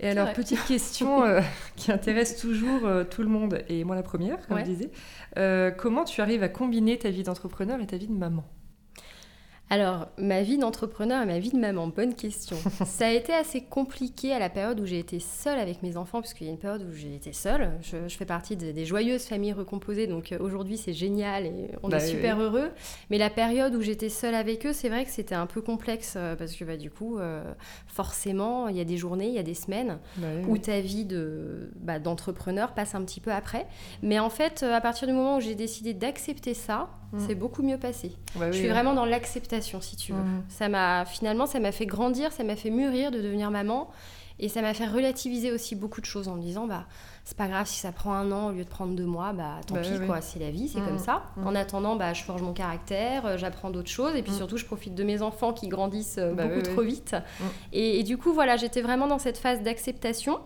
Et 0.00 0.08
alors, 0.08 0.32
petite 0.32 0.64
question 0.68 1.24
euh, 1.24 1.40
qui 1.76 1.90
intéresse 1.90 2.36
toujours 2.36 2.84
euh, 2.84 3.04
tout 3.04 3.22
le 3.22 3.28
monde, 3.28 3.62
et 3.68 3.84
moi 3.84 3.96
la 3.96 4.02
première, 4.02 4.46
comme 4.46 4.58
je 4.58 4.64
disais. 4.64 4.90
Euh, 5.38 5.70
comment 5.70 6.04
tu 6.04 6.20
arrives 6.20 6.42
à 6.42 6.48
combiner 6.48 6.98
ta 6.98 7.10
vie 7.10 7.22
d'entrepreneur 7.22 7.80
et 7.80 7.86
ta 7.86 7.96
vie 7.96 8.08
de 8.08 8.12
maman? 8.12 8.44
Alors, 9.68 10.06
ma 10.16 10.42
vie 10.42 10.58
d'entrepreneur 10.58 11.22
et 11.22 11.26
ma 11.26 11.40
vie 11.40 11.50
de 11.50 11.58
maman, 11.58 11.88
bonne 11.88 12.14
question. 12.14 12.56
ça 12.86 13.08
a 13.08 13.10
été 13.10 13.32
assez 13.32 13.62
compliqué 13.62 14.32
à 14.32 14.38
la 14.38 14.48
période 14.48 14.78
où 14.78 14.86
j'ai 14.86 15.00
été 15.00 15.18
seule 15.18 15.58
avec 15.58 15.82
mes 15.82 15.96
enfants, 15.96 16.20
puisqu'il 16.20 16.44
y 16.44 16.50
a 16.50 16.52
une 16.52 16.58
période 16.58 16.86
où 16.88 16.94
j'ai 16.94 17.16
été 17.16 17.32
seule. 17.32 17.72
Je, 17.82 17.96
fais 18.08 18.24
partie 18.24 18.56
des, 18.56 18.84
joyeuses 18.84 19.24
familles 19.24 19.54
recomposées, 19.54 20.06
donc 20.06 20.30
euh, 20.30 20.38
aujourd'hui 20.38 20.76
c'est 20.76 20.92
génial 20.92 21.46
et 21.46 21.70
on 21.82 21.88
bah 21.88 21.96
est 21.96 22.06
super 22.06 22.40
heureux. 22.40 22.70
Mais 23.10 23.18
la 23.18 23.28
période 23.28 23.74
où 23.74 23.82
j'étais 23.82 24.08
seule 24.08 24.36
avec 24.36 24.64
eux, 24.66 24.72
c'est 24.72 24.88
vrai 24.88 25.04
que 25.04 25.10
c'était 25.10 25.34
un 25.34 25.46
peu 25.46 25.60
complexe, 25.60 26.14
euh, 26.16 26.36
parce 26.36 26.54
que 26.54 26.64
bah, 26.64 26.76
du 26.76 26.90
coup, 26.90 27.18
euh, 27.18 27.42
forcément, 27.88 28.68
il 28.68 28.76
y 28.76 28.80
a 28.80 28.84
des 28.84 28.96
journées, 28.96 29.26
il 29.26 29.34
y 29.34 29.38
a 29.38 29.42
des 29.42 29.54
semaines 29.54 29.98
bah 30.16 30.28
où 30.46 30.58
ta 30.58 30.80
vie 30.80 31.04
d'entrepreneur 31.04 32.72
passe 32.72 32.94
un 32.94 33.02
petit 33.02 33.20
peu 33.20 33.32
après. 33.32 33.66
Mais 34.02 34.20
en 34.20 34.30
fait, 34.30 34.62
à 34.62 34.80
partir 34.80 35.08
du 35.08 35.12
moment 35.12 35.38
où 35.38 35.40
j'ai 35.40 35.56
décidé 35.56 35.92
d'accepter 35.92 36.54
ça. 36.54 36.88
C'est 37.18 37.34
beaucoup 37.34 37.62
mieux 37.62 37.78
passé. 37.78 38.12
je 38.36 38.52
suis 38.52 38.68
vraiment 38.68 38.94
dans 38.94 39.04
l'acceptation 39.04 39.80
si 39.80 39.96
tu 39.96 40.12
veux. 40.12 40.18
Mhm. 40.18 40.42
Ça 40.48 40.68
m'a 40.68 41.04
finalement, 41.04 41.46
ça 41.46 41.60
m'a 41.60 41.72
fait 41.72 41.86
grandir, 41.86 42.32
ça 42.32 42.44
m'a 42.44 42.56
fait 42.56 42.70
mûrir 42.70 43.10
de 43.10 43.20
devenir 43.20 43.50
maman. 43.50 43.90
Et 44.38 44.50
ça 44.50 44.60
m'a 44.60 44.74
fait 44.74 44.86
relativiser 44.86 45.50
aussi 45.50 45.74
beaucoup 45.74 46.02
de 46.02 46.06
choses 46.06 46.28
en 46.28 46.34
me 46.34 46.42
disant, 46.42 46.66
bah, 46.66 46.84
c'est 47.24 47.36
pas 47.36 47.48
grave 47.48 47.66
si 47.66 47.78
ça 47.78 47.90
prend 47.90 48.12
un 48.12 48.30
an 48.32 48.48
au 48.48 48.52
lieu 48.52 48.64
de 48.64 48.68
prendre 48.68 48.94
deux 48.94 49.06
mois, 49.06 49.32
bah 49.32 49.60
tant 49.66 49.76
bah 49.76 49.80
pis, 49.80 49.98
quoi, 50.06 50.20
c'est 50.20 50.38
la 50.38 50.50
vie, 50.50 50.68
c'est 50.68 50.80
comme 50.80 50.92
mhm. 50.92 50.98
ça. 50.98 51.22
En 51.42 51.54
attendant, 51.54 51.96
bah, 51.96 52.12
je 52.12 52.22
forge 52.22 52.42
mon 52.42 52.52
caractère, 52.52 53.24
euh, 53.24 53.36
j'apprends 53.38 53.70
d'autres 53.70 53.90
choses, 53.90 54.14
et 54.14 54.22
puis 54.22 54.32
surtout, 54.32 54.58
je 54.58 54.66
profite 54.66 54.94
de 54.94 55.04
mes 55.04 55.22
enfants 55.22 55.54
qui 55.54 55.68
grandissent 55.68 56.18
euh, 56.18 56.34
bah 56.34 56.46
beaucoup 56.46 56.60
trop 56.60 56.82
vite. 56.82 57.16
et, 57.72 58.02
du 58.02 58.18
coup, 58.18 58.32
voilà, 58.32 58.56
j'étais 58.56 58.82
vraiment 58.82 59.06
dans 59.06 59.18
cette 59.18 59.38
phase 59.38 59.62
d'acceptation 59.62 60.40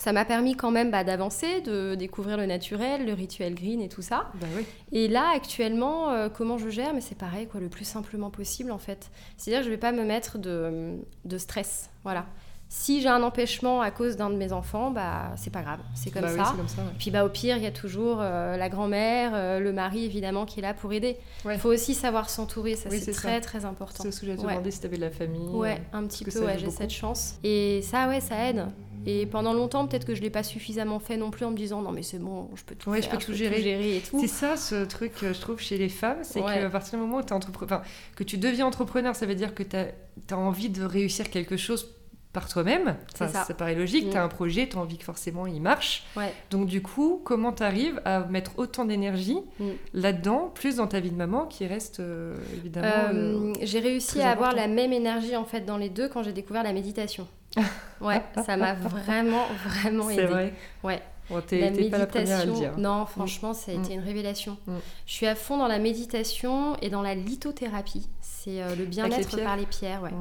ça 0.00 0.14
m'a 0.14 0.24
permis 0.24 0.56
quand 0.56 0.70
même 0.70 0.90
bah, 0.90 1.04
d'avancer, 1.04 1.60
de 1.60 1.94
découvrir 1.94 2.38
le 2.38 2.46
naturel, 2.46 3.04
le 3.04 3.12
rituel 3.12 3.54
green 3.54 3.82
et 3.82 3.90
tout 3.90 4.00
ça. 4.00 4.30
Bah 4.40 4.46
et 4.92 5.08
là, 5.08 5.26
actuellement, 5.34 6.10
euh, 6.10 6.30
comment 6.30 6.56
je 6.56 6.70
gère? 6.70 6.94
Mais 6.94 7.02
c'est 7.02 7.18
pareil, 7.18 7.46
quoi, 7.46 7.60
le 7.60 7.68
plus 7.68 7.84
simplement 7.84 8.30
possible 8.30 8.72
en 8.72 8.78
fait. 8.78 9.10
C'est-à-dire 9.36 9.60
que 9.60 9.64
je 9.64 9.68
ne 9.68 9.74
vais 9.74 9.80
pas 9.80 9.92
me 9.92 10.04
mettre 10.04 10.38
de, 10.38 10.96
de 11.26 11.38
stress. 11.38 11.90
Voilà. 12.02 12.24
Si 12.70 13.02
j'ai 13.02 13.08
un 13.08 13.22
empêchement 13.24 13.82
à 13.82 13.90
cause 13.90 14.16
d'un 14.16 14.30
de 14.30 14.36
mes 14.36 14.52
enfants, 14.52 14.92
bah 14.92 15.32
c'est 15.36 15.50
pas 15.50 15.60
grave, 15.60 15.80
c'est 15.96 16.10
comme, 16.10 16.22
bah 16.22 16.28
ça. 16.36 16.54
Puis 17.00 17.10
bah 17.10 17.24
au 17.24 17.28
pire, 17.28 17.56
il 17.56 17.64
y 17.64 17.66
a 17.66 17.72
toujours 17.72 18.18
euh, 18.20 18.56
la 18.56 18.68
grand-mère, 18.68 19.32
euh, 19.34 19.58
le 19.58 19.72
mari 19.72 20.04
évidemment 20.04 20.46
qui 20.46 20.60
est 20.60 20.62
là 20.62 20.72
pour 20.72 20.92
aider. 20.92 21.16
Il 21.44 21.58
faut 21.58 21.70
aussi 21.70 21.94
savoir 21.94 22.30
s'entourer, 22.30 22.76
ça 22.76 22.88
c'est 22.88 23.10
très 23.12 23.40
très 23.40 23.64
important. 23.64 24.04
C'est 24.04 24.12
ce 24.12 24.20
que 24.20 24.26
j'ai 24.26 24.36
demandé 24.36 24.70
si 24.70 24.78
tu 24.78 24.86
avais 24.86 24.96
de 24.96 25.02
la 25.02 25.10
famille. 25.10 25.48
Ouais, 25.48 25.82
un 25.92 26.06
petit 26.06 26.24
peu, 26.24 26.44
ouais, 26.44 26.58
j'ai 26.58 26.70
cette 26.70 26.92
chance. 26.92 27.34
Et 27.42 27.82
ça, 27.82 28.06
ouais, 28.08 28.20
ça 28.20 28.48
aide. 28.48 28.64
Et 29.06 29.26
pendant 29.26 29.52
longtemps, 29.52 29.86
peut-être 29.86 30.06
que 30.06 30.14
je 30.14 30.20
l'ai 30.20 30.30
pas 30.30 30.42
suffisamment 30.42 30.98
fait 30.98 31.16
non 31.16 31.30
plus 31.30 31.44
en 31.44 31.50
me 31.50 31.56
disant 31.56 31.80
non 31.80 31.92
mais 31.92 32.02
c'est 32.02 32.18
bon, 32.18 32.50
je 32.54 32.64
peux 32.64 32.74
tout 32.74 32.90
ouais, 32.90 33.00
faire, 33.00 33.10
je 33.10 33.16
peux 33.16 33.22
tout, 33.22 33.32
gérer. 33.32 33.96
et 33.96 34.00
tout. 34.00 34.20
C'est 34.20 34.28
ça 34.28 34.56
ce 34.56 34.84
truc, 34.84 35.12
je 35.22 35.40
trouve, 35.40 35.58
chez 35.58 35.78
les 35.78 35.88
femmes, 35.88 36.18
c'est 36.22 36.42
qu'à 36.42 36.68
partir 36.70 36.98
du 36.98 37.04
moment 37.04 37.18
où 37.18 37.20
es 37.20 37.80
que 38.16 38.24
tu 38.24 38.38
deviens 38.38 38.66
entrepreneur, 38.66 39.16
ça 39.16 39.26
veut 39.26 39.34
dire 39.34 39.54
que 39.54 39.62
tu 39.62 39.76
as, 39.76 39.88
as, 40.30 40.36
envie 40.36 40.68
de 40.68 40.84
réussir 40.84 41.30
quelque 41.30 41.56
chose 41.56 41.94
par 42.32 42.48
toi-même. 42.48 42.96
Ça, 43.14 43.28
ça. 43.28 43.54
paraît 43.54 43.74
logique, 43.74 44.06
mm. 44.06 44.10
tu 44.10 44.16
as 44.16 44.22
un 44.22 44.28
projet, 44.28 44.68
tu 44.68 44.76
as 44.76 44.80
envie 44.80 44.98
que 44.98 45.04
forcément 45.04 45.46
il 45.46 45.60
marche. 45.60 46.04
Donc 46.50 46.66
du 46.66 46.82
coup, 46.82 47.20
comment 47.24 47.52
tu 47.52 47.62
arrives 47.62 48.00
à 48.04 48.20
mettre 48.20 48.52
autant 48.58 48.84
d'énergie 48.84 49.38
mm. 49.58 49.68
là-dedans, 49.94 50.52
plus 50.54 50.76
dans 50.76 50.86
ta 50.86 51.00
vie 51.00 51.10
de 51.10 51.16
maman 51.16 51.46
qui 51.46 51.66
reste 51.66 52.00
euh, 52.00 52.36
évidemment... 52.54 52.88
Euh, 53.12 53.52
j'ai 53.62 53.80
réussi 53.80 54.20
à 54.20 54.30
avoir 54.30 54.54
la 54.54 54.68
même 54.68 54.92
énergie 54.92 55.36
en 55.36 55.44
fait 55.44 55.62
dans 55.62 55.76
les 55.76 55.88
deux 55.88 56.08
quand 56.08 56.22
j'ai 56.22 56.32
découvert 56.32 56.62
la 56.62 56.72
méditation. 56.72 57.26
ouais, 58.00 58.22
ça 58.44 58.56
m'a 58.56 58.74
vraiment, 58.74 59.46
vraiment 59.64 60.10
aidé. 60.10 60.22
C'est 60.22 60.26
vrai. 60.26 60.54
Ouais. 60.82 61.02
la 61.30 61.70
méditation, 61.70 62.76
non, 62.78 63.06
franchement, 63.06 63.54
ça 63.54 63.72
a 63.72 63.74
été 63.74 63.90
mm. 63.90 63.98
une 63.98 64.04
révélation. 64.04 64.58
Je 65.06 65.12
suis 65.12 65.26
à 65.26 65.34
fond 65.34 65.58
dans 65.58 65.68
la 65.68 65.78
méditation 65.78 66.76
et 66.82 66.90
dans 66.90 67.02
la 67.02 67.14
lithothérapie. 67.14 68.08
C'est 68.20 68.62
euh, 68.62 68.74
le 68.74 68.84
bien-être 68.84 69.42
par 69.42 69.56
les 69.56 69.66
pierres, 69.66 70.02
ouais. 70.02 70.12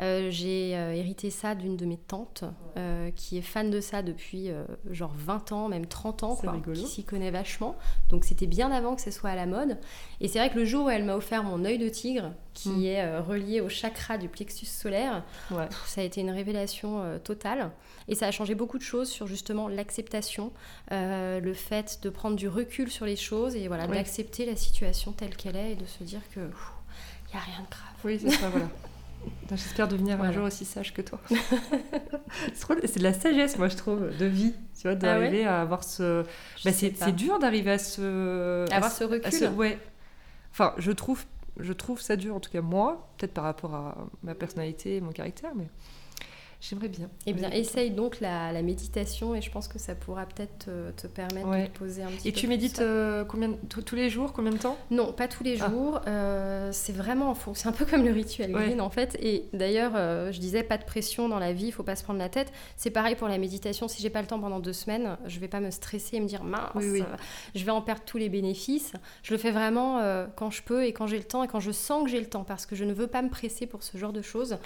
J'ai 0.00 0.76
euh, 0.76 0.92
hérité 0.94 1.30
ça 1.30 1.54
d'une 1.54 1.76
de 1.76 1.84
mes 1.84 1.98
tantes 1.98 2.44
euh, 2.76 3.10
qui 3.10 3.36
est 3.36 3.42
fan 3.42 3.70
de 3.70 3.80
ça 3.80 4.02
depuis 4.02 4.50
genre 4.90 5.12
20 5.14 5.52
ans, 5.52 5.68
même 5.68 5.86
30 5.86 6.22
ans, 6.22 6.36
quoi, 6.36 6.60
qui 6.74 6.86
s'y 6.86 7.04
connaît 7.04 7.30
vachement. 7.30 7.76
Donc 8.08 8.24
c'était 8.24 8.46
bien 8.46 8.70
avant 8.70 8.96
que 8.96 9.02
ce 9.02 9.10
soit 9.10 9.30
à 9.30 9.36
la 9.36 9.46
mode. 9.46 9.78
Et 10.20 10.28
c'est 10.28 10.38
vrai 10.38 10.50
que 10.50 10.58
le 10.58 10.64
jour 10.64 10.86
où 10.86 10.90
elle 10.90 11.04
m'a 11.04 11.16
offert 11.16 11.42
mon 11.44 11.64
œil 11.64 11.78
de 11.78 11.88
tigre, 11.88 12.32
qui 12.54 12.70
hmm. 12.70 12.84
est 12.84 13.18
relié 13.18 13.60
au 13.60 13.68
chakra 13.68 14.18
du 14.18 14.28
plexus 14.28 14.66
solaire, 14.66 15.24
ça 15.86 16.00
a 16.00 16.04
été 16.04 16.20
une 16.20 16.30
révélation 16.30 17.18
totale. 17.22 17.70
Et 18.08 18.14
ça 18.14 18.26
a 18.26 18.30
changé 18.30 18.54
beaucoup 18.54 18.78
de 18.78 18.82
choses 18.82 19.08
sur 19.08 19.26
justement 19.26 19.68
l'acceptation, 19.68 20.52
le 20.90 21.52
fait 21.54 22.00
de 22.02 22.10
prendre 22.10 22.36
du 22.36 22.48
recul 22.48 22.90
sur 22.90 23.06
les 23.06 23.16
choses 23.16 23.54
et 23.54 23.68
voilà, 23.68 23.86
d'accepter 23.86 24.46
la 24.46 24.56
situation 24.56 25.12
telle 25.12 25.36
qu'elle 25.36 25.56
est 25.56 25.72
et 25.72 25.76
de 25.76 25.86
se 25.86 26.02
dire 26.04 26.22
que 26.34 26.40
il 26.40 27.36
n'y 27.36 27.40
a 27.40 27.44
rien 27.44 27.64
de 27.64 27.70
grave. 27.70 27.94
Oui, 28.04 28.18
c'est 28.20 28.30
ça, 28.30 28.48
voilà. 28.48 28.68
J'espère 29.50 29.88
devenir 29.88 30.22
un 30.22 30.32
jour 30.32 30.44
aussi 30.44 30.64
sage 30.64 30.94
que 30.94 31.02
toi. 31.02 31.20
c'est 32.54 32.98
de 32.98 33.02
la 33.02 33.12
sagesse, 33.12 33.58
moi, 33.58 33.68
je 33.68 33.76
trouve, 33.76 34.16
de 34.16 34.26
vie. 34.26 34.54
Tu 34.76 34.82
vois, 34.82 34.92
ah 34.92 34.94
d'arriver 34.94 35.44
à 35.44 35.60
avoir 35.60 35.84
ce. 35.84 36.24
Bah, 36.64 36.72
c'est 36.72 37.12
dur 37.12 37.38
d'arriver 37.38 37.72
à 37.72 37.78
ce. 37.78 38.70
Avoir 38.72 38.90
ce 38.90 39.04
recul. 39.04 39.48
Ouais. 39.56 39.78
Enfin, 40.52 40.74
je 40.78 40.92
trouve, 40.92 41.24
je 41.58 41.72
trouve 41.72 42.00
ça 42.00 42.16
dur, 42.16 42.34
en 42.34 42.40
tout 42.40 42.50
cas 42.50 42.60
moi, 42.60 43.08
peut-être 43.16 43.34
par 43.34 43.44
rapport 43.44 43.74
à 43.74 43.96
ma 44.22 44.34
personnalité 44.34 44.96
et 44.96 45.00
mon 45.00 45.12
caractère, 45.12 45.52
mais 45.54 45.68
J'aimerais 46.60 46.88
bien. 46.88 47.08
Eh 47.24 47.32
bien, 47.32 47.50
essaye 47.50 47.90
donc 47.90 48.20
la, 48.20 48.60
méditation 48.60 49.34
et 49.34 49.40
je 49.40 49.50
pense 49.50 49.66
que 49.66 49.78
ça 49.78 49.94
pourra 49.94 50.26
peut-être 50.26 50.68
te, 50.96 51.06
permettre 51.06 51.50
de 51.50 51.66
te 51.66 51.78
poser 51.78 52.02
un 52.02 52.08
petit 52.08 52.28
et 52.28 52.32
peu. 52.32 52.38
Et 52.38 52.40
tu 52.40 52.46
médites 52.48 52.80
euh, 52.80 53.24
combien, 53.24 53.52
tous 53.68 53.94
les 53.94 54.10
jours 54.10 54.34
Combien 54.34 54.52
de 54.52 54.58
temps? 54.58 54.76
Non, 54.90 55.12
pas 55.12 55.26
tous 55.26 55.42
les 55.42 55.62
ah. 55.62 55.70
jours. 55.70 56.00
Euh, 56.06 56.68
c'est 56.72 56.92
vraiment 56.92 57.30
en 57.30 57.54
C'est 57.54 57.68
un 57.68 57.72
peu 57.72 57.86
comme 57.86 58.04
le 58.04 58.12
rituel 58.12 58.52
green 58.52 58.80
en 58.82 58.90
fait. 58.90 59.16
Et 59.20 59.48
d'ailleurs, 59.54 59.92
euh, 59.94 60.32
je 60.32 60.38
disais 60.38 60.62
pas 60.62 60.76
de 60.76 60.84
pression 60.84 61.28
dans 61.30 61.38
la 61.38 61.54
vie, 61.54 61.66
il 61.66 61.72
faut 61.72 61.82
pas 61.82 61.96
se 61.96 62.04
prendre 62.04 62.18
la 62.18 62.28
tête. 62.28 62.52
C'est 62.76 62.90
pareil 62.90 63.16
pour 63.16 63.28
la 63.28 63.38
méditation. 63.38 63.88
Si 63.88 64.02
j'ai 64.02 64.10
pas 64.10 64.20
le 64.20 64.26
temps 64.26 64.38
pendant 64.38 64.60
deux 64.60 64.74
semaines, 64.74 65.16
je 65.26 65.40
vais 65.40 65.48
pas 65.48 65.60
me 65.60 65.70
stresser 65.70 66.16
et 66.16 66.20
me 66.20 66.26
dire 66.26 66.44
mince, 66.44 66.84
je 67.54 67.64
vais 67.64 67.70
en 67.70 67.80
perdre 67.80 68.02
tous 68.04 68.18
les 68.18 68.28
bénéfices. 68.28 68.92
Je 69.22 69.32
le 69.32 69.38
fais 69.38 69.50
vraiment 69.50 70.02
quand 70.36 70.50
je 70.50 70.62
peux 70.62 70.84
et 70.84 70.92
quand 70.92 71.06
j'ai 71.06 71.18
le 71.18 71.24
temps 71.24 71.42
et 71.42 71.48
quand 71.48 71.60
je 71.60 71.70
sens 71.70 72.04
que 72.04 72.10
j'ai 72.10 72.20
le 72.20 72.26
temps 72.26 72.44
parce 72.44 72.66
que 72.66 72.76
je 72.76 72.84
ne 72.84 72.92
veux 72.92 73.06
pas 73.06 73.22
me 73.22 73.30
presser 73.30 73.66
pour 73.66 73.82
ce 73.82 73.96
genre 73.96 74.12
de 74.12 74.22
choses. 74.22 74.58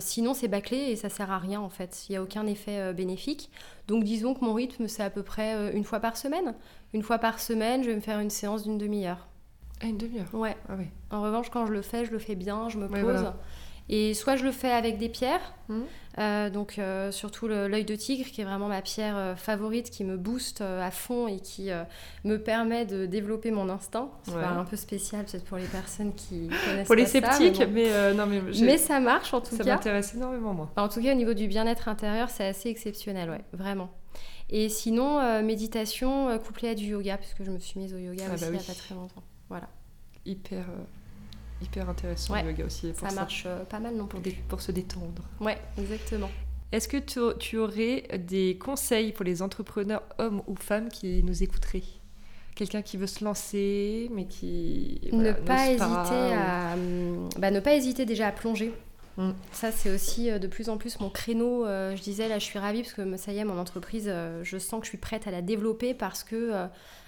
sinon, 0.00 0.32
c'est 0.34 0.48
bâclé 0.48 0.75
et 0.76 0.96
ça 0.96 1.08
sert 1.08 1.30
à 1.30 1.38
rien 1.38 1.60
en 1.60 1.68
fait. 1.68 2.06
Il 2.08 2.12
n'y 2.12 2.16
a 2.16 2.22
aucun 2.22 2.46
effet 2.46 2.78
euh, 2.78 2.92
bénéfique. 2.92 3.50
Donc 3.88 4.04
disons 4.04 4.34
que 4.34 4.44
mon 4.44 4.54
rythme 4.54 4.88
c'est 4.88 5.02
à 5.02 5.10
peu 5.10 5.22
près 5.22 5.54
euh, 5.54 5.72
une 5.72 5.84
fois 5.84 6.00
par 6.00 6.16
semaine. 6.16 6.54
Une 6.94 7.02
fois 7.02 7.18
par 7.18 7.40
semaine, 7.40 7.82
je 7.82 7.90
vais 7.90 7.96
me 7.96 8.00
faire 8.00 8.20
une 8.20 8.30
séance 8.30 8.62
d'une 8.62 8.78
demi-heure. 8.78 9.28
Ah, 9.82 9.86
une 9.86 9.98
demi-heure? 9.98 10.32
Ouais. 10.32 10.56
Ah, 10.68 10.74
oui. 10.78 10.86
En 11.10 11.20
revanche, 11.22 11.50
quand 11.50 11.66
je 11.66 11.72
le 11.72 11.82
fais, 11.82 12.04
je 12.04 12.10
le 12.10 12.18
fais 12.18 12.34
bien, 12.34 12.68
je 12.68 12.78
me 12.78 12.88
pose. 12.88 13.32
Et 13.88 14.14
soit 14.14 14.34
je 14.36 14.44
le 14.44 14.50
fais 14.50 14.70
avec 14.72 14.98
des 14.98 15.08
pierres, 15.08 15.54
Mhm. 15.68 15.84
euh, 16.18 16.50
donc 16.50 16.78
euh, 16.78 17.12
surtout 17.12 17.46
l'œil 17.46 17.84
de 17.84 17.94
tigre, 17.94 18.28
qui 18.30 18.40
est 18.40 18.44
vraiment 18.44 18.66
ma 18.66 18.82
pierre 18.82 19.16
euh, 19.16 19.36
favorite, 19.36 19.90
qui 19.90 20.02
me 20.02 20.16
booste 20.16 20.60
à 20.60 20.90
fond 20.90 21.28
et 21.28 21.38
qui 21.38 21.70
me 22.24 22.36
permet 22.38 22.84
de 22.84 23.06
développer 23.06 23.50
mon 23.52 23.68
instinct. 23.68 24.10
C'est 24.24 24.34
Ouais. 24.34 24.42
un 24.44 24.64
peu 24.64 24.74
spécial 24.76 25.24
peut-être 25.24 25.44
pour 25.44 25.56
les 25.58 25.66
personnes 25.66 26.12
qui 26.14 26.48
connaissent 26.64 26.86
Pour 26.86 26.96
les 26.96 27.06
ça, 27.06 27.20
sceptiques, 27.20 27.58
mais, 27.60 27.66
bon. 27.66 27.72
mais, 27.74 28.14
non, 28.14 28.26
mais, 28.26 28.40
Mais 28.62 28.76
ça 28.78 28.98
marche 28.98 29.32
en 29.34 29.40
tout 29.40 29.54
ça 29.54 29.62
cas. 29.62 29.74
m'intéresse 29.74 30.14
énormément, 30.14 30.52
moi. 30.52 30.68
Enfin, 30.72 30.82
En 30.84 30.88
tout 30.88 31.00
cas, 31.00 31.12
au 31.12 31.16
niveau 31.16 31.34
du 31.34 31.46
bien-être 31.46 31.88
intérieur, 31.88 32.28
c'est 32.30 32.46
assez 32.46 32.68
exceptionnel, 32.68 33.30
ouais, 33.30 33.44
vraiment. 33.52 33.90
Et 34.50 34.68
sinon, 34.68 35.42
méditation 35.42 36.36
couplée 36.38 36.70
à 36.70 36.74
du 36.74 36.84
yoga, 36.86 37.18
puisque 37.18 37.42
je 37.44 37.50
me 37.50 37.58
suis 37.58 37.78
mise 37.80 37.94
au 37.94 37.98
yoga 37.98 38.24
Ah 38.30 38.34
aussi 38.34 38.42
bah 38.44 38.50
il 38.50 38.52
n'y 38.56 38.58
a 38.58 38.62
pas 38.62 38.74
très 38.74 38.94
longtemps. 38.94 39.22
Voilà, 39.48 39.68
Hyper, 40.24 40.64
hyper 41.62 41.88
intéressant 41.88 42.34
Ouais. 42.34 42.42
le 42.42 42.50
yoga 42.50 42.66
aussi. 42.66 42.92
Pour 42.92 43.08
ça 43.08 43.14
marche 43.14 43.44
euh, 43.46 43.64
pas 43.64 43.78
mal 43.80 43.94
non 43.96 44.06
Pour, 44.06 44.20
dé- 44.20 44.36
pour 44.48 44.60
se 44.60 44.72
détendre. 44.72 45.22
Ouais, 45.40 45.58
exactement. 45.78 46.30
Est-ce 46.72 46.88
que 46.88 46.96
tu, 46.96 47.20
tu 47.38 47.58
aurais 47.58 48.04
des 48.18 48.58
conseils 48.58 49.12
pour 49.12 49.24
les 49.24 49.40
entrepreneurs, 49.40 50.02
hommes 50.18 50.42
ou 50.46 50.56
femmes, 50.56 50.88
qui 50.88 51.22
nous 51.22 51.42
écouteraient? 51.42 51.82
Quelqu'un 52.56 52.82
qui 52.82 52.96
veut 52.96 53.06
se 53.06 53.22
lancer, 53.24 54.10
mais 54.14 54.26
qui. 54.26 55.00
voilà, 55.12 55.32
ne 55.32 55.32
pas 55.34 55.68
hésiter 55.68 56.34
à, 56.34 56.74
hum, 56.74 57.28
bah, 57.38 57.50
ne 57.50 57.60
pas 57.60 57.74
hésiter 57.74 58.04
déjà 58.06 58.28
à 58.28 58.32
plonger. 58.32 58.72
Mm. 59.18 59.30
Ça, 59.52 59.70
c'est 59.72 59.94
aussi 59.94 60.30
euh, 60.30 60.38
de 60.38 60.46
plus 60.46 60.68
en 60.68 60.76
plus 60.76 60.98
mon 61.00 61.08
créneau. 61.10 61.64
Euh, 61.66 61.94
je 61.96 62.02
disais, 62.02 62.28
là, 62.28 62.38
je 62.38 62.44
suis 62.44 62.58
ravie 62.58 62.82
parce 62.82 62.94
que 62.94 63.16
ça 63.16 63.32
y 63.32 63.38
est, 63.38 63.44
mon 63.44 63.58
entreprise, 63.58 64.12
je 64.42 64.58
sens 64.58 64.80
que 64.80 64.86
je 64.86 64.90
suis 64.90 64.98
prête 64.98 65.26
à 65.26 65.30
la 65.30 65.42
développer 65.42 65.94
parce 65.94 66.24
que 66.24 66.52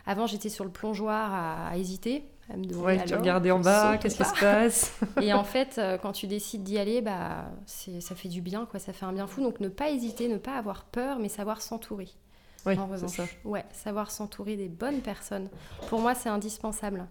avant, 0.06 0.26
j'étais 0.26 0.48
sur 0.50 0.64
le 0.64 0.70
plongeoir 0.70 1.32
à, 1.34 1.68
à 1.68 1.76
hésiter. 1.76 2.24
À 2.50 2.56
me 2.56 2.64
demander, 2.64 2.86
Ouais, 2.86 3.04
tu 3.04 3.14
regardais 3.14 3.50
en 3.50 3.60
bas, 3.60 3.98
qu'est-ce 3.98 4.16
qui 4.16 4.24
se 4.24 4.40
passe 4.40 4.92
Et 5.20 5.34
en 5.34 5.44
fait, 5.44 5.76
euh, 5.78 5.98
quand 5.98 6.12
tu 6.12 6.26
décides 6.26 6.62
d'y 6.62 6.78
aller, 6.78 7.02
bah, 7.02 7.50
c'est- 7.66 8.00
ça 8.00 8.14
fait 8.14 8.28
du 8.28 8.40
bien, 8.40 8.64
quoi. 8.64 8.80
Ça 8.80 8.92
fait 8.94 9.04
un 9.04 9.12
bien 9.12 9.26
fou. 9.26 9.42
Donc, 9.42 9.60
ne 9.60 9.68
pas 9.68 9.90
hésiter, 9.90 10.28
ne 10.28 10.38
pas 10.38 10.56
avoir 10.56 10.84
peur, 10.84 11.18
mais 11.18 11.28
savoir 11.28 11.60
s'entourer. 11.60 12.08
Oui, 12.66 12.72
en 12.78 12.86
c'est 12.86 12.92
revanche. 12.94 13.16
ça. 13.16 13.24
Ouais, 13.44 13.64
savoir 13.72 14.10
s'entourer 14.10 14.56
des 14.56 14.68
bonnes 14.68 15.00
personnes. 15.00 15.48
Pour 15.88 16.00
moi, 16.00 16.14
c'est 16.14 16.28
indispensable. 16.30 17.06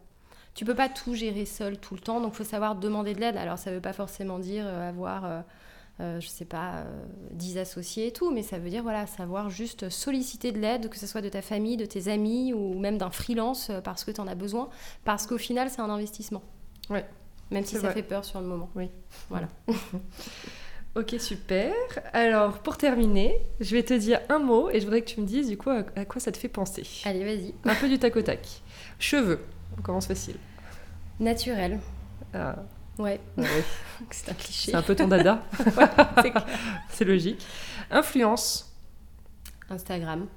Tu 0.55 0.65
peux 0.65 0.73
pas 0.75 0.89
tout 0.89 1.13
gérer 1.13 1.45
seul 1.45 1.77
tout 1.77 1.93
le 1.93 1.99
temps, 2.01 2.19
donc 2.19 2.33
il 2.33 2.37
faut 2.37 2.43
savoir 2.43 2.75
demander 2.75 3.13
de 3.13 3.19
l'aide. 3.19 3.37
Alors, 3.37 3.59
ça 3.59 3.71
veut 3.71 3.79
pas 3.79 3.93
forcément 3.93 4.39
dire 4.39 4.63
euh, 4.67 4.89
avoir, 4.89 5.23
euh, 5.99 6.19
je 6.19 6.27
sais 6.27 6.45
pas, 6.45 6.75
euh, 6.75 7.05
10 7.31 7.57
associés 7.57 8.07
et 8.07 8.11
tout, 8.11 8.31
mais 8.31 8.43
ça 8.43 8.59
veut 8.59 8.69
dire, 8.69 8.83
voilà, 8.83 9.07
savoir 9.07 9.49
juste 9.49 9.89
solliciter 9.89 10.51
de 10.51 10.59
l'aide, 10.59 10.89
que 10.89 10.97
ce 10.97 11.07
soit 11.07 11.21
de 11.21 11.29
ta 11.29 11.41
famille, 11.41 11.77
de 11.77 11.85
tes 11.85 12.07
amis 12.07 12.53
ou 12.53 12.77
même 12.77 12.97
d'un 12.97 13.09
freelance 13.09 13.69
euh, 13.69 13.81
parce 13.81 14.03
que 14.03 14.11
tu 14.11 14.21
en 14.21 14.27
as 14.27 14.35
besoin, 14.35 14.69
parce 15.05 15.25
qu'au 15.25 15.37
final, 15.37 15.69
c'est 15.69 15.81
un 15.81 15.89
investissement. 15.89 16.43
Ouais. 16.89 17.05
Même 17.49 17.65
si 17.65 17.75
ça 17.75 17.81
vrai. 17.81 17.93
fait 17.93 18.03
peur 18.03 18.25
sur 18.25 18.41
le 18.41 18.47
moment. 18.47 18.69
Oui. 18.75 18.89
Voilà. 19.29 19.47
Ok, 20.95 21.15
super. 21.19 21.71
Alors, 22.11 22.57
pour 22.57 22.75
terminer, 22.75 23.39
je 23.59 23.75
vais 23.75 23.83
te 23.83 23.93
dire 23.93 24.19
un 24.29 24.39
mot 24.39 24.71
et 24.71 24.79
je 24.79 24.85
voudrais 24.85 25.01
que 25.01 25.09
tu 25.09 25.21
me 25.21 25.27
dises 25.27 25.47
du 25.47 25.55
coup 25.55 25.69
à, 25.69 25.83
à 25.95 26.05
quoi 26.05 26.19
ça 26.19 26.31
te 26.31 26.37
fait 26.37 26.47
penser. 26.47 26.87
Allez, 27.05 27.23
vas-y. 27.23 27.53
Un 27.65 27.75
peu 27.75 27.87
du 27.87 27.99
tac 27.99 28.15
au 28.15 28.23
tac. 28.23 28.47
Cheveux, 28.97 29.39
on 29.77 29.81
commence 29.83 30.07
facile. 30.07 30.37
Naturel. 31.19 31.79
Ah, 32.33 32.55
Ouais, 32.99 33.19
ouais, 33.37 33.63
c'est 34.11 34.31
un 34.31 34.33
cliché. 34.33 34.71
c'est 34.71 34.77
un 34.77 34.81
peu 34.81 34.95
ton 34.95 35.07
dada, 35.07 35.43
c'est 36.89 37.05
logique. 37.05 37.45
Influence, 37.91 38.75
Instagram. 39.69 40.27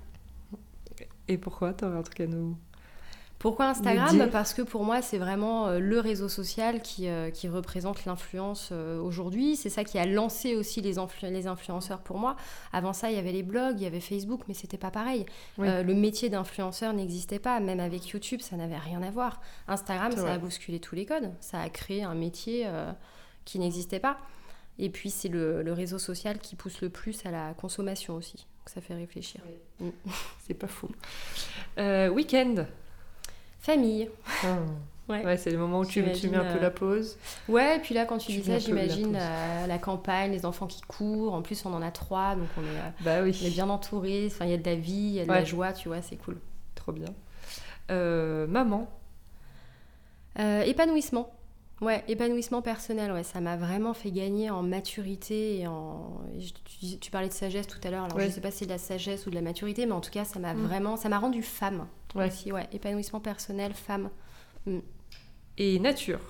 et 1.27 1.39
pourquoi 1.39 1.73
T'aurais 1.73 1.97
un 1.97 2.03
truc 2.03 2.21
à 2.21 2.27
nous... 2.27 2.57
Pourquoi 3.41 3.69
Instagram? 3.71 4.29
Parce 4.31 4.53
que 4.55 4.61
pour 4.61 4.85
moi, 4.85 5.01
c'est 5.01 5.17
vraiment 5.17 5.67
euh, 5.67 5.79
le 5.79 5.99
réseau 5.99 6.29
social 6.29 6.83
qui, 6.83 7.09
euh, 7.09 7.31
qui 7.31 7.49
représente 7.49 8.05
l'influence 8.05 8.69
euh, 8.71 9.01
aujourd'hui. 9.01 9.57
C'est 9.57 9.71
ça 9.71 9.83
qui 9.83 9.99
a 9.99 10.05
lancé 10.05 10.55
aussi 10.55 10.83
les, 10.83 10.99
influ- 10.99 11.31
les 11.31 11.47
influenceurs 11.47 12.01
pour 12.01 12.19
moi. 12.19 12.37
Avant 12.75 12.93
ça, 12.93 13.11
il 13.11 13.17
y 13.17 13.19
avait 13.19 13.33
les 13.33 13.43
blogs, 13.43 13.81
il 13.81 13.83
y 13.83 13.87
avait 13.87 14.01
Facebook, 14.01 14.43
mais 14.47 14.53
c'était 14.53 14.77
pas 14.77 14.91
pareil. 14.91 15.25
Oui. 15.57 15.67
Euh, 15.69 15.83
le 15.83 15.95
métier 15.95 16.29
d'influenceur 16.29 16.93
n'existait 16.93 17.39
pas. 17.39 17.59
Même 17.61 17.81
avec 17.81 18.09
YouTube, 18.09 18.43
ça 18.43 18.57
n'avait 18.57 18.77
rien 18.77 19.03
à 19.03 19.11
voir. 19.11 19.41
Instagram, 19.69 20.13
ça 20.13 20.21
vrai. 20.21 20.33
a 20.33 20.39
bousculé 20.39 20.79
tous 20.79 20.95
les 20.95 21.07
codes. 21.07 21.33
Ça 21.41 21.61
a 21.63 21.71
créé 21.71 22.03
un 22.05 22.15
métier 22.15 22.69
qui 23.47 23.59
n'existait 23.59 24.01
pas. 24.01 24.19
Et 24.79 24.91
puis, 24.91 25.09
c'est 25.09 25.29
le, 25.29 25.63
le 25.63 25.73
réseau 25.73 25.99
social 25.99 26.39
qui 26.41 26.57
pousse 26.57 26.83
le 26.83 26.91
plus 26.91 27.25
à 27.25 27.31
la 27.31 27.55
consommation 27.55 28.17
aussi. 28.17 28.37
Donc, 28.37 28.69
ça 28.69 28.83
fait 28.83 28.95
réfléchir. 28.95 29.41
C'est 30.47 30.53
pas 30.53 30.69
fou. 30.69 30.89
Week-end. 31.79 32.67
Famille. 33.61 34.09
Ah. 34.45 34.57
Ouais. 35.09 35.25
Ouais, 35.25 35.37
c'est 35.37 35.51
le 35.51 35.59
moment 35.59 35.81
où 35.81 35.85
tu, 35.85 36.05
tu 36.13 36.29
mets 36.29 36.37
un 36.37 36.45
peu 36.45 36.59
euh, 36.59 36.63
la 36.63 36.71
pause. 36.71 37.17
Ouais, 37.49 37.77
et 37.77 37.81
puis 37.81 37.95
là, 37.95 38.05
quand 38.07 38.19
tu, 38.19 38.29
Tu 38.33 38.39
dis 38.39 38.45
ça, 38.45 38.59
j'imagine 38.61 39.07
pause. 39.07 39.13
la, 39.15 39.67
la 39.67 39.79
campagne, 39.79 40.31
les 40.31 40.47
enfants 40.47 40.69
qui 40.69 40.83
courent. 40.83 41.35
En 41.35 41.43
plus, 41.43 41.65
on 41.67 41.73
en 41.75 41.83
a 41.83 41.91
trois, 41.91 42.37
donc 42.37 42.47
on 42.57 42.63
est, 42.63 42.79
euh, 42.79 42.91
Bah 43.01 43.23
oui. 43.23 43.37
on 43.43 43.47
est 43.47 43.51
bien 43.51 43.69
entourés. 43.69 44.27
Enfin, 44.29 44.45
il 44.45 44.53
y 44.53 44.55
a 44.55 44.57
de 44.57 44.65
la 44.65 44.77
vie, 44.77 44.93
il 44.93 45.13
y 45.15 45.21
a 45.21 45.25
de 45.25 45.31
Ouais. 45.31 45.41
la 45.41 45.45
joie, 45.45 45.73
tu 45.73 45.89
vois, 45.89 46.01
c'est 46.01 46.15
cool. 46.17 46.39
Trop 46.77 46.93
bien. 46.93 47.09
Euh, 47.91 48.47
maman. 48.47 48.89
Euh, 50.39 50.63
épanouissement. 50.63 51.33
Ouais, 51.81 52.05
épanouissement 52.09 52.61
personnel, 52.63 53.11
ouais, 53.11 53.23
ça 53.25 53.41
m'a 53.41 53.57
vraiment 53.57 53.95
fait 53.95 54.11
gagner 54.11 54.51
en 54.51 54.63
maturité 54.63 55.61
et 55.61 55.67
en. 55.67 56.21
tu, 57.01 57.11
parlais 57.11 57.29
de 57.29 57.33
sagesse 57.33 57.67
tout 57.67 57.79
à 57.83 57.91
l'heure, 57.91 58.05
alors 58.05 58.17
Ouais. 58.19 58.27
je 58.27 58.31
sais 58.31 58.41
pas 58.43 58.51
si 58.51 58.59
c'est 58.59 58.65
de 58.67 58.71
la 58.71 58.79
sagesse 58.79 59.27
ou 59.27 59.31
de 59.31 59.35
la 59.35 59.41
maturité, 59.41 59.87
mais 59.87 59.93
en 59.93 60.01
tout 60.03 60.11
cas, 60.11 60.25
ça 60.25 60.39
m'a 60.39 60.53
Mm. 60.55 60.63
vraiment. 60.67 60.97
Ça 60.97 61.09
m'a 61.09 61.19
rendu 61.19 61.43
femme 61.43 61.87
Ouais. 62.15 62.27
aussi, 62.27 62.53
ouais. 62.53 62.67
Épanouissement 62.73 63.21
personnel, 63.21 63.73
femme. 63.75 64.11
Et 65.59 65.79
nature. 65.79 66.21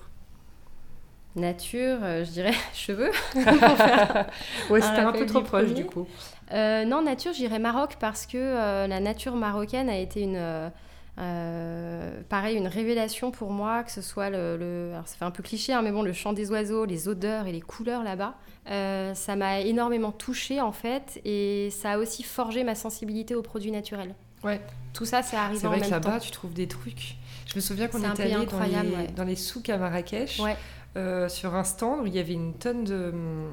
Nature, 1.35 1.99
euh, 2.03 2.25
je 2.25 2.31
dirais 2.31 2.53
cheveux. 2.73 3.11
Ouais, 4.69 4.81
c'était 4.81 4.99
un 4.99 5.11
peu 5.11 5.25
trop 5.25 5.41
proche 5.41 5.63
premier. 5.63 5.73
du 5.75 5.85
coup. 5.85 6.07
Euh, 6.51 6.83
non, 6.85 7.01
nature, 7.01 7.31
j'irais 7.33 7.59
Maroc 7.59 7.95
parce 7.99 8.25
que 8.25 8.37
euh, 8.37 8.87
la 8.87 8.99
nature 8.99 9.35
marocaine 9.35 9.89
a 9.89 9.97
été 9.97 10.21
une, 10.21 10.69
euh, 11.19 12.21
pareil, 12.29 12.57
une 12.57 12.67
révélation 12.67 13.31
pour 13.31 13.51
moi, 13.51 13.83
que 13.83 13.91
ce 13.91 14.01
soit 14.01 14.29
le, 14.29 14.57
le- 14.57 14.91
alors 14.93 15.07
ça 15.07 15.15
fait 15.15 15.25
un 15.25 15.31
peu 15.31 15.41
cliché, 15.43 15.71
hein, 15.73 15.81
mais 15.81 15.91
bon, 15.91 16.01
le 16.03 16.11
chant 16.13 16.33
des 16.33 16.51
oiseaux, 16.51 16.83
les 16.85 17.07
odeurs 17.07 17.47
et 17.47 17.51
les 17.53 17.61
couleurs 17.61 18.03
là-bas, 18.03 18.35
Euh, 18.69 19.15
ça 19.15 19.35
m'a 19.35 19.61
énormément 19.61 20.11
touchée 20.11 20.61
en 20.61 20.71
fait, 20.71 21.19
et 21.25 21.69
ça 21.71 21.93
a 21.93 21.97
aussi 21.97 22.21
forgé 22.21 22.63
ma 22.63 22.75
sensibilité 22.75 23.33
aux 23.33 23.41
produits 23.41 23.71
naturels. 23.71 24.13
Ouais. 24.43 24.59
Tout 24.93 25.05
ça, 25.05 25.23
c'est 25.23 25.37
arrivé 25.37 25.59
C'est 25.59 25.67
en 25.67 25.69
vrai 25.69 25.79
même 25.79 25.87
que 25.89 25.93
là-bas, 25.93 26.19
tu 26.19 26.31
trouves 26.31 26.53
des 26.53 26.67
trucs. 26.67 27.15
Je 27.47 27.55
me 27.55 27.61
souviens 27.61 27.87
qu'on 27.87 27.99
C'est 27.99 28.09
était 28.09 28.23
allé 28.23 28.45
dans 28.45 28.59
ouais. 28.59 29.07
dans 29.15 29.23
les 29.23 29.35
souks 29.35 29.69
à 29.69 29.77
Marrakech, 29.77 30.39
Ouais, 30.39 30.55
euh, 30.97 31.29
sur 31.29 31.55
un 31.55 31.63
stand 31.63 32.01
où 32.01 32.07
il 32.07 32.13
y 32.15 32.19
avait 32.19 32.33
une 32.33 32.53
tonne 32.55 32.89
hum, 32.91 33.49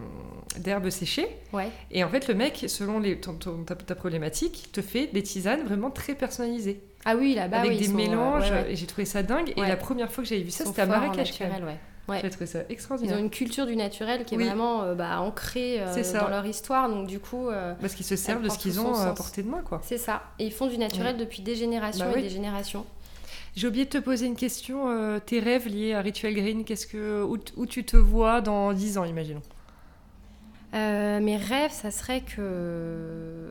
d'herbes 0.59 0.91
séchées. 0.91 1.29
ouais, 1.53 1.69
Et 1.91 2.03
en 2.05 2.09
fait, 2.09 2.27
le 2.29 2.35
mec, 2.35 2.65
selon 2.69 2.99
les, 3.01 3.21
ton- 3.21 3.35
ton- 3.35 3.63
ta, 3.65 3.75
ta 3.77 3.95
problématique, 3.95 4.71
te 4.73 4.83
fait 4.83 5.09
des 5.13 5.23
tisanes 5.23 5.63
vraiment 5.65 5.91
très 5.91 6.15
personnalisées. 6.15 6.81
ah 7.05 7.15
oui, 7.17 7.35
là-bas, 7.35 7.59
avec 7.61 7.73
oui, 7.73 7.79
des 7.79 7.85
sont, 7.85 7.93
euh, 7.93 7.97
mélanges. 7.97 8.51
ouais, 8.51 8.63
ouais. 8.63 8.73
Et 8.73 8.77
j'ai 8.77 8.87
trouvé 8.87 9.05
ça 9.05 9.23
dingue. 9.23 9.53
Et 9.57 9.61
la 9.61 9.77
première 9.77 10.11
fois 10.11 10.25
que 10.25 10.29
j'avais 10.31 10.43
vu 10.43 10.51
ça, 10.51 10.65
c'était 10.65 10.83
à 10.83 10.87
Marrakech. 10.87 11.39
naturel, 11.41 11.79
ouais. 12.09 12.15
Ouais. 12.15 12.21
J'ai 12.23 12.31
trouvé 12.31 12.47
ça 12.47 12.61
Ils 13.03 13.13
ont 13.13 13.19
une 13.19 13.31
culture 13.31 13.67
du 13.67 13.77
naturel 13.77 14.25
qui 14.25 14.35
est 14.35 14.39
Oui. 14.39 14.45
vraiment 14.45 14.83
euh, 14.83 14.95
bah, 14.95 15.21
ancrée 15.21 15.77
euh, 15.81 16.03
dans 16.15 16.29
leur 16.29 16.47
histoire, 16.47 16.89
donc 16.89 17.07
du 17.07 17.19
coup, 17.21 17.49
euh, 17.49 17.75
Parce 17.81 17.95
qu'ils 17.95 18.07
se 18.07 18.17
servent 18.17 18.43
de 18.43 18.49
ce 18.49 18.59
qu'ils 18.59 18.81
ont 18.81 18.95
à 18.95 19.13
portée 19.13 19.43
de 19.43 19.49
main, 19.49 19.63
quoi. 19.63 19.81
c'est 19.85 19.99
ça. 19.99 20.23
Et 20.39 20.47
ils 20.47 20.53
font 20.53 20.67
du 20.67 20.79
naturel 20.79 21.17
depuis 21.17 21.43
des 21.43 21.55
générations 21.55 22.05
Bah 22.07 22.13
et 22.13 22.17
oui. 22.17 22.23
des 22.23 22.31
générations. 22.31 22.85
J'ai 23.57 23.67
oublié 23.67 23.85
de 23.85 23.91
te 23.91 23.99
poser 23.99 24.27
une 24.27 24.37
question. 24.37 25.21
tes 25.27 25.41
rêves 25.41 25.69
liés 25.69 25.95
à 25.95 26.01
Ritual 26.01 26.33
Green, 26.35 26.65
qu'est-ce 26.65 26.87
que, 26.87 27.23
où, 27.25 27.37
où 27.57 27.67
tu 27.67 27.85
te 27.85 27.97
vois 27.97 28.41
dans 28.41 28.73
10 28.73 28.99
ans, 28.99 29.05
imaginons? 29.05 29.43
Mes 30.73 31.37
rêves, 31.37 31.73
ça 31.73 31.91
serait 31.91 32.21
que, 32.21 33.49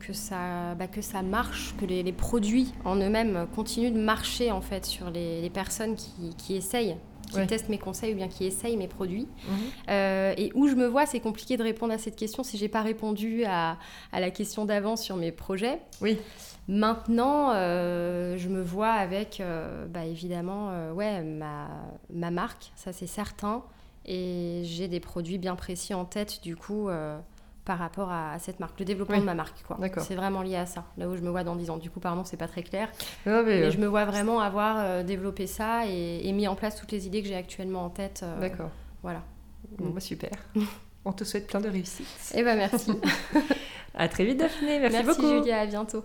que, 0.00 0.12
ça, 0.12 0.74
bah, 0.74 0.86
que 0.86 1.00
ça 1.00 1.22
marche, 1.22 1.74
que 1.80 1.84
les, 1.86 2.02
les 2.02 2.12
produits 2.12 2.72
en 2.84 2.96
eux-mêmes 2.96 3.46
continuent 3.54 3.92
de 3.92 4.00
marcher 4.00 4.50
en 4.50 4.60
fait 4.60 4.84
sur 4.84 5.10
les, 5.10 5.40
les 5.40 5.50
personnes 5.50 5.94
qui, 5.94 6.34
qui 6.36 6.56
essayent, 6.56 6.96
qui 7.30 7.36
Ouais. 7.36 7.46
testent 7.46 7.68
mes 7.68 7.78
conseils 7.78 8.12
ou 8.12 8.16
bien 8.16 8.28
qui 8.28 8.44
essayent 8.46 8.76
mes 8.76 8.88
produits. 8.88 9.28
Euh, 9.88 10.34
et 10.36 10.50
où 10.54 10.66
je 10.68 10.74
me 10.74 10.86
vois, 10.86 11.06
c'est 11.06 11.20
compliqué 11.20 11.56
de 11.56 11.62
répondre 11.62 11.92
à 11.92 11.98
cette 11.98 12.16
question 12.16 12.42
si 12.42 12.56
j'ai 12.58 12.68
pas 12.68 12.82
répondu 12.82 13.44
à, 13.44 13.76
à 14.12 14.20
la 14.20 14.30
question 14.30 14.64
d'avant 14.64 14.96
sur 14.96 15.16
mes 15.16 15.32
projets. 15.32 15.78
Oui. 16.00 16.18
Maintenant, 16.68 17.52
euh, 17.52 18.36
je 18.36 18.48
me 18.48 18.62
vois 18.62 18.90
avec, 18.92 19.40
euh, 19.40 19.86
bah, 19.86 20.04
évidemment, 20.04 20.92
ouais, 20.94 21.22
ma, 21.22 21.68
ma 22.12 22.30
marque, 22.30 22.72
ça 22.76 22.92
c'est 22.92 23.06
certain. 23.06 23.62
Et 24.04 24.62
j'ai 24.64 24.88
des 24.88 25.00
produits 25.00 25.38
bien 25.38 25.54
précis 25.56 25.92
en 25.94 26.04
tête, 26.06 26.40
du 26.42 26.56
coup, 26.56 26.88
par 27.68 27.78
rapport 27.78 28.10
à, 28.10 28.32
à 28.32 28.38
cette 28.38 28.58
marque. 28.60 28.78
Le 28.80 28.84
développement 28.86 29.14
Oui. 29.16 29.20
de 29.20 29.26
ma 29.26 29.34
marque, 29.34 29.62
quoi. 29.62 29.76
C'est 29.98 30.14
vraiment 30.16 30.40
lié 30.42 30.56
à 30.56 30.64
ça, 30.66 30.84
là 30.96 31.06
où 31.08 31.14
je 31.16 31.20
me 31.22 31.28
vois 31.28 31.44
dans 31.44 31.54
10 31.54 31.68
ans. 31.70 31.76
Du 31.76 31.90
coup, 31.90 32.00
pardon, 32.00 32.24
c'est 32.24 32.38
pas 32.38 32.48
très 32.48 32.62
clair. 32.62 32.88
Non, 33.26 33.42
mais, 33.44 33.60
Mais 33.60 33.62
euh, 33.66 33.70
je 33.70 33.76
me 33.78 33.86
vois 33.86 34.06
vraiment 34.06 34.40
avoir 34.40 34.76
euh, 34.80 35.02
développé 35.02 35.46
ça 35.46 35.82
et, 35.86 36.26
et 36.26 36.32
mis 36.32 36.48
en 36.48 36.54
place 36.56 36.76
toutes 36.76 36.90
les 36.92 37.06
idées 37.06 37.20
que 37.22 37.28
j'ai 37.28 37.36
actuellement 37.36 37.84
en 37.84 37.90
tête. 37.90 38.20
euh, 38.22 38.40
D'accord. 38.40 38.70
Voilà. 39.02 39.20
Bon, 39.78 39.90
bah, 39.90 40.00
super. 40.00 40.30
On 41.04 41.12
te 41.12 41.24
souhaite 41.24 41.46
plein 41.46 41.60
de 41.60 41.68
réussite. 41.68 42.06
Et 42.34 42.42
ben 42.42 42.56
merci. 42.56 42.90
À 43.94 44.08
très 44.08 44.24
vite, 44.24 44.38
Daphné. 44.38 44.78
Merci, 44.80 45.02
beaucoup. 45.02 45.28
Julia, 45.28 45.60
à 45.60 45.66
bientôt. 45.66 46.04